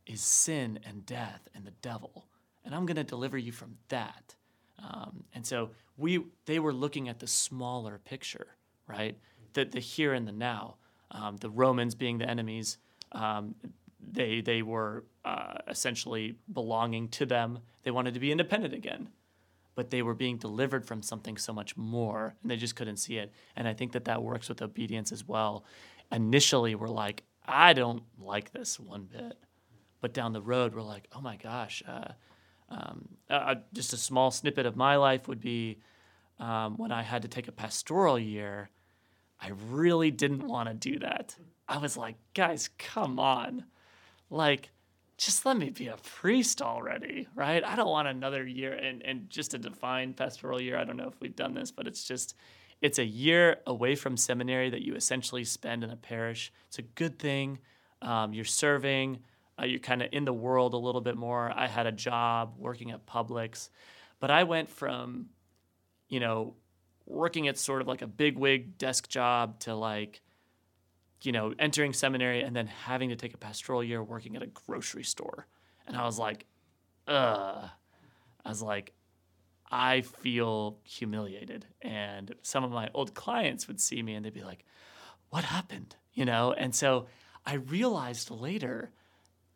is 0.07 0.21
sin 0.21 0.81
and 0.85 1.07
death 1.07 1.49
and 1.55 1.65
the 1.65 1.75
devil. 1.83 2.27
And 2.65 2.75
i'm 2.75 2.87
going 2.87 2.97
to 2.97 3.05
deliver 3.05 3.39
you 3.39 3.53
from 3.53 3.77
that 3.89 4.37
um, 4.79 5.25
and 5.35 5.47
so 5.47 5.71
we 5.97 6.25
they 6.47 6.59
were 6.59 6.73
looking 6.73 7.09
at 7.09 7.19
the 7.19 7.27
smaller 7.27 8.01
picture 8.05 8.57
right? 8.87 9.19
The, 9.55 9.65
the 9.65 9.81
here 9.81 10.13
and 10.13 10.27
the 10.27 10.33
now. 10.33 10.77
Um, 11.11 11.37
the 11.37 11.51
Romans 11.51 11.95
being 11.95 12.19
the 12.19 12.29
enemies, 12.29 12.79
um, 13.13 13.55
they, 14.01 14.41
they 14.41 14.63
were 14.63 15.05
uh, 15.25 15.59
essentially 15.69 16.37
belonging 16.53 17.09
to 17.11 17.27
them. 17.27 17.59
They 17.83 17.91
wanted 17.91 18.15
to 18.15 18.21
be 18.21 18.33
independent 18.33 18.73
again, 18.73 19.09
but 19.75 19.91
they 19.91 20.03
were 20.03 20.15
being 20.15 20.39
delivered 20.39 20.87
from 20.87 21.03
something 21.03 21.37
so 21.37 21.53
much 21.53 21.77
more, 21.77 22.35
and 22.43 22.51
they 22.51 22.57
just 22.57 22.77
couldn't 22.77 22.97
see 22.97 23.19
it. 23.19 23.31
And 23.57 23.69
I 23.69 23.75
think 23.75 23.93
that 23.93 24.07
that 24.07 24.23
works 24.23 24.49
with 24.49 24.63
obedience 24.63 25.13
as 25.13 25.27
well. 25.29 25.65
Initially, 26.11 26.75
we're 26.75 26.89
like, 26.89 27.25
I 27.47 27.73
don't 27.75 28.03
like 28.19 28.53
this 28.53 28.81
one 28.81 29.05
bit. 29.05 29.37
But 30.01 30.15
down 30.15 30.33
the 30.33 30.43
road, 30.43 30.75
we're 30.75 30.83
like, 30.83 31.07
oh 31.13 31.21
my 31.21 31.37
gosh. 31.37 31.83
Uh, 31.87 32.13
um, 32.73 33.09
uh, 33.29 33.57
just 33.73 33.93
a 33.93 33.97
small 33.97 34.31
snippet 34.31 34.67
of 34.67 34.77
my 34.77 34.97
life 34.97 35.29
would 35.29 35.41
be 35.41 35.79
um, 36.39 36.77
when 36.77 36.91
I 36.91 37.03
had 37.03 37.23
to 37.23 37.29
take 37.29 37.49
a 37.49 37.53
pastoral 37.53 38.19
year, 38.19 38.71
I 39.41 39.51
really 39.69 40.11
didn't 40.11 40.47
want 40.47 40.69
to 40.69 40.75
do 40.75 40.99
that. 41.01 41.37
I 41.69 41.79
was 41.79 41.97
like, 41.97 42.17
guys, 42.35 42.71
come 42.79 43.19
on. 43.19 43.65
Like, 44.31 44.71
just 45.19 45.45
let 45.45 45.57
me 45.57 45.71
be 45.71 45.89
a 45.89 45.97
priest 45.97 46.63
already, 46.63 47.29
right? 47.35 47.63
I 47.63 47.77
don't 47.77 47.91
want 47.91 48.09
another 48.09 48.47
year. 48.47 48.73
And, 48.73 49.03
and 49.03 49.29
just 49.31 49.53
to 49.53 49.59
define 49.59 50.15
pastoral 50.15 50.61
year, 50.61 50.79
I 50.79 50.85
don't 50.85 50.97
know 50.97 51.09
if 51.09 51.21
we've 51.21 51.37
done 51.37 51.55
this, 51.55 51.71
but 51.71 51.87
it's 51.87 52.05
just, 52.05 52.35
it's 52.81 52.99
a 52.99 53.05
year 53.05 53.59
away 53.67 53.95
from 53.95 54.17
seminary 54.17 54.71
that 54.71 54.83
you 54.83 54.95
essentially 54.95 55.45
spend 55.45 55.85
in 55.85 55.91
a 55.91 55.97
parish. 55.97 56.53
It's 56.69 56.79
a 56.79 56.83
good 56.83 57.19
thing. 57.19 57.59
Um, 58.01 58.33
you're 58.33 58.45
serving, 58.45 59.21
uh, 59.63 59.67
you're 59.67 59.79
kind 59.79 60.03
of 60.03 60.09
in 60.13 60.25
the 60.25 60.33
world 60.33 60.75
a 60.75 60.79
little 60.79 61.01
bit 61.01 61.17
more. 61.17 61.53
I 61.55 61.69
had 61.69 61.87
a 61.87 61.93
job 61.93 62.55
working 62.59 62.91
at 62.91 63.07
Publix, 63.07 63.69
but 64.21 64.31
I 64.31 64.45
went 64.45 64.69
from 64.69 65.27
you 66.09 66.21
know, 66.21 66.55
working 67.07 67.49
at 67.49 67.57
sort 67.57 67.81
of 67.81 67.89
like 67.89 68.03
a 68.03 68.07
big 68.07 68.37
wig 68.37 68.77
desk 68.77 69.09
job 69.09 69.59
to 69.61 69.75
like 69.75 70.21
you 71.23 71.33
know, 71.33 71.55
entering 71.59 71.93
seminary 71.93 72.43
and 72.43 72.55
then 72.55 72.67
having 72.67 73.09
to 73.11 73.17
take 73.17 73.33
a 73.33 73.39
pastoral 73.39 73.83
year 73.83 74.03
working 74.03 74.37
at 74.37 74.43
a 74.43 74.47
grocery 74.47 75.05
store. 75.05 75.47
And 75.87 75.97
I 75.97 76.05
was 76.05 76.19
like, 76.19 76.47
uh, 77.07 77.69
I 78.45 78.49
was 78.49 78.61
like, 78.61 78.93
I 79.71 80.03
feel 80.03 80.79
humiliated. 80.83 81.67
And 81.81 82.35
some 82.43 82.65
of 82.65 82.73
my 82.73 82.91
old 82.93 83.15
clients 83.15 83.69
would 83.69 83.81
see 83.81 84.03
me 84.03 84.15
and 84.15 84.25
they'd 84.25 84.35
be 84.35 84.43
like, 84.43 84.65
what 85.31 85.45
happened? 85.45 85.97
You 86.13 86.25
know? 86.25 86.53
And 86.53 86.75
so 86.75 87.07
I 87.47 87.55
realized 87.55 88.31
later 88.31 88.91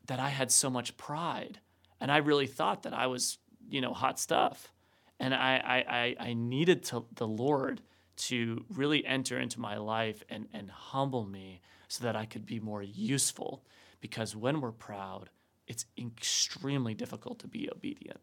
that 0.07 0.21
I 0.21 0.29
had 0.29 0.51
so 0.51 0.71
much 0.71 0.97
pride 0.97 1.61
and 2.01 2.11
I 2.11 2.19
really 2.19 2.47
thought 2.47 2.83
that 2.83 2.93
I 2.93 3.07
was, 3.07 3.39
you 3.69 3.81
know, 3.81 3.93
hot 3.93 4.19
stuff. 4.19 4.73
And 5.19 5.35
I, 5.35 6.15
I, 6.21 6.29
I, 6.29 6.35
needed 6.35 6.83
to, 6.85 7.07
the 7.15 7.27
Lord 7.27 7.81
to 8.17 8.65
really 8.69 9.05
enter 9.07 9.39
into 9.39 9.61
my 9.61 9.79
life 9.79 10.23
and, 10.29 10.47
and 10.53 10.71
humble 10.71 11.25
me 11.25 11.63
so 11.89 12.05
that 12.05 12.17
I 12.17 12.27
could 12.27 12.45
be 12.45 12.61
more 12.61 12.83
useful. 12.83 13.65
Because 14.03 14.37
when 14.37 14.61
we're 14.61 14.73
proud, 14.73 15.31
it's 15.67 15.87
extremely 15.99 16.93
difficult 16.93 17.39
to 17.41 17.49
be 17.49 17.71
obedient. 17.75 18.21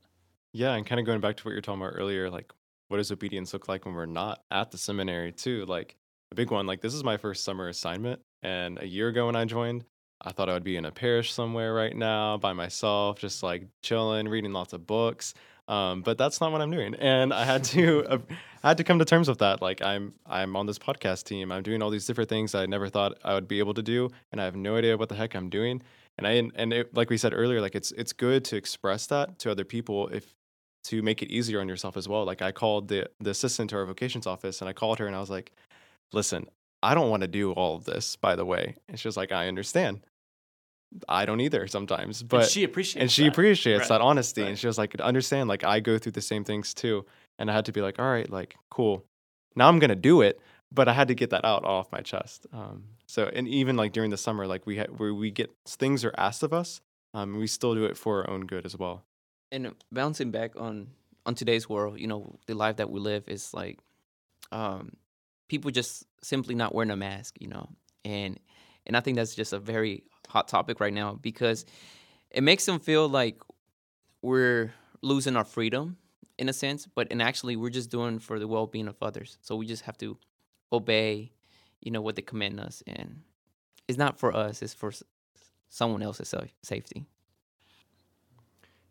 Yeah, 0.53 0.75
and 0.75 0.85
kind 0.85 0.99
of 0.99 1.07
going 1.07 1.19
back 1.19 1.37
to 1.37 1.43
what 1.43 1.51
you 1.51 1.57
were 1.57 1.61
talking 1.61 1.81
about 1.81 1.95
earlier, 1.95 2.29
like 2.29 2.53
what 2.89 2.97
does 2.97 3.11
obedience 3.11 3.53
look 3.53 3.67
like 3.67 3.85
when 3.85 3.95
we're 3.95 4.05
not 4.05 4.43
at 4.51 4.69
the 4.69 4.77
seminary 4.77 5.31
too? 5.31 5.65
Like 5.65 5.95
a 6.31 6.35
big 6.35 6.51
one, 6.51 6.67
like 6.67 6.81
this 6.81 6.93
is 6.93 7.03
my 7.03 7.17
first 7.17 7.43
summer 7.43 7.67
assignment. 7.69 8.21
And 8.43 8.79
a 8.79 8.87
year 8.87 9.07
ago 9.07 9.25
when 9.25 9.35
I 9.35 9.45
joined, 9.45 9.83
I 10.23 10.31
thought 10.31 10.49
I 10.49 10.53
would 10.53 10.63
be 10.63 10.77
in 10.77 10.85
a 10.85 10.91
parish 10.91 11.33
somewhere 11.33 11.73
right 11.73 11.95
now 11.95 12.37
by 12.37 12.53
myself, 12.53 13.19
just 13.19 13.43
like 13.43 13.67
chilling, 13.81 14.27
reading 14.27 14.53
lots 14.53 14.73
of 14.73 14.87
books. 14.87 15.33
Um, 15.67 16.01
but 16.01 16.17
that's 16.17 16.41
not 16.41 16.51
what 16.51 16.61
I'm 16.61 16.71
doing, 16.71 16.93
and 16.95 17.33
I 17.33 17.45
had 17.45 17.63
to 17.65 18.05
uh, 18.09 18.17
I 18.63 18.69
had 18.69 18.77
to 18.77 18.83
come 18.83 18.99
to 18.99 19.05
terms 19.05 19.29
with 19.29 19.39
that. 19.39 19.61
Like 19.61 19.81
I'm 19.81 20.13
I'm 20.25 20.55
on 20.55 20.65
this 20.65 20.77
podcast 20.77 21.23
team. 21.23 21.51
I'm 21.51 21.63
doing 21.63 21.81
all 21.81 21.89
these 21.89 22.05
different 22.05 22.29
things 22.29 22.53
I 22.53 22.65
never 22.65 22.89
thought 22.89 23.17
I 23.23 23.33
would 23.33 23.47
be 23.47 23.59
able 23.59 23.73
to 23.75 23.81
do, 23.83 24.09
and 24.31 24.41
I 24.41 24.45
have 24.45 24.55
no 24.55 24.75
idea 24.75 24.97
what 24.97 25.09
the 25.09 25.15
heck 25.15 25.35
I'm 25.35 25.49
doing. 25.49 25.81
And 26.17 26.27
I 26.27 26.31
and 26.55 26.73
it, 26.73 26.93
like 26.93 27.09
we 27.09 27.17
said 27.17 27.33
earlier, 27.33 27.61
like 27.61 27.75
it's 27.75 27.91
it's 27.93 28.11
good 28.11 28.43
to 28.45 28.57
express 28.57 29.07
that 29.07 29.39
to 29.39 29.51
other 29.51 29.63
people 29.65 30.09
if 30.09 30.35
to 30.85 31.01
make 31.01 31.21
it 31.21 31.31
easier 31.31 31.61
on 31.61 31.69
yourself 31.69 31.95
as 31.95 32.09
well. 32.09 32.25
Like 32.25 32.41
I 32.41 32.51
called 32.51 32.89
the 32.89 33.09
the 33.21 33.29
assistant 33.29 33.69
to 33.69 33.77
our 33.77 33.85
vocations 33.85 34.27
office, 34.27 34.61
and 34.61 34.69
I 34.69 34.73
called 34.73 34.99
her 34.99 35.07
and 35.07 35.15
I 35.15 35.19
was 35.21 35.29
like, 35.29 35.53
"Listen, 36.11 36.47
I 36.81 36.93
don't 36.93 37.09
want 37.09 37.21
to 37.21 37.27
do 37.27 37.53
all 37.53 37.77
of 37.77 37.85
this. 37.85 38.17
By 38.17 38.35
the 38.35 38.45
way," 38.45 38.75
and 38.89 38.99
she 38.99 39.07
was 39.07 39.15
like, 39.15 39.31
"I 39.31 39.47
understand." 39.47 40.01
I 41.09 41.25
don't 41.25 41.41
either 41.41 41.67
sometimes, 41.67 42.21
but 42.23 42.41
and 42.43 42.49
she 42.51 42.63
appreciates 42.63 43.01
and 43.01 43.11
she 43.11 43.23
that. 43.23 43.29
appreciates 43.33 43.81
Right. 43.81 43.87
that 43.89 44.01
honesty, 44.01 44.41
Right. 44.41 44.49
and 44.49 44.59
she 44.59 44.67
was 44.67 44.77
like, 44.77 44.99
"Understand? 44.99 45.49
Like 45.49 45.63
I 45.63 45.79
go 45.79 45.97
through 45.97 46.11
the 46.13 46.21
same 46.21 46.43
things 46.43 46.73
too." 46.73 47.05
And 47.39 47.49
I 47.49 47.53
had 47.53 47.65
to 47.65 47.71
be 47.71 47.81
like, 47.81 47.99
"All 47.99 48.05
right, 48.11 48.29
like 48.29 48.55
cool. 48.69 49.03
Now 49.55 49.67
I'm 49.69 49.79
gonna 49.79 49.95
do 49.95 50.21
it." 50.21 50.39
But 50.71 50.87
I 50.87 50.93
had 50.93 51.07
to 51.09 51.15
get 51.15 51.29
that 51.29 51.45
out 51.45 51.65
off 51.65 51.91
my 51.91 52.01
chest. 52.01 52.47
Um, 52.51 52.83
so, 53.05 53.29
and 53.31 53.47
even 53.47 53.75
like 53.77 53.91
during 53.91 54.09
the 54.09 54.17
summer, 54.17 54.47
like 54.47 54.65
we 54.65 54.77
had 54.77 54.99
where 54.99 55.13
we 55.13 55.29
get 55.31 55.51
things 55.67 56.03
are 56.03 56.13
asked 56.17 56.41
of 56.43 56.51
us, 56.53 56.81
um, 57.13 57.37
we 57.37 57.45
still 57.47 57.75
do 57.75 57.85
it 57.85 57.95
for 57.97 58.21
our 58.23 58.29
own 58.29 58.41
good 58.47 58.65
as 58.65 58.75
well. 58.77 59.03
and 59.51 59.75
bouncing 59.91 60.31
back 60.31 60.55
on 60.55 60.87
on 61.27 61.35
today's 61.35 61.69
world 61.69 61.99
you 61.99 62.07
know 62.07 62.39
the 62.47 62.55
life 62.55 62.75
that 62.77 62.89
we 62.89 62.99
live 62.99 63.23
is 63.27 63.53
like 63.53 63.77
um 64.51 64.91
people 65.47 65.71
just 65.71 66.05
simply 66.21 66.55
not 66.55 66.73
wearing 66.73 66.89
a 66.91 66.95
mask 66.97 67.35
you 67.39 67.47
know 67.47 67.69
and 68.03 68.39
and 68.85 68.95
i 68.97 68.99
think 68.99 69.17
that's 69.17 69.35
just 69.35 69.53
a 69.53 69.59
very 69.59 70.03
hot 70.27 70.47
topic 70.47 70.79
right 70.79 70.93
now 70.93 71.13
because 71.21 71.65
it 72.31 72.43
makes 72.43 72.65
them 72.65 72.79
feel 72.79 73.07
like 73.07 73.39
we're 74.21 74.73
losing 75.01 75.35
our 75.35 75.43
freedom 75.43 75.97
in 76.37 76.49
a 76.49 76.53
sense 76.53 76.87
but 76.95 77.07
and 77.11 77.21
actually 77.21 77.55
we're 77.55 77.69
just 77.69 77.89
doing 77.89 78.19
for 78.19 78.39
the 78.39 78.47
well-being 78.47 78.87
of 78.87 78.95
others 79.01 79.37
so 79.41 79.55
we 79.55 79.65
just 79.65 79.83
have 79.83 79.97
to 79.97 80.17
obey 80.71 81.31
you 81.81 81.91
know 81.91 82.01
what 82.01 82.15
they 82.15 82.21
command 82.21 82.59
us 82.59 82.81
and 82.87 83.21
it's 83.87 83.97
not 83.97 84.17
for 84.19 84.35
us 84.35 84.61
it's 84.61 84.73
for 84.73 84.91
someone 85.69 86.01
else's 86.01 86.33
safety 86.61 87.05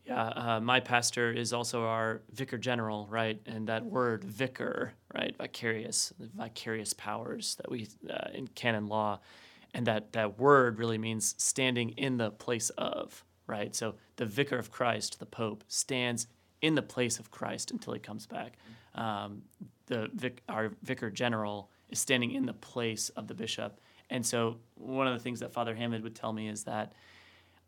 Yeah, 0.04 0.24
uh, 0.28 0.60
my 0.60 0.80
pastor 0.80 1.30
is 1.30 1.52
also 1.52 1.84
our 1.84 2.22
vicar 2.32 2.58
general, 2.58 3.06
right? 3.08 3.40
And 3.46 3.68
that 3.68 3.84
word 3.84 4.24
vicar, 4.24 4.94
right? 5.14 5.36
Vicarious, 5.38 6.12
vicarious 6.18 6.92
powers 6.92 7.54
that 7.56 7.70
we 7.70 7.88
uh, 8.10 8.30
in 8.34 8.48
canon 8.48 8.88
law, 8.88 9.20
and 9.74 9.86
that 9.86 10.12
that 10.12 10.38
word 10.38 10.78
really 10.78 10.98
means 10.98 11.34
standing 11.38 11.90
in 11.90 12.16
the 12.16 12.30
place 12.30 12.70
of, 12.70 13.24
right? 13.46 13.74
So 13.74 13.94
the 14.16 14.26
vicar 14.26 14.58
of 14.58 14.70
Christ, 14.70 15.18
the 15.18 15.26
Pope, 15.26 15.64
stands 15.68 16.26
in 16.60 16.74
the 16.74 16.82
place 16.82 17.18
of 17.18 17.30
Christ 17.30 17.70
until 17.70 17.92
he 17.92 17.98
comes 17.98 18.26
back. 18.26 18.56
Um, 18.94 19.42
the 19.86 20.10
vic, 20.14 20.42
our 20.48 20.72
vicar 20.82 21.10
general 21.10 21.70
is 21.88 21.98
standing 21.98 22.32
in 22.32 22.46
the 22.46 22.52
place 22.52 23.08
of 23.10 23.26
the 23.26 23.34
bishop, 23.34 23.80
and 24.10 24.24
so 24.24 24.58
one 24.74 25.06
of 25.06 25.14
the 25.14 25.20
things 25.20 25.40
that 25.40 25.52
Father 25.52 25.74
Hammond 25.74 26.04
would 26.04 26.14
tell 26.14 26.32
me 26.32 26.48
is 26.48 26.64
that 26.64 26.92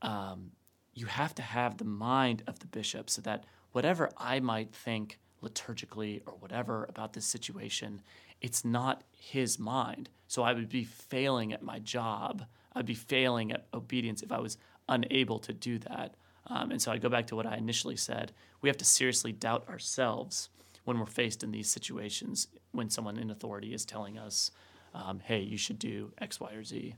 um, 0.03 0.51
you 0.93 1.07
have 1.07 1.35
to 1.37 1.43
have 1.43 1.79
the 1.79 1.85
mind 1.85 2.43
of 2.47 2.59
the 2.59 2.67
bishop 2.67 3.11
so 3.11 3.23
that 3.23 3.45
whatever 3.73 4.11
I 4.17 4.41
might 4.41 4.75
think 4.75 5.19
liturgically 5.43 6.23
or 6.27 6.35
whatever 6.35 6.85
about 6.89 7.13
this 7.13 7.27
situation, 7.27 8.03
it's 8.41 8.65
not 8.65 9.03
his 9.13 9.59
mind. 9.59 10.09
So 10.35 10.43
I 10.43 10.53
would 10.53 10.69
be 10.69 10.83
failing 10.83 11.53
at 11.53 11.63
my 11.63 11.79
job. 11.79 12.45
I'd 12.73 12.87
be 12.87 12.95
failing 12.95 13.53
at 13.53 13.69
obedience 13.73 14.21
if 14.21 14.33
I 14.33 14.41
was 14.41 14.59
unable 14.89 15.39
to 15.39 15.53
do 15.53 15.79
that. 15.79 16.17
Um, 16.49 16.73
and 16.73 16.83
so 16.83 16.91
I 16.91 16.99
go 16.99 17.09
back 17.09 17.29
to 17.29 17.37
what 17.37 17.47
I 17.47 17.55
initially 17.55 17.95
said. 17.95 18.33
We 18.61 18.69
have 18.69 18.77
to 18.79 18.85
seriously 18.85 19.31
doubt 19.31 19.69
ourselves 19.69 20.49
when 20.83 20.99
we're 20.99 21.07
faced 21.07 21.45
in 21.45 21.53
these 21.53 21.71
situations 21.71 22.49
when 22.73 22.91
someone 22.91 23.17
in 23.17 23.31
authority 23.31 23.73
is 23.73 23.85
telling 23.85 24.19
us, 24.19 24.51
um, 24.93 25.21
hey, 25.21 25.39
you 25.39 25.57
should 25.57 25.79
do 25.79 26.11
X, 26.21 26.41
Y, 26.41 26.51
or 26.53 26.65
Z. 26.65 26.97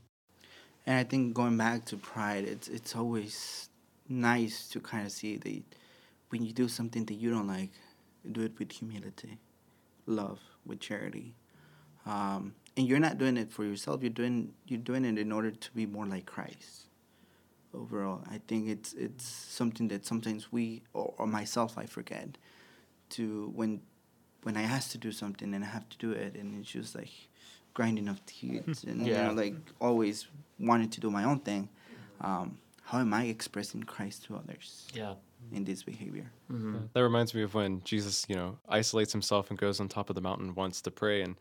And 0.87 0.97
I 0.97 1.03
think 1.03 1.35
going 1.35 1.57
back 1.57 1.85
to 1.85 1.95
pride, 1.97 2.43
it's 2.43 2.67
it's 2.67 2.95
always 2.95 3.69
nice 4.09 4.67
to 4.69 4.79
kind 4.79 5.05
of 5.05 5.11
see 5.11 5.37
that 5.37 5.63
when 6.29 6.43
you 6.43 6.53
do 6.53 6.67
something 6.67 7.05
that 7.05 7.13
you 7.21 7.29
don't 7.29 7.45
like, 7.45 7.69
do 8.31 8.41
it 8.41 8.57
with 8.57 8.71
humility, 8.71 9.37
love, 10.07 10.39
with 10.65 10.79
charity, 10.79 11.35
um, 12.07 12.55
and 12.77 12.87
you're 12.87 12.99
not 12.99 13.17
doing 13.17 13.35
it 13.37 13.51
for 13.51 13.65
yourself. 13.65 14.01
You're 14.01 14.11
doing 14.11 14.53
you're 14.67 14.79
doing 14.79 15.03
it 15.03 15.17
in 15.17 15.31
order 15.31 15.51
to 15.51 15.71
be 15.73 15.85
more 15.85 16.05
like 16.05 16.25
Christ. 16.25 16.83
Overall, 17.73 18.23
I 18.29 18.39
think 18.47 18.69
it's 18.69 18.93
it's 18.93 19.25
something 19.25 19.87
that 19.89 20.05
sometimes 20.05 20.51
we 20.51 20.83
or, 20.93 21.13
or 21.17 21.27
myself 21.27 21.77
I 21.77 21.85
forget 21.85 22.37
to 23.11 23.51
when 23.55 23.81
when 24.43 24.55
I 24.55 24.63
ask 24.63 24.91
to 24.91 24.97
do 24.97 25.11
something 25.11 25.53
and 25.53 25.63
I 25.63 25.67
have 25.67 25.89
to 25.89 25.97
do 25.97 26.11
it, 26.11 26.35
and 26.35 26.57
it's 26.59 26.71
just 26.71 26.95
like 26.95 27.11
grinding 27.73 28.07
of 28.07 28.25
teeth 28.25 28.83
and 28.87 29.05
you 29.05 29.11
Yeah. 29.11 29.27
know 29.27 29.33
like 29.33 29.55
always 29.81 30.27
wanting 30.59 30.89
to 30.89 30.99
do 31.01 31.09
my 31.11 31.23
own 31.23 31.39
thing. 31.39 31.69
Um, 32.21 32.57
how 32.83 32.99
am 32.99 33.13
I 33.13 33.25
expressing 33.25 33.83
Christ 33.83 34.25
to 34.25 34.35
others 34.37 34.87
Yeah. 34.93 35.15
in 35.51 35.65
this 35.65 35.83
behavior? 35.83 36.31
hmm 36.47 36.77
That 36.93 37.03
reminds 37.03 37.33
me 37.33 37.43
of 37.43 37.53
when 37.53 37.83
Jesus, 37.83 38.25
you 38.29 38.35
know, 38.35 38.57
isolates 38.69 39.11
himself 39.11 39.49
and 39.49 39.59
goes 39.59 39.79
on 39.79 39.89
top 39.89 40.09
of 40.09 40.15
the 40.15 40.21
mountain 40.21 40.55
once 40.55 40.81
to 40.83 40.91
pray, 40.91 41.21
and 41.21 41.35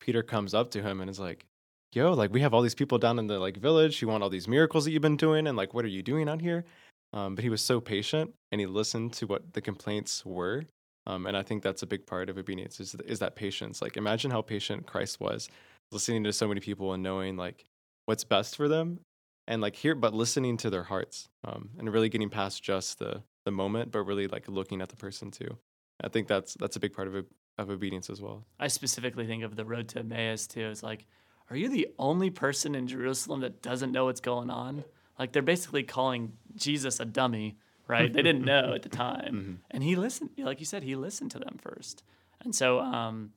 Peter 0.00 0.22
comes 0.22 0.54
up 0.54 0.70
to 0.72 0.82
him 0.82 1.00
and 1.00 1.10
is 1.10 1.20
like, 1.20 1.46
"Yo, 1.92 2.12
like 2.12 2.32
we 2.32 2.40
have 2.40 2.54
all 2.54 2.62
these 2.62 2.74
people 2.74 2.98
down 2.98 3.18
in 3.18 3.26
the 3.26 3.38
like 3.38 3.56
village. 3.56 4.00
You 4.02 4.08
want 4.08 4.22
all 4.22 4.30
these 4.30 4.48
miracles 4.48 4.84
that 4.84 4.92
you've 4.92 5.02
been 5.02 5.16
doing, 5.16 5.46
and 5.46 5.56
like, 5.56 5.74
what 5.74 5.84
are 5.84 5.88
you 5.88 6.02
doing 6.02 6.28
out 6.28 6.40
here?" 6.40 6.64
Um, 7.12 7.34
but 7.34 7.42
he 7.44 7.50
was 7.50 7.62
so 7.62 7.80
patient 7.80 8.34
and 8.52 8.60
he 8.60 8.66
listened 8.66 9.12
to 9.14 9.26
what 9.26 9.52
the 9.52 9.60
complaints 9.60 10.24
were, 10.24 10.64
um, 11.06 11.26
and 11.26 11.36
I 11.36 11.42
think 11.42 11.62
that's 11.62 11.82
a 11.82 11.86
big 11.86 12.06
part 12.06 12.30
of 12.30 12.38
obedience 12.38 12.80
is 12.80 12.94
is 13.06 13.18
that 13.20 13.36
patience. 13.36 13.82
Like, 13.82 13.96
imagine 13.96 14.30
how 14.30 14.42
patient 14.42 14.86
Christ 14.86 15.20
was, 15.20 15.48
listening 15.92 16.24
to 16.24 16.32
so 16.32 16.48
many 16.48 16.60
people 16.60 16.92
and 16.92 17.02
knowing 17.02 17.36
like 17.36 17.64
what's 18.06 18.24
best 18.24 18.56
for 18.56 18.68
them, 18.68 19.00
and 19.46 19.60
like 19.60 19.76
here, 19.76 19.94
but 19.94 20.14
listening 20.14 20.56
to 20.58 20.70
their 20.70 20.84
hearts, 20.84 21.28
um, 21.44 21.70
and 21.78 21.92
really 21.92 22.08
getting 22.08 22.30
past 22.30 22.62
just 22.62 22.98
the 22.98 23.22
the 23.44 23.50
moment, 23.50 23.90
but 23.90 24.02
really 24.04 24.28
like 24.28 24.48
looking 24.48 24.80
at 24.80 24.88
the 24.88 24.96
person 24.96 25.30
too. 25.30 25.58
I 26.02 26.08
think 26.08 26.28
that's 26.28 26.54
that's 26.54 26.76
a 26.76 26.80
big 26.80 26.92
part 26.92 27.08
of 27.08 27.26
of 27.60 27.70
obedience 27.70 28.10
as 28.10 28.20
well. 28.20 28.44
I 28.58 28.68
specifically 28.68 29.26
think 29.26 29.42
of 29.42 29.56
the 29.56 29.64
road 29.64 29.88
to 29.88 30.00
Emmaus 30.00 30.46
too. 30.46 30.68
It's 30.68 30.82
like, 30.82 31.06
are 31.50 31.56
you 31.56 31.68
the 31.68 31.88
only 31.98 32.30
person 32.30 32.74
in 32.74 32.86
Jerusalem 32.86 33.40
that 33.40 33.62
doesn't 33.62 33.92
know 33.92 34.06
what's 34.06 34.20
going 34.20 34.50
on? 34.50 34.84
Like 35.18 35.32
they're 35.32 35.42
basically 35.42 35.82
calling 35.82 36.32
Jesus 36.56 37.00
a 37.00 37.04
dummy, 37.04 37.58
right? 37.88 38.12
They 38.12 38.22
didn't 38.22 38.44
know 38.44 38.72
at 38.74 38.82
the 38.82 38.88
time, 38.88 39.60
and 39.70 39.82
he 39.82 39.96
listened. 39.96 40.30
Like 40.38 40.60
you 40.60 40.66
said, 40.66 40.82
he 40.82 40.96
listened 40.96 41.32
to 41.32 41.38
them 41.38 41.58
first. 41.60 42.02
And 42.42 42.54
so, 42.54 42.80
um, 42.80 43.32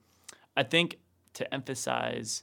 I 0.56 0.62
think 0.62 0.98
to 1.34 1.52
emphasize, 1.52 2.42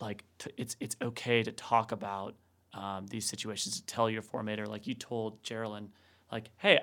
like 0.00 0.24
to, 0.38 0.50
it's 0.58 0.76
it's 0.80 0.96
okay 1.00 1.42
to 1.42 1.52
talk 1.52 1.92
about 1.92 2.34
um, 2.74 3.06
these 3.06 3.26
situations. 3.26 3.80
To 3.80 3.86
tell 3.86 4.10
your 4.10 4.22
formator, 4.22 4.66
like 4.66 4.86
you 4.86 4.94
told 4.94 5.42
Geraldine, 5.42 5.88
like, 6.30 6.50
hey, 6.58 6.78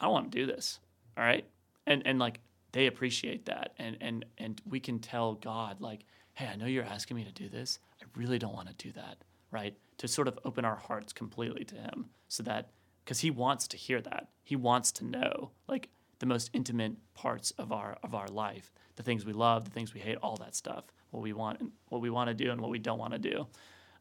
I 0.00 0.04
don't 0.04 0.12
want 0.12 0.32
to 0.32 0.38
do 0.38 0.46
this. 0.46 0.80
All 1.16 1.24
right. 1.24 1.46
And 1.86 2.02
and 2.06 2.18
like 2.18 2.40
they 2.74 2.86
appreciate 2.86 3.46
that. 3.46 3.72
And 3.78 3.96
and 4.00 4.24
and 4.36 4.60
we 4.68 4.80
can 4.80 4.98
tell 4.98 5.34
God, 5.34 5.80
like, 5.80 6.04
hey, 6.34 6.46
I 6.52 6.56
know 6.56 6.66
you're 6.66 6.84
asking 6.84 7.16
me 7.16 7.24
to 7.24 7.32
do 7.32 7.48
this. 7.48 7.78
I 8.02 8.04
really 8.16 8.38
don't 8.38 8.52
want 8.52 8.68
to 8.68 8.74
do 8.74 8.92
that. 8.92 9.18
Right. 9.50 9.74
To 9.98 10.08
sort 10.08 10.28
of 10.28 10.38
open 10.44 10.64
our 10.64 10.76
hearts 10.76 11.12
completely 11.12 11.64
to 11.66 11.76
him 11.76 12.06
so 12.28 12.42
that 12.42 12.70
because 13.04 13.20
he 13.20 13.30
wants 13.30 13.68
to 13.68 13.76
hear 13.76 14.00
that. 14.00 14.28
He 14.42 14.56
wants 14.56 14.90
to 14.92 15.04
know 15.04 15.50
like 15.68 15.88
the 16.18 16.26
most 16.26 16.50
intimate 16.52 16.94
parts 17.14 17.52
of 17.52 17.70
our 17.70 17.96
of 18.02 18.14
our 18.14 18.28
life, 18.28 18.72
the 18.96 19.02
things 19.04 19.24
we 19.24 19.32
love, 19.32 19.64
the 19.64 19.70
things 19.70 19.94
we 19.94 20.00
hate, 20.00 20.18
all 20.22 20.36
that 20.36 20.54
stuff. 20.54 20.84
what 21.14 21.22
we 21.22 21.32
want, 21.32 21.62
what 21.90 22.00
we 22.00 22.10
want 22.10 22.28
to 22.28 22.34
do, 22.34 22.50
and 22.50 22.60
what 22.60 22.70
we 22.70 22.78
don't 22.78 22.98
want 22.98 23.12
to 23.12 23.18
do. 23.20 23.46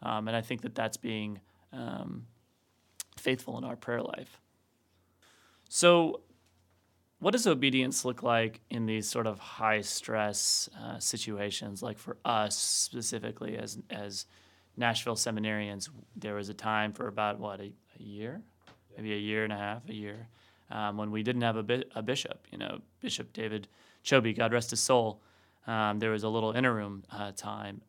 Um, 0.01 0.27
and 0.27 0.35
I 0.35 0.41
think 0.41 0.61
that 0.61 0.73
that's 0.73 0.97
being 0.97 1.39
um, 1.71 2.25
faithful 3.17 3.57
in 3.59 3.63
our 3.63 3.75
prayer 3.75 4.01
life. 4.01 4.39
So, 5.69 6.21
what 7.23 7.31
does 7.31 7.47
obedience 7.47 8.03
look 8.03 8.21
like 8.21 8.59
in 8.69 8.85
these 8.85 9.07
sort 9.07 9.27
of 9.27 9.39
high 9.39 9.79
stress 9.79 10.69
uh, 10.77 10.99
situations? 10.99 11.81
Like 11.81 11.97
for 11.97 12.17
us 12.25 12.57
specifically, 12.57 13.57
as 13.57 13.79
as 13.89 14.25
Nashville 14.75 15.15
seminarians, 15.15 15.87
there 16.17 16.35
was 16.35 16.49
a 16.49 16.53
time 16.53 16.91
for 16.91 17.07
about 17.07 17.39
what 17.39 17.61
a, 17.61 17.71
a 17.97 18.03
year, 18.03 18.41
maybe 18.97 19.13
a 19.13 19.17
year 19.17 19.45
and 19.45 19.53
a 19.53 19.57
half, 19.57 19.87
a 19.87 19.93
year, 19.93 20.27
um, 20.69 20.97
when 20.97 21.11
we 21.11 21.23
didn't 21.23 21.43
have 21.43 21.55
a, 21.55 21.63
bi- 21.63 21.85
a 21.95 22.01
bishop. 22.01 22.45
You 22.51 22.57
know, 22.57 22.81
Bishop 22.99 23.31
David 23.31 23.69
Choby 24.03 24.35
God 24.35 24.51
rest 24.51 24.71
his 24.71 24.81
soul. 24.81 25.21
Um, 25.65 25.99
there 25.99 26.11
was 26.11 26.23
a 26.23 26.29
little 26.29 26.51
interim 26.51 27.05
uh, 27.09 27.31
time, 27.37 27.79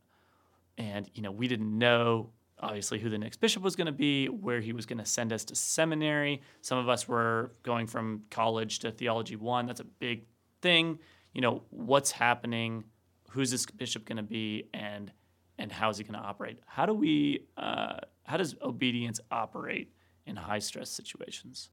and 0.78 1.10
you 1.12 1.22
know 1.22 1.32
we 1.32 1.48
didn't 1.48 1.76
know 1.76 2.30
obviously 2.64 2.98
who 2.98 3.10
the 3.10 3.18
next 3.18 3.40
bishop 3.40 3.62
was 3.62 3.76
going 3.76 3.86
to 3.86 3.92
be, 3.92 4.26
where 4.26 4.60
he 4.60 4.72
was 4.72 4.86
going 4.86 4.98
to 4.98 5.04
send 5.04 5.32
us 5.32 5.44
to 5.46 5.54
seminary. 5.54 6.42
Some 6.62 6.78
of 6.78 6.88
us 6.88 7.06
were 7.06 7.52
going 7.62 7.86
from 7.86 8.22
college 8.30 8.80
to 8.80 8.90
theology 8.90 9.36
one. 9.36 9.66
That's 9.66 9.80
a 9.80 9.84
big 9.84 10.24
thing. 10.62 10.98
You 11.32 11.40
know, 11.40 11.62
what's 11.70 12.10
happening? 12.10 12.84
Who's 13.30 13.50
this 13.50 13.66
bishop 13.66 14.04
going 14.04 14.16
to 14.16 14.22
be? 14.22 14.68
And 14.72 15.12
and 15.58 15.70
how 15.70 15.88
is 15.90 15.98
he 15.98 16.04
going 16.04 16.20
to 16.20 16.26
operate? 16.26 16.58
How 16.66 16.86
do 16.86 16.94
we? 16.94 17.46
Uh, 17.56 17.98
how 18.24 18.36
does 18.36 18.56
obedience 18.62 19.20
operate 19.30 19.92
in 20.26 20.36
high 20.36 20.58
stress 20.58 20.90
situations? 20.90 21.70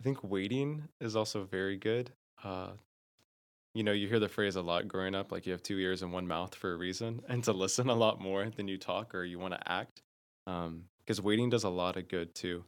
I 0.00 0.04
think 0.04 0.24
waiting 0.24 0.88
is 1.00 1.14
also 1.14 1.44
very 1.44 1.76
good. 1.76 2.12
Uh, 2.42 2.70
you 3.74 3.82
know, 3.82 3.92
you 3.92 4.08
hear 4.08 4.20
the 4.20 4.28
phrase 4.28 4.54
a 4.56 4.62
lot 4.62 4.86
growing 4.86 5.14
up, 5.14 5.32
like 5.32 5.46
you 5.46 5.52
have 5.52 5.62
two 5.62 5.78
ears 5.78 6.02
and 6.02 6.12
one 6.12 6.26
mouth 6.26 6.54
for 6.54 6.72
a 6.72 6.76
reason, 6.76 7.22
and 7.28 7.42
to 7.44 7.52
listen 7.52 7.88
a 7.88 7.94
lot 7.94 8.20
more 8.20 8.48
than 8.48 8.68
you 8.68 8.78
talk 8.78 9.14
or 9.14 9.24
you 9.24 9.38
want 9.38 9.54
to 9.54 9.70
act. 9.72 10.02
Because 10.46 11.18
um, 11.18 11.24
waiting 11.24 11.50
does 11.50 11.64
a 11.64 11.68
lot 11.68 11.96
of 11.96 12.08
good 12.08 12.34
too. 12.34 12.64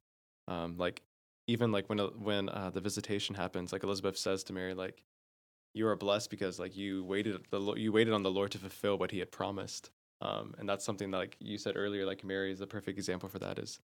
Um, 0.48 0.76
like 0.76 1.02
even 1.46 1.72
like 1.72 1.88
when 1.88 1.98
when 1.98 2.48
uh, 2.48 2.70
the 2.70 2.80
visitation 2.80 3.34
happens, 3.34 3.72
like 3.72 3.84
Elizabeth 3.84 4.18
says 4.18 4.42
to 4.44 4.52
Mary, 4.52 4.74
like 4.74 5.02
you 5.74 5.86
are 5.86 5.96
blessed 5.96 6.30
because 6.30 6.58
like 6.58 6.76
you 6.76 7.04
waited 7.04 7.40
the 7.50 7.74
you 7.74 7.92
waited 7.92 8.12
on 8.12 8.22
the 8.22 8.30
Lord 8.30 8.50
to 8.52 8.58
fulfill 8.58 8.98
what 8.98 9.10
He 9.12 9.20
had 9.20 9.30
promised. 9.30 9.90
Um, 10.22 10.54
and 10.58 10.66
that's 10.66 10.84
something 10.84 11.10
that, 11.10 11.18
like 11.18 11.36
you 11.38 11.58
said 11.58 11.76
earlier, 11.76 12.06
like 12.06 12.24
Mary 12.24 12.50
is 12.50 12.58
the 12.58 12.66
perfect 12.66 12.98
example 12.98 13.28
for 13.28 13.38
that. 13.38 13.58
Is 13.58 13.78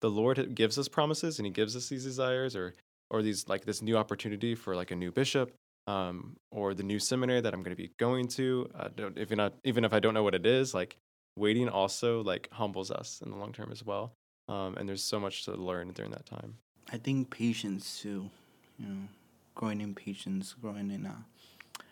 the 0.00 0.10
Lord 0.10 0.54
gives 0.54 0.78
us 0.78 0.88
promises 0.88 1.38
and 1.38 1.46
He 1.46 1.52
gives 1.52 1.76
us 1.76 1.88
these 1.88 2.04
desires 2.04 2.56
or 2.56 2.74
or 3.10 3.22
these 3.22 3.46
like 3.48 3.66
this 3.66 3.82
new 3.82 3.96
opportunity 3.96 4.54
for 4.54 4.74
like 4.74 4.90
a 4.90 4.96
new 4.96 5.12
bishop 5.12 5.52
um, 5.86 6.36
or 6.50 6.74
the 6.74 6.82
new 6.82 6.98
seminary 6.98 7.40
that 7.40 7.54
I'm 7.54 7.62
going 7.62 7.76
to 7.76 7.82
be 7.82 7.92
going 7.98 8.28
to. 8.28 8.68
Uh, 8.74 8.88
if 9.16 9.30
you're 9.30 9.36
not, 9.36 9.54
even 9.64 9.84
if 9.84 9.92
I 9.92 10.00
don't 10.00 10.14
know 10.14 10.22
what 10.22 10.34
it 10.34 10.46
is, 10.46 10.74
like 10.74 10.96
waiting 11.36 11.68
also 11.68 12.22
like 12.22 12.48
humbles 12.52 12.90
us 12.90 13.20
in 13.24 13.30
the 13.30 13.36
long 13.36 13.52
term 13.52 13.70
as 13.70 13.84
well. 13.84 14.12
Um, 14.48 14.76
and 14.76 14.88
there's 14.88 15.02
so 15.02 15.18
much 15.18 15.44
to 15.44 15.52
learn 15.52 15.92
during 15.92 16.12
that 16.12 16.26
time. 16.26 16.54
I 16.92 16.98
think 16.98 17.30
patience 17.30 18.00
too, 18.00 18.30
you 18.78 18.86
know, 18.86 19.08
growing 19.54 19.80
in 19.80 19.94
patience, 19.94 20.54
growing 20.60 20.90
in 20.90 21.06
uh, 21.06 21.82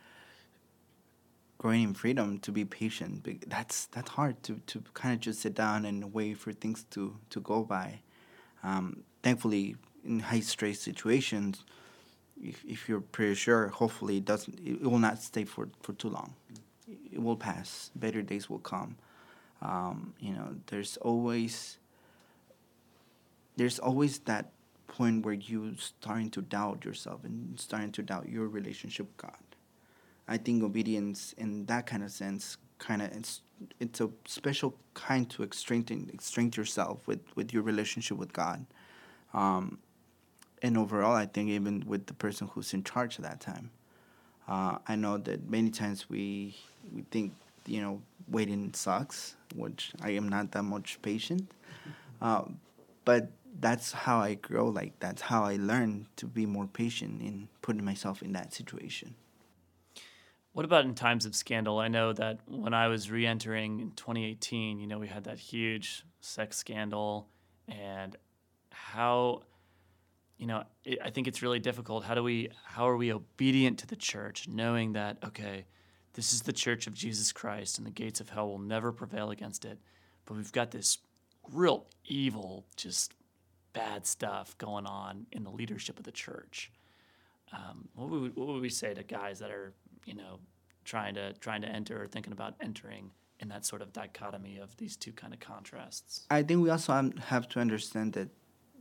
growing 1.59 1.83
in 1.83 1.95
freedom 1.95 2.39
to 2.41 2.53
be 2.53 2.65
patient. 2.65 3.27
That's 3.49 3.87
that's 3.87 4.11
hard 4.11 4.43
to, 4.45 4.61
to 4.67 4.83
kind 4.95 5.15
of 5.15 5.21
just 5.21 5.41
sit 5.41 5.55
down 5.55 5.85
and 5.85 6.13
wait 6.13 6.39
for 6.39 6.53
things 6.53 6.85
to 6.91 7.17
to 7.31 7.41
go 7.41 7.65
by. 7.65 8.01
Um, 8.63 9.03
thankfully, 9.23 9.77
in 10.05 10.21
high 10.21 10.41
stress 10.41 10.79
situations, 10.79 11.65
if, 12.43 12.65
if 12.65 12.89
you're 12.89 13.01
pretty 13.01 13.35
sure, 13.35 13.69
hopefully 13.69 14.19
it 14.19 14.25
doesn't, 14.25 14.59
it, 14.65 14.83
will 14.83 14.99
not 14.99 15.21
stay 15.23 15.45
for, 15.45 15.69
for 15.83 15.93
too 15.95 16.09
long. 16.09 16.35
It 17.13 17.23
will 17.23 17.37
pass. 17.37 17.91
Better 17.97 18.23
days 18.23 18.51
will 18.51 18.59
come. 18.59 18.97
Um, 19.63 20.15
you 20.21 20.33
know, 20.33 20.57
there's 20.67 20.97
always, 20.99 21.79
there's 23.57 23.79
always 23.79 24.19
that 24.21 24.51
point 24.89 25.25
where 25.25 25.35
you 25.35 25.75
starting 25.79 26.31
to 26.31 26.43
doubt 26.43 26.85
yourself 26.85 27.25
and 27.25 27.59
starting 27.59 27.93
to 27.93 28.03
doubt 28.03 28.29
your 28.29 28.49
relationship 28.49 29.07
with 29.07 29.17
God. 29.17 29.43
I 30.29 30.37
think 30.37 30.63
obedience 30.63 31.35
in 31.37 31.67
that 31.67 31.87
kind 31.87 32.03
of 32.03 32.11
sense 32.11 32.57
kind 32.79 33.03
of 33.03 33.13
it's 33.13 33.41
it's 33.81 34.01
a 34.01 34.11
special 34.27 34.75
kind 34.95 35.29
to 35.31 35.49
strengthen 35.53 36.11
strengthen 36.19 36.61
yourself 36.61 37.07
with 37.07 37.21
with 37.35 37.53
your 37.53 37.63
relationship 37.63 38.19
with 38.19 38.33
God. 38.33 38.67
Um, 39.33 39.79
and 40.65 40.79
overall, 40.79 41.15
I 41.15 41.27
think 41.27 41.51
even 41.51 41.85
with 41.87 42.07
the 42.07 42.15
person 42.15 42.49
who's 42.49 42.73
in 42.73 42.85
charge 42.85 43.19
at 43.19 43.23
that 43.23 43.39
time, 43.39 43.71
uh, 44.49 44.79
I 44.89 44.97
know 44.97 45.19
that 45.19 45.49
many 45.49 45.69
times 45.69 46.09
we 46.09 46.57
we 46.91 47.03
think 47.11 47.35
you 47.67 47.83
know 47.83 48.01
waiting 48.29 48.73
sucks, 48.73 49.37
which 49.55 49.93
I 50.01 50.13
am 50.13 50.27
not 50.31 50.53
that 50.53 50.63
much 50.63 51.03
patient, 51.03 51.53
uh, 52.23 52.45
but 53.05 53.31
that's 53.61 53.93
how 53.93 54.21
I 54.21 54.35
grow. 54.35 54.69
Like 54.69 54.99
that's 55.01 55.21
how 55.21 55.45
I 55.45 55.57
learn 55.57 56.07
to 56.17 56.27
be 56.27 56.47
more 56.47 56.67
patient 56.67 57.21
in 57.21 57.49
putting 57.61 57.85
myself 57.85 58.23
in 58.23 58.33
that 58.33 58.55
situation. 58.55 59.15
What 60.55 60.65
about 60.65 60.87
in 60.87 60.95
times 60.95 61.27
of 61.27 61.35
scandal? 61.35 61.79
I 61.79 61.89
know 61.89 62.15
that 62.15 62.39
when 62.49 62.73
I 62.73 62.89
was 62.89 63.11
re-entering 63.11 63.81
in 63.81 63.91
2018, 63.91 64.79
you 64.79 64.87
know, 64.87 64.99
we 64.99 65.09
had 65.09 65.25
that 65.25 65.39
huge 65.39 66.05
sex 66.21 66.57
scandal, 66.57 67.29
and 67.69 68.17
how 68.71 69.43
you 70.39 70.47
know, 70.47 70.65
it, 70.85 70.99
I 71.05 71.11
think 71.11 71.29
it's 71.29 71.43
really 71.43 71.61
difficult. 71.61 72.05
How 72.05 72.15
do 72.15 72.23
we, 72.23 72.51
how 72.65 72.89
are 72.89 72.97
we 72.97 73.13
obedient 73.13 73.79
to 73.81 73.87
the 73.87 73.97
church, 73.97 74.49
knowing 74.49 74.93
that 74.95 75.19
okay, 75.25 75.67
this 76.15 76.33
is 76.33 76.43
the 76.43 76.53
church 76.53 76.87
of 76.87 76.95
Jesus 76.95 77.33
Christ, 77.33 77.79
and 77.79 77.87
the 77.87 77.91
gates 77.91 78.21
of 78.21 78.31
hell 78.31 78.49
will 78.49 78.59
never 78.59 78.93
prevail 78.93 79.31
against 79.31 79.65
it, 79.65 79.79
but 80.27 80.37
we've 80.37 80.53
got 80.53 80.71
this 80.71 80.99
real 81.53 81.87
evil, 82.05 82.65
just 82.77 83.15
bad 83.73 84.07
stuff 84.07 84.57
going 84.59 84.87
on 84.87 85.27
in 85.33 85.45
the 85.45 85.51
leadership 85.51 85.99
of 85.99 86.05
the 86.05 86.13
church. 86.13 86.71
Um, 87.53 87.89
what, 87.95 88.09
would 88.09 88.37
what 88.37 88.47
would 88.49 88.63
we 88.63 88.69
say 88.69 88.95
to 88.95 89.03
guys 89.03 89.39
that 89.41 89.51
are, 89.51 89.75
you 90.07 90.15
know, 90.15 90.41
trying 90.85 91.15
to 91.15 91.33
trying 91.35 91.63
to 91.63 91.69
enter 91.69 92.03
or 92.03 92.07
thinking 92.07 92.33
about 92.33 92.55
entering 92.61 93.11
in 93.41 93.49
that 93.49 93.65
sort 93.65 93.83
of 93.83 93.93
dichotomy 93.93 94.59
of 94.59 94.77
these 94.77 94.97
two 94.97 95.13
kind 95.13 95.35
of 95.35 95.41
contrasts? 95.41 96.27
I 96.31 96.43
think 96.43 96.63
we 96.63 96.71
also 96.71 97.11
have 97.27 97.49
to 97.51 97.61
understand 97.61 98.15
that 98.15 98.29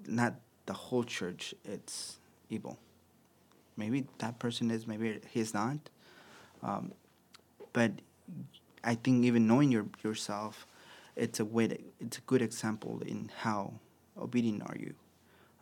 not 0.05 0.35
the 0.65 0.73
whole 0.73 1.03
church 1.03 1.53
it's 1.65 2.19
evil. 2.49 2.77
Maybe 3.75 4.05
that 4.19 4.39
person 4.39 4.69
is, 4.69 4.85
maybe 4.85 5.19
he's 5.29 5.53
not. 5.53 5.77
Um, 6.61 6.93
but 7.73 7.91
I 8.83 8.95
think 8.95 9.25
even 9.25 9.47
knowing 9.47 9.71
your, 9.71 9.85
yourself, 10.03 10.67
it's 11.15 11.39
a 11.39 11.45
way. 11.45 11.67
To, 11.67 11.77
it's 11.99 12.17
a 12.17 12.21
good 12.21 12.41
example 12.41 13.01
in 13.05 13.31
how 13.35 13.73
obedient 14.17 14.63
are 14.63 14.75
you, 14.77 14.93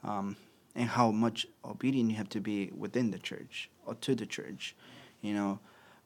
um, 0.03 0.35
and 0.75 0.89
how 0.89 1.11
much 1.11 1.47
obedient 1.63 2.11
you 2.11 2.17
have 2.17 2.29
to 2.29 2.41
be 2.41 2.71
within 2.77 3.11
the 3.11 3.19
church 3.19 3.69
or 3.85 3.95
to 3.95 4.15
the 4.15 4.25
church. 4.25 4.75
You 5.21 5.33
know, 5.33 5.59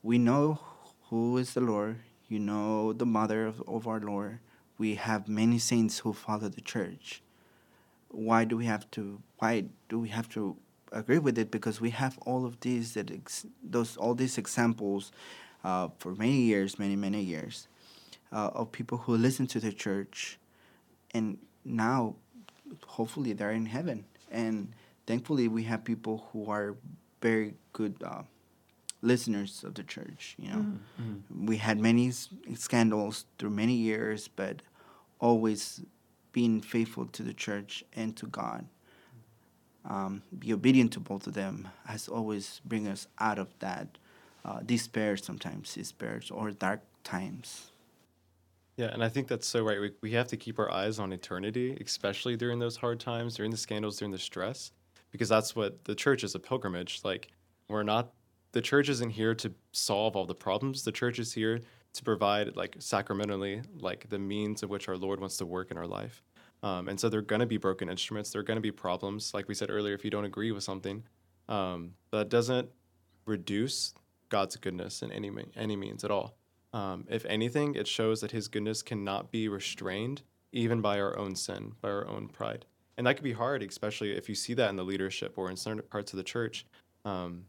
we 0.03 0.17
know 0.17 0.59
who 1.09 1.37
is 1.37 1.53
the 1.53 1.61
Lord. 1.61 1.97
You 2.27 2.39
know 2.39 2.93
the 2.93 3.05
mother 3.05 3.45
of, 3.45 3.61
of 3.67 3.87
our 3.87 3.99
Lord. 3.99 4.39
We 4.77 4.95
have 4.95 5.27
many 5.27 5.59
saints 5.59 5.99
who 5.99 6.13
follow 6.13 6.49
the 6.49 6.61
church 6.61 7.21
why 8.15 8.45
do 8.45 8.57
we 8.57 8.65
have 8.65 8.89
to 8.91 9.21
why 9.39 9.65
do 9.89 9.99
we 9.99 10.09
have 10.09 10.29
to 10.29 10.55
agree 10.91 11.19
with 11.19 11.37
it? 11.37 11.51
Because 11.51 11.81
we 11.81 11.89
have 11.91 12.17
all 12.25 12.45
of 12.45 12.59
these 12.61 12.93
that 12.93 13.11
ex- 13.11 13.45
those 13.63 13.97
all 13.97 14.15
these 14.15 14.37
examples 14.37 15.11
uh, 15.63 15.89
for 15.99 16.15
many 16.15 16.41
years 16.41 16.79
many 16.79 16.95
many 16.95 17.21
years 17.21 17.67
uh, 18.31 18.49
of 18.53 18.71
people 18.71 18.97
who 18.99 19.17
listen 19.17 19.47
to 19.47 19.59
the 19.59 19.71
church. 19.73 20.37
And 21.13 21.37
now 21.63 22.15
hopefully 22.87 23.33
they're 23.33 23.51
in 23.51 23.65
heaven. 23.65 24.05
And 24.31 24.73
thankfully 25.07 25.47
we 25.47 25.63
have 25.63 25.83
people 25.83 26.27
who 26.31 26.49
are 26.49 26.75
very 27.21 27.53
good 27.73 27.95
uh, 28.03 28.23
listeners 29.01 29.63
of 29.63 29.73
the 29.75 29.83
church 29.83 30.35
you 30.39 30.49
know? 30.49 30.65
Mm-hmm. 31.01 31.45
we 31.45 31.57
had 31.57 31.79
many 31.79 32.07
s- 32.09 32.29
scandals 32.55 33.25
through 33.37 33.51
many 33.51 33.73
years 33.73 34.27
but 34.27 34.61
always 35.19 35.81
being 36.35 36.59
faithful 36.59 37.05
to 37.05 37.23
the 37.23 37.33
church 37.33 37.81
and 37.93 38.13
to 38.17 38.25
God, 38.27 38.65
um, 39.89 40.21
be 40.37 40.51
obedient 40.51 40.91
to 40.91 40.99
both 40.99 41.27
of 41.27 41.33
them, 41.33 41.69
has 41.85 42.09
always 42.09 42.59
bring 42.65 42.89
us 42.89 43.07
out 43.19 43.39
of 43.39 43.47
that 43.59 43.87
uh, 44.43 44.59
despair 44.65 45.15
sometimes, 45.15 45.73
despair 45.73 46.19
or 46.31 46.51
dark 46.51 46.81
times. 47.05 47.71
Yeah, 48.75 48.87
and 48.87 49.01
I 49.01 49.07
think 49.07 49.29
that's 49.29 49.47
so 49.47 49.63
right. 49.63 49.79
We, 49.79 49.91
we 50.01 50.11
have 50.11 50.27
to 50.27 50.35
keep 50.35 50.59
our 50.59 50.69
eyes 50.69 50.99
on 50.99 51.13
eternity, 51.13 51.77
especially 51.79 52.35
during 52.35 52.59
those 52.59 52.75
hard 52.75 52.99
times, 52.99 53.35
during 53.35 53.51
the 53.51 53.57
scandals, 53.57 53.97
during 53.99 54.11
the 54.11 54.19
stress, 54.19 54.73
because 55.11 55.29
that's 55.29 55.55
what 55.55 55.85
the 55.85 55.95
church 55.95 56.25
is 56.25 56.35
a 56.35 56.39
pilgrimage. 56.39 56.99
Like, 57.05 57.29
we're 57.69 57.83
not, 57.83 58.11
the 58.51 58.61
church 58.61 58.89
isn't 58.89 59.11
here 59.11 59.35
to 59.35 59.53
solve 59.71 60.17
all 60.17 60.25
the 60.25 60.35
problems. 60.35 60.83
The 60.83 60.91
church 60.91 61.17
is 61.17 61.31
here 61.31 61.61
to 61.93 62.03
provide 62.03 62.57
like 62.57 62.75
sacramentally 62.79 63.61
like 63.79 64.09
the 64.09 64.19
means 64.19 64.63
of 64.63 64.69
which 64.69 64.89
our 64.89 64.97
lord 64.97 65.21
wants 65.21 65.37
to 65.37 65.45
work 65.45 65.71
in 65.71 65.77
our 65.77 65.87
life 65.87 66.21
um, 66.65 66.89
and 66.89 66.99
so 66.99 67.09
they're 67.09 67.21
going 67.33 67.41
to 67.41 67.47
be 67.55 67.57
broken 67.57 67.89
instruments 67.89 68.31
there 68.31 68.41
are 68.41 68.49
going 68.51 68.57
to 68.57 68.67
be 68.71 68.73
problems 68.73 69.33
like 69.33 69.47
we 69.47 69.55
said 69.55 69.69
earlier 69.71 69.95
if 69.95 70.03
you 70.05 70.11
don't 70.11 70.25
agree 70.25 70.51
with 70.51 70.65
something 70.65 71.03
um, 71.49 71.93
that 72.11 72.29
doesn't 72.29 72.69
reduce 73.25 73.93
god's 74.29 74.57
goodness 74.57 75.01
in 75.03 75.11
any 75.13 75.31
any 75.57 75.77
means 75.77 76.03
at 76.05 76.11
all 76.11 76.35
Um, 76.73 77.05
if 77.09 77.25
anything, 77.25 77.75
it 77.75 77.87
shows 77.87 78.21
that 78.21 78.31
his 78.31 78.49
goodness 78.49 78.83
cannot 78.83 79.31
be 79.31 79.47
restrained 79.49 80.23
even 80.51 80.81
by 80.81 80.99
our 80.99 81.17
own 81.17 81.35
sin, 81.35 81.73
by 81.81 81.89
our 81.89 82.07
own 82.07 82.27
pride. 82.29 82.65
And 82.97 83.07
that 83.07 83.15
could 83.15 83.23
be 83.23 83.33
hard, 83.33 83.63
especially 83.63 84.11
if 84.11 84.29
you 84.29 84.35
see 84.35 84.53
that 84.55 84.69
in 84.71 84.77
the 84.77 84.83
leadership 84.83 85.37
or 85.37 85.49
in 85.49 85.57
certain 85.57 85.83
parts 85.89 86.13
of 86.13 86.17
the 86.17 86.23
church. 86.35 86.65
Um, 87.05 87.45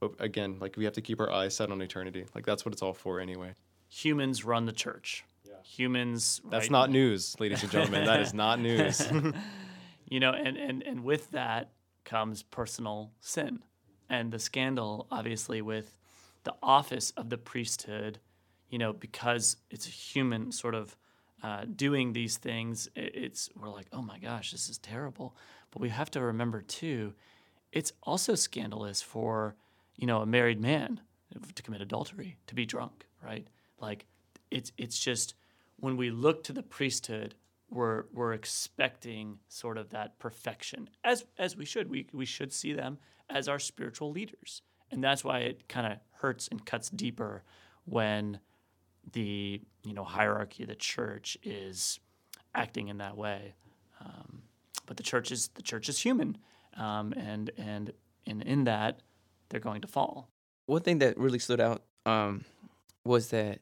but 0.00 0.12
again, 0.20 0.58
like 0.60 0.76
we 0.76 0.84
have 0.84 0.94
to 0.94 1.02
keep 1.02 1.20
our 1.20 1.30
eyes 1.32 1.56
set 1.56 1.70
on 1.70 1.80
eternity. 1.82 2.26
Like 2.34 2.46
that's 2.46 2.64
what 2.64 2.72
it's 2.74 2.82
all 2.82 2.94
for 2.94 3.20
anyway. 3.20 3.54
Humans 3.88 4.44
run 4.44 4.66
the 4.66 4.72
church. 4.72 5.24
Humans. 5.74 6.40
That's 6.50 6.64
right- 6.64 6.70
not 6.70 6.90
news, 6.90 7.36
ladies 7.38 7.62
and 7.62 7.72
gentlemen. 7.72 8.04
that 8.06 8.20
is 8.20 8.32
not 8.34 8.60
news. 8.60 9.10
you 10.08 10.20
know 10.20 10.32
and, 10.32 10.56
and 10.56 10.82
and 10.82 11.04
with 11.04 11.30
that 11.32 11.72
comes 12.04 12.42
personal 12.42 13.10
sin 13.20 13.60
and 14.08 14.32
the 14.32 14.38
scandal 14.38 15.06
obviously 15.10 15.60
with 15.60 15.98
the 16.44 16.54
office 16.62 17.10
of 17.16 17.28
the 17.28 17.38
priesthood 17.38 18.18
you 18.70 18.78
know 18.78 18.92
because 18.92 19.56
it's 19.70 19.86
a 19.86 19.90
human 19.90 20.52
sort 20.52 20.74
of 20.74 20.96
uh, 21.42 21.64
doing 21.76 22.12
these 22.12 22.38
things 22.38 22.88
it's 22.96 23.50
we're 23.60 23.68
like 23.68 23.86
oh 23.92 24.02
my 24.02 24.18
gosh 24.18 24.52
this 24.52 24.68
is 24.68 24.78
terrible 24.78 25.36
but 25.70 25.82
we 25.82 25.88
have 25.88 26.10
to 26.10 26.20
remember 26.20 26.62
too 26.62 27.12
it's 27.72 27.92
also 28.02 28.34
scandalous 28.34 29.02
for 29.02 29.54
you 29.96 30.06
know 30.06 30.22
a 30.22 30.26
married 30.26 30.60
man 30.60 31.00
to 31.54 31.62
commit 31.62 31.80
adultery 31.80 32.36
to 32.46 32.54
be 32.54 32.64
drunk 32.64 33.06
right 33.22 33.48
like 33.80 34.06
it's 34.50 34.72
it's 34.78 34.98
just 34.98 35.34
when 35.78 35.96
we 35.96 36.10
look 36.10 36.42
to 36.44 36.52
the 36.52 36.62
priesthood 36.62 37.34
we're 37.70 38.04
we're 38.12 38.32
expecting 38.32 39.38
sort 39.48 39.78
of 39.78 39.90
that 39.90 40.18
perfection 40.18 40.88
as 41.04 41.24
as 41.38 41.56
we 41.56 41.64
should. 41.64 41.90
We 41.90 42.06
we 42.12 42.24
should 42.24 42.52
see 42.52 42.72
them 42.72 42.98
as 43.28 43.48
our 43.48 43.58
spiritual 43.58 44.10
leaders. 44.10 44.62
And 44.90 45.02
that's 45.02 45.24
why 45.24 45.40
it 45.40 45.68
kind 45.68 45.92
of 45.92 45.98
hurts 46.12 46.46
and 46.48 46.64
cuts 46.64 46.90
deeper 46.90 47.42
when 47.84 48.38
the 49.12 49.60
you 49.82 49.94
know 49.94 50.04
hierarchy 50.04 50.62
of 50.62 50.68
the 50.68 50.76
church 50.76 51.36
is 51.42 51.98
acting 52.54 52.88
in 52.88 52.98
that 52.98 53.16
way. 53.16 53.54
Um, 54.00 54.42
but 54.86 54.96
the 54.96 55.02
church 55.02 55.32
is 55.32 55.48
the 55.54 55.62
church 55.62 55.88
is 55.88 55.98
human 55.98 56.38
um, 56.76 57.12
and 57.16 57.50
and 57.58 57.92
in 58.24 58.42
in 58.42 58.64
that 58.64 59.00
they're 59.48 59.60
going 59.60 59.80
to 59.80 59.88
fall. 59.88 60.28
One 60.66 60.82
thing 60.82 60.98
that 60.98 61.18
really 61.18 61.38
stood 61.38 61.60
out 61.60 61.82
um, 62.04 62.44
was 63.04 63.28
that 63.30 63.60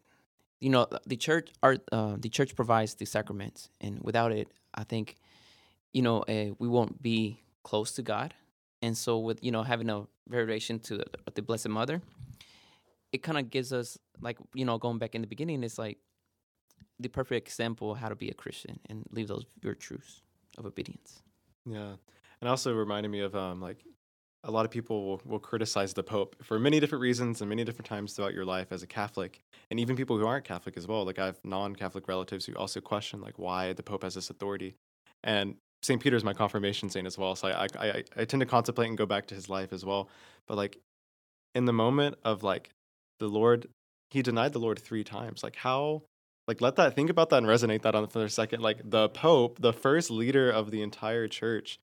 you 0.64 0.70
know 0.70 0.86
the 1.06 1.16
church 1.16 1.50
our 1.62 1.76
uh, 1.92 2.16
the 2.18 2.30
church 2.30 2.56
provides 2.56 2.94
the 2.94 3.04
sacraments 3.04 3.68
and 3.82 4.00
without 4.02 4.32
it 4.32 4.48
i 4.74 4.82
think 4.82 5.16
you 5.92 6.00
know 6.00 6.22
uh, 6.22 6.50
we 6.58 6.68
won't 6.68 7.02
be 7.02 7.38
close 7.62 7.92
to 7.92 8.02
god. 8.02 8.34
And 8.82 8.96
so 8.96 9.18
with 9.18 9.38
you 9.42 9.50
know 9.50 9.62
having 9.62 9.88
a 9.88 10.06
veneration 10.28 10.78
to 10.80 10.98
the, 10.98 11.06
the 11.34 11.42
blessed 11.42 11.68
mother 11.68 12.02
it 13.12 13.22
kind 13.22 13.38
of 13.38 13.50
gives 13.50 13.72
us 13.72 13.98
like 14.20 14.38
you 14.54 14.64
know 14.64 14.76
going 14.78 14.98
back 14.98 15.14
in 15.14 15.20
the 15.20 15.26
beginning 15.26 15.62
it's 15.62 15.78
like 15.78 15.98
the 16.98 17.08
perfect 17.08 17.46
example 17.46 17.92
of 17.92 17.98
how 17.98 18.08
to 18.08 18.16
be 18.16 18.28
a 18.28 18.34
christian 18.34 18.78
and 18.88 19.04
live 19.10 19.28
those 19.28 19.46
virtues 19.60 20.22
of 20.58 20.66
obedience. 20.66 21.22
Yeah, 21.66 21.94
and 22.40 22.48
also 22.48 22.74
reminded 22.74 23.10
me 23.10 23.20
of 23.20 23.34
um 23.34 23.60
like 23.60 23.78
a 24.44 24.50
lot 24.50 24.64
of 24.64 24.70
people 24.70 25.04
will, 25.06 25.22
will 25.24 25.38
criticize 25.38 25.94
the 25.94 26.02
Pope 26.02 26.36
for 26.42 26.58
many 26.58 26.78
different 26.78 27.02
reasons 27.02 27.40
and 27.40 27.48
many 27.48 27.64
different 27.64 27.86
times 27.86 28.12
throughout 28.12 28.34
your 28.34 28.44
life 28.44 28.68
as 28.70 28.82
a 28.82 28.86
Catholic, 28.86 29.40
and 29.70 29.80
even 29.80 29.96
people 29.96 30.18
who 30.18 30.26
aren't 30.26 30.44
Catholic 30.44 30.76
as 30.76 30.86
well. 30.86 31.04
Like 31.04 31.18
I 31.18 31.26
have 31.26 31.38
non-Catholic 31.44 32.06
relatives 32.06 32.46
who 32.46 32.54
also 32.54 32.80
question 32.80 33.20
like 33.20 33.38
why 33.38 33.72
the 33.72 33.82
Pope 33.82 34.02
has 34.02 34.14
this 34.14 34.30
authority, 34.30 34.74
and 35.22 35.56
St. 35.82 36.00
Peter 36.00 36.16
is 36.16 36.24
my 36.24 36.34
confirmation 36.34 36.88
saint 36.88 37.06
as 37.06 37.18
well, 37.18 37.34
so 37.34 37.48
I, 37.48 37.66
I 37.78 38.04
I 38.16 38.24
tend 38.24 38.40
to 38.40 38.46
contemplate 38.46 38.88
and 38.88 38.98
go 38.98 39.06
back 39.06 39.26
to 39.26 39.34
his 39.34 39.48
life 39.48 39.72
as 39.72 39.84
well. 39.84 40.08
But 40.46 40.56
like 40.56 40.78
in 41.54 41.64
the 41.64 41.72
moment 41.72 42.16
of 42.24 42.42
like 42.42 42.70
the 43.20 43.28
Lord, 43.28 43.68
he 44.10 44.22
denied 44.22 44.52
the 44.52 44.60
Lord 44.60 44.78
three 44.78 45.04
times. 45.04 45.42
Like 45.42 45.56
how 45.56 46.02
like 46.46 46.60
let 46.60 46.76
that 46.76 46.94
think 46.94 47.10
about 47.10 47.30
that 47.30 47.38
and 47.38 47.46
resonate 47.46 47.82
that 47.82 47.94
on 47.94 48.06
for 48.08 48.24
a 48.24 48.30
second 48.30 48.60
like 48.60 48.78
the 48.84 49.08
pope 49.08 49.60
the 49.60 49.72
first 49.72 50.10
leader 50.10 50.50
of 50.50 50.70
the 50.70 50.82
entire 50.82 51.26
church 51.26 51.78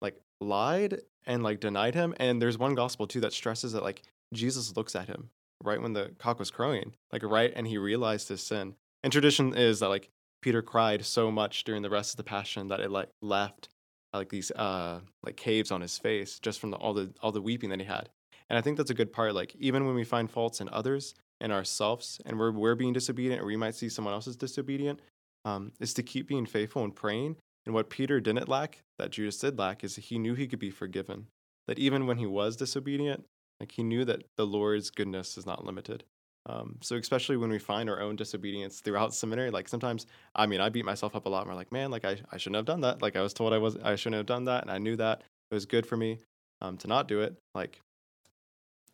like 0.00 0.16
lied 0.40 1.00
and 1.26 1.42
like 1.42 1.60
denied 1.60 1.94
him 1.94 2.14
and 2.18 2.40
there's 2.40 2.58
one 2.58 2.74
gospel 2.74 3.06
too 3.06 3.20
that 3.20 3.32
stresses 3.32 3.72
that 3.72 3.82
like 3.82 4.02
jesus 4.32 4.76
looks 4.76 4.94
at 4.94 5.08
him 5.08 5.30
right 5.62 5.80
when 5.80 5.92
the 5.92 6.12
cock 6.18 6.38
was 6.38 6.50
crowing 6.50 6.94
like 7.12 7.22
right 7.22 7.52
and 7.54 7.66
he 7.66 7.78
realized 7.78 8.28
his 8.28 8.42
sin. 8.42 8.74
And 9.02 9.12
tradition 9.12 9.54
is 9.54 9.80
that 9.80 9.88
like 9.88 10.10
peter 10.42 10.62
cried 10.62 11.04
so 11.04 11.30
much 11.30 11.64
during 11.64 11.82
the 11.82 11.90
rest 11.90 12.12
of 12.12 12.16
the 12.16 12.24
passion 12.24 12.68
that 12.68 12.80
it 12.80 12.90
like 12.90 13.08
left 13.22 13.68
like 14.12 14.28
these 14.28 14.50
uh 14.52 15.00
like 15.22 15.36
caves 15.36 15.70
on 15.70 15.80
his 15.80 15.98
face 15.98 16.38
just 16.38 16.60
from 16.60 16.70
the, 16.70 16.76
all 16.76 16.94
the 16.94 17.12
all 17.20 17.32
the 17.32 17.42
weeping 17.42 17.70
that 17.70 17.80
he 17.80 17.86
had. 17.86 18.08
And 18.48 18.58
i 18.58 18.60
think 18.60 18.76
that's 18.76 18.90
a 18.90 18.94
good 18.94 19.12
part 19.12 19.34
like 19.34 19.54
even 19.58 19.86
when 19.86 19.94
we 19.94 20.04
find 20.04 20.30
faults 20.30 20.60
in 20.60 20.68
others 20.70 21.14
and 21.40 21.52
ourselves 21.52 22.20
and 22.24 22.38
we're, 22.38 22.52
we're 22.52 22.74
being 22.74 22.92
disobedient 22.92 23.42
or 23.42 23.46
we 23.46 23.56
might 23.56 23.74
see 23.74 23.88
someone 23.88 24.14
else 24.14 24.26
is 24.26 24.36
disobedient 24.36 25.00
um, 25.44 25.72
is 25.80 25.94
to 25.94 26.02
keep 26.02 26.26
being 26.26 26.46
faithful 26.46 26.82
and 26.82 26.94
praying 26.94 27.36
and 27.66 27.74
what 27.74 27.90
peter 27.90 28.20
didn't 28.20 28.48
lack 28.48 28.82
that 28.98 29.10
judas 29.10 29.38
did 29.38 29.58
lack 29.58 29.84
is 29.84 29.96
he 29.96 30.18
knew 30.18 30.34
he 30.34 30.46
could 30.46 30.58
be 30.58 30.70
forgiven. 30.70 31.26
That 31.66 31.78
even 31.80 32.06
when 32.06 32.18
he 32.18 32.26
was 32.26 32.56
disobedient 32.56 33.24
like 33.60 33.72
he 33.72 33.82
knew 33.82 34.04
that 34.04 34.22
the 34.36 34.46
lord's 34.46 34.90
goodness 34.90 35.36
is 35.36 35.46
not 35.46 35.64
limited. 35.64 36.04
Um, 36.48 36.78
so 36.80 36.94
especially 36.96 37.36
when 37.36 37.50
we 37.50 37.58
find 37.58 37.90
our 37.90 38.00
own 38.00 38.14
disobedience 38.14 38.80
throughout 38.80 39.12
seminary 39.12 39.50
like 39.50 39.68
sometimes 39.68 40.06
i 40.36 40.46
mean 40.46 40.60
i 40.60 40.68
beat 40.68 40.84
myself 40.84 41.16
up 41.16 41.26
a 41.26 41.28
lot 41.28 41.40
and 41.40 41.50
we're 41.50 41.56
like 41.56 41.72
man 41.72 41.90
like 41.90 42.04
I, 42.04 42.18
I 42.30 42.36
shouldn't 42.36 42.56
have 42.56 42.66
done 42.66 42.82
that. 42.82 43.02
Like 43.02 43.16
i 43.16 43.20
was 43.20 43.34
told 43.34 43.52
i 43.52 43.58
was 43.58 43.76
i 43.78 43.96
shouldn't 43.96 44.18
have 44.18 44.26
done 44.26 44.44
that 44.44 44.62
and 44.62 44.70
i 44.70 44.78
knew 44.78 44.96
that. 44.96 45.22
It 45.50 45.54
was 45.54 45.66
good 45.66 45.86
for 45.86 45.96
me 45.96 46.18
um, 46.60 46.76
to 46.78 46.88
not 46.88 47.08
do 47.08 47.20
it. 47.20 47.36
Like 47.54 47.80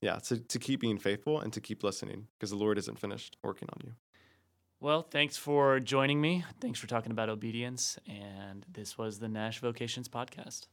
yeah 0.02 0.16
to, 0.16 0.38
to 0.38 0.58
keep 0.58 0.80
being 0.80 0.98
faithful 0.98 1.40
and 1.40 1.52
to 1.52 1.60
keep 1.60 1.82
listening 1.82 2.26
because 2.36 2.50
the 2.50 2.56
lord 2.56 2.76
isn't 2.76 2.98
finished 2.98 3.36
working 3.42 3.68
on 3.72 3.80
you 3.84 3.92
well 4.82 5.02
thanks 5.02 5.36
for 5.36 5.78
joining 5.78 6.20
me. 6.20 6.44
Thanks 6.60 6.80
for 6.80 6.88
talking 6.88 7.12
about 7.12 7.28
obedience 7.28 7.98
and 8.06 8.66
this 8.70 8.98
was 8.98 9.20
the 9.20 9.28
nash 9.28 9.60
vocations 9.60 10.08
podcast 10.08 10.66